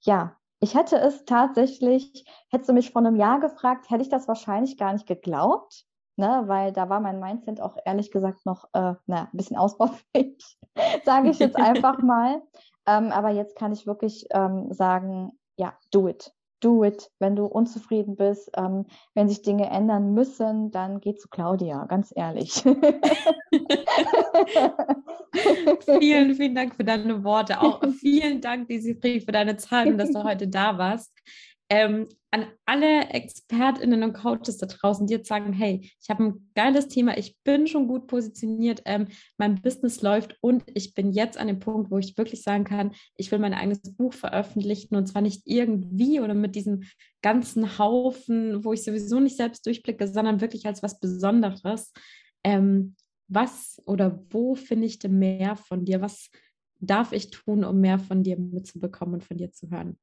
ja, 0.00 0.36
ich 0.60 0.74
hätte 0.74 0.96
es 0.96 1.24
tatsächlich, 1.26 2.24
hättest 2.50 2.70
du 2.70 2.72
mich 2.72 2.92
vor 2.92 3.02
einem 3.02 3.16
Jahr 3.16 3.40
gefragt, 3.40 3.90
hätte 3.90 4.02
ich 4.02 4.08
das 4.08 4.26
wahrscheinlich 4.26 4.78
gar 4.78 4.92
nicht 4.94 5.06
geglaubt, 5.06 5.84
ne, 6.16 6.44
weil 6.46 6.72
da 6.72 6.88
war 6.88 7.00
mein 7.00 7.20
Mindset 7.20 7.60
auch 7.60 7.76
ehrlich 7.84 8.10
gesagt 8.10 8.46
noch 8.46 8.64
äh, 8.72 8.94
na, 9.06 9.24
ein 9.24 9.28
bisschen 9.32 9.58
ausbaufähig, 9.58 10.58
sage 11.04 11.28
ich 11.28 11.38
jetzt 11.38 11.56
einfach 11.60 11.98
mal. 11.98 12.42
Ähm, 12.86 13.12
aber 13.12 13.30
jetzt 13.30 13.56
kann 13.56 13.72
ich 13.72 13.86
wirklich 13.86 14.26
ähm, 14.30 14.72
sagen, 14.72 15.38
ja, 15.56 15.74
do 15.90 16.08
it 16.08 16.34
do 16.60 16.84
it. 16.84 17.10
Wenn 17.18 17.36
du 17.36 17.46
unzufrieden 17.46 18.16
bist, 18.16 18.50
ähm, 18.56 18.86
wenn 19.14 19.28
sich 19.28 19.42
Dinge 19.42 19.70
ändern 19.70 20.14
müssen, 20.14 20.70
dann 20.70 21.00
geh 21.00 21.14
zu 21.14 21.28
Claudia, 21.28 21.84
ganz 21.86 22.12
ehrlich. 22.14 22.52
vielen, 25.98 26.34
vielen 26.34 26.54
Dank 26.54 26.74
für 26.74 26.84
deine 26.84 27.24
Worte. 27.24 27.60
Auch 27.60 27.82
vielen 28.00 28.40
Dank, 28.40 28.68
Desiree, 28.68 29.20
für 29.20 29.32
deine 29.32 29.56
Zeit 29.56 29.88
und 29.88 29.98
dass 29.98 30.12
du 30.12 30.22
heute 30.24 30.48
da 30.48 30.78
warst 30.78 31.12
ähm, 31.74 32.06
an 32.30 32.46
alle 32.66 33.10
ExpertInnen 33.10 34.04
und 34.04 34.12
Coaches 34.12 34.58
da 34.58 34.66
draußen, 34.66 35.08
die 35.08 35.14
jetzt 35.14 35.26
sagen, 35.26 35.52
hey, 35.52 35.90
ich 36.00 36.08
habe 36.08 36.24
ein 36.24 36.50
geiles 36.54 36.86
Thema, 36.86 37.18
ich 37.18 37.36
bin 37.42 37.66
schon 37.66 37.88
gut 37.88 38.06
positioniert, 38.06 38.82
ähm, 38.84 39.08
mein 39.38 39.60
Business 39.60 40.00
läuft 40.00 40.36
und 40.40 40.62
ich 40.72 40.94
bin 40.94 41.10
jetzt 41.10 41.36
an 41.36 41.48
dem 41.48 41.58
Punkt, 41.58 41.90
wo 41.90 41.98
ich 41.98 42.16
wirklich 42.16 42.42
sagen 42.42 42.62
kann, 42.62 42.92
ich 43.16 43.32
will 43.32 43.40
mein 43.40 43.54
eigenes 43.54 43.82
Buch 43.96 44.12
veröffentlichen 44.12 44.94
und 44.94 45.06
zwar 45.06 45.22
nicht 45.22 45.42
irgendwie 45.46 46.20
oder 46.20 46.34
mit 46.34 46.54
diesem 46.54 46.84
ganzen 47.22 47.76
Haufen, 47.76 48.64
wo 48.64 48.72
ich 48.72 48.84
sowieso 48.84 49.18
nicht 49.18 49.36
selbst 49.36 49.66
durchblicke, 49.66 50.06
sondern 50.06 50.40
wirklich 50.40 50.66
als 50.66 50.82
was 50.82 51.00
Besonderes. 51.00 51.92
Ähm, 52.44 52.94
was 53.26 53.82
oder 53.84 54.22
wo 54.30 54.54
finde 54.54 54.86
ich 54.86 55.00
denn 55.00 55.18
mehr 55.18 55.56
von 55.56 55.84
dir? 55.84 56.00
Was 56.00 56.30
darf 56.78 57.12
ich 57.12 57.30
tun, 57.30 57.64
um 57.64 57.80
mehr 57.80 57.98
von 57.98 58.22
dir 58.22 58.38
mitzubekommen 58.38 59.14
und 59.14 59.24
von 59.24 59.38
dir 59.38 59.50
zu 59.50 59.70
hören? 59.70 59.98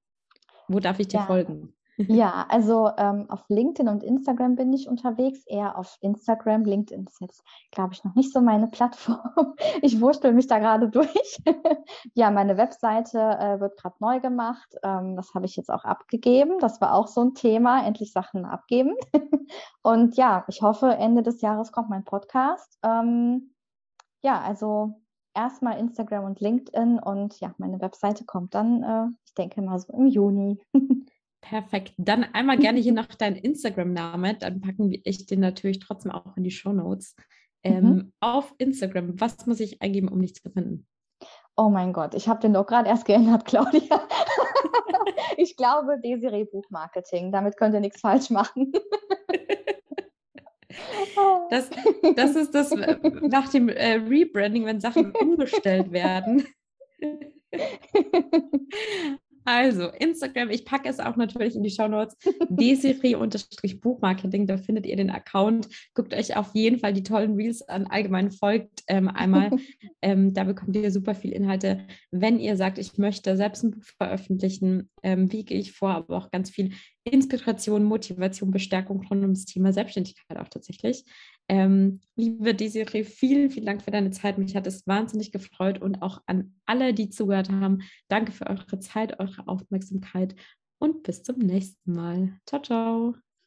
Wo 0.68 0.80
darf 0.80 1.00
ich 1.00 1.08
dir 1.08 1.20
ja. 1.20 1.26
folgen? 1.26 1.74
Ja, 2.08 2.46
also 2.50 2.90
ähm, 2.98 3.30
auf 3.30 3.44
LinkedIn 3.50 3.88
und 3.90 4.04
Instagram 4.04 4.56
bin 4.56 4.74
ich 4.74 4.88
unterwegs, 4.88 5.44
eher 5.46 5.78
auf 5.78 5.98
Instagram. 6.02 6.64
LinkedIn 6.64 7.06
ist 7.06 7.22
jetzt, 7.22 7.44
glaube 7.72 7.94
ich, 7.94 8.04
noch 8.04 8.16
nicht 8.16 8.32
so 8.34 8.42
meine 8.42 8.68
Plattform. 8.68 9.20
Ich 9.82 10.00
wurschtel 10.00 10.34
mich 10.34 10.48
da 10.48 10.60
gerade 10.60 10.90
durch. 10.90 11.42
ja, 12.14 12.30
meine 12.32 12.58
Webseite 12.58 13.20
äh, 13.20 13.60
wird 13.60 13.78
gerade 13.78 13.96
neu 14.00 14.20
gemacht. 14.20 14.76
Ähm, 14.84 15.16
das 15.16 15.34
habe 15.34 15.46
ich 15.46 15.56
jetzt 15.56 15.70
auch 15.70 15.84
abgegeben. 15.84 16.60
Das 16.60 16.82
war 16.82 16.94
auch 16.94 17.08
so 17.08 17.22
ein 17.22 17.34
Thema, 17.34 17.86
endlich 17.86 18.12
Sachen 18.12 18.46
abgeben. 18.46 18.96
und 19.82 20.16
ja, 20.18 20.46
ich 20.48 20.62
hoffe, 20.62 20.92
Ende 20.92 21.24
des 21.24 21.42
Jahres 21.42 21.72
kommt 21.72 21.90
mein 21.90 22.06
Podcast. 22.06 22.78
Ähm, 22.84 23.54
ja, 24.22 24.40
also 24.42 25.02
erstmal 25.34 25.80
Instagram 25.80 26.26
und 26.26 26.40
LinkedIn 26.40 27.00
und 27.00 27.40
ja, 27.40 27.54
meine 27.58 27.82
Webseite 27.82 28.26
kommt 28.26 28.54
dann, 28.56 28.84
äh, 28.84 29.08
ich 29.26 29.34
denke 29.34 29.62
mal 29.62 29.80
so 29.80 29.94
im 29.94 30.08
Juni. 30.08 30.60
Perfekt. 31.42 31.94
Dann 31.98 32.24
einmal 32.24 32.58
gerne 32.58 32.80
hier 32.80 32.94
noch 32.94 33.08
dein 33.08 33.36
Instagram-Name, 33.36 34.36
dann 34.36 34.62
packen 34.62 34.94
ich 35.04 35.26
den 35.26 35.40
natürlich 35.40 35.80
trotzdem 35.80 36.12
auch 36.12 36.38
in 36.38 36.44
die 36.44 36.52
Show 36.52 36.72
Notes. 36.72 37.16
Ähm, 37.64 37.84
mhm. 37.84 38.14
Auf 38.20 38.54
Instagram, 38.58 39.20
was 39.20 39.46
muss 39.46 39.60
ich 39.60 39.82
eingeben, 39.82 40.08
um 40.08 40.22
dich 40.22 40.36
zu 40.36 40.50
finden? 40.50 40.88
Oh 41.56 41.70
mein 41.70 41.94
Gott, 41.94 42.16
ich 42.16 42.28
habe 42.28 42.40
den 42.40 42.54
doch 42.54 42.66
gerade 42.66 42.90
erst 42.90 43.06
geändert, 43.06 43.46
Claudia. 43.46 44.08
ich 45.38 45.58
glaube, 45.58 46.00
Desiree 46.00 46.46
Buchmarketing. 46.46 47.32
Damit 47.32 47.58
könnt 47.58 47.74
ihr 47.74 47.80
nichts 47.82 48.02
falsch 48.02 48.30
machen. 48.30 48.72
Das, 51.50 51.70
das 52.16 52.36
ist 52.36 52.56
das 52.56 52.72
äh, 52.72 52.98
nach 53.22 53.50
dem 53.50 53.70
äh, 53.70 53.94
Rebranding, 53.94 54.66
wenn 54.66 54.80
Sachen 54.80 55.12
umgestellt 55.20 55.92
werden. 55.92 56.46
Also, 59.44 59.88
Instagram, 59.88 60.52
ich 60.52 60.66
packe 60.66 60.88
es 60.88 61.00
auch 61.00 61.16
natürlich 61.16 61.56
in 61.56 61.64
die 61.64 61.72
Show 61.72 61.88
Notes. 61.88 62.16
Desiree-Buchmarketing, 62.50 64.46
da 64.46 64.58
findet 64.58 64.86
ihr 64.86 64.96
den 64.96 65.10
Account. 65.10 65.68
Guckt 65.96 66.14
euch 66.14 66.38
auf 66.38 66.54
jeden 66.54 66.78
Fall 66.80 66.94
die 66.94 67.02
tollen 67.04 67.36
Reels 67.36 67.68
an, 67.68 67.88
allgemein 67.88 68.30
folgt 68.32 68.84
ähm, 68.88 69.08
einmal. 69.08 69.50
ähm, 70.02 70.34
da 70.34 70.44
bekommt 70.44 70.76
ihr 70.76 70.92
super 70.92 71.16
viel 71.16 71.32
Inhalte. 71.32 71.88
Wenn 72.12 72.40
ihr 72.40 72.56
sagt, 72.56 72.78
ich 72.78 73.00
möchte 73.00 73.36
selbst 73.36 73.64
ein 73.64 73.72
Buch 73.72 73.84
veröffentlichen, 73.98 74.91
ähm, 75.04 75.32
wie 75.32 75.44
gehe 75.44 75.60
ich 75.60 75.72
vor, 75.72 75.92
aber 75.92 76.18
auch 76.18 76.32
ganz 76.32 76.50
viel 76.50 76.74
Inspiration, 77.04 77.84
Motivation, 77.84 78.52
Bestärkung 78.52 79.06
rund 79.08 79.22
ums 79.22 79.46
Thema 79.46 79.74
Selbstständigkeit 79.74 80.38
auch 80.38 80.48
tatsächlich. 80.48 81.04
Ähm, 81.48 82.00
liebe 82.16 82.54
Desiree, 82.54 83.04
vielen, 83.04 83.50
vielen 83.50 83.66
Dank 83.66 83.82
für 83.82 83.92
deine 83.92 84.12
Zeit. 84.12 84.38
Mich 84.38 84.56
hat 84.56 84.68
es 84.68 84.86
wahnsinnig 84.88 85.32
gefreut 85.32 85.82
und 85.82 86.02
auch 86.02 86.22
an 86.28 86.56
alle, 86.66 86.94
die 86.94 87.10
zugehört 87.10 87.52
haben. 87.52 87.80
Danke 88.08 88.32
für 88.32 88.48
eure 88.48 88.80
Zeit, 88.80 89.20
eure 89.20 89.48
Aufmerksamkeit 89.48 90.36
und 90.80 91.04
bis 91.04 91.24
zum 91.24 91.38
nächsten 91.40 91.94
Mal. 91.94 92.40
Ciao, 92.46 92.62
ciao. 92.62 93.31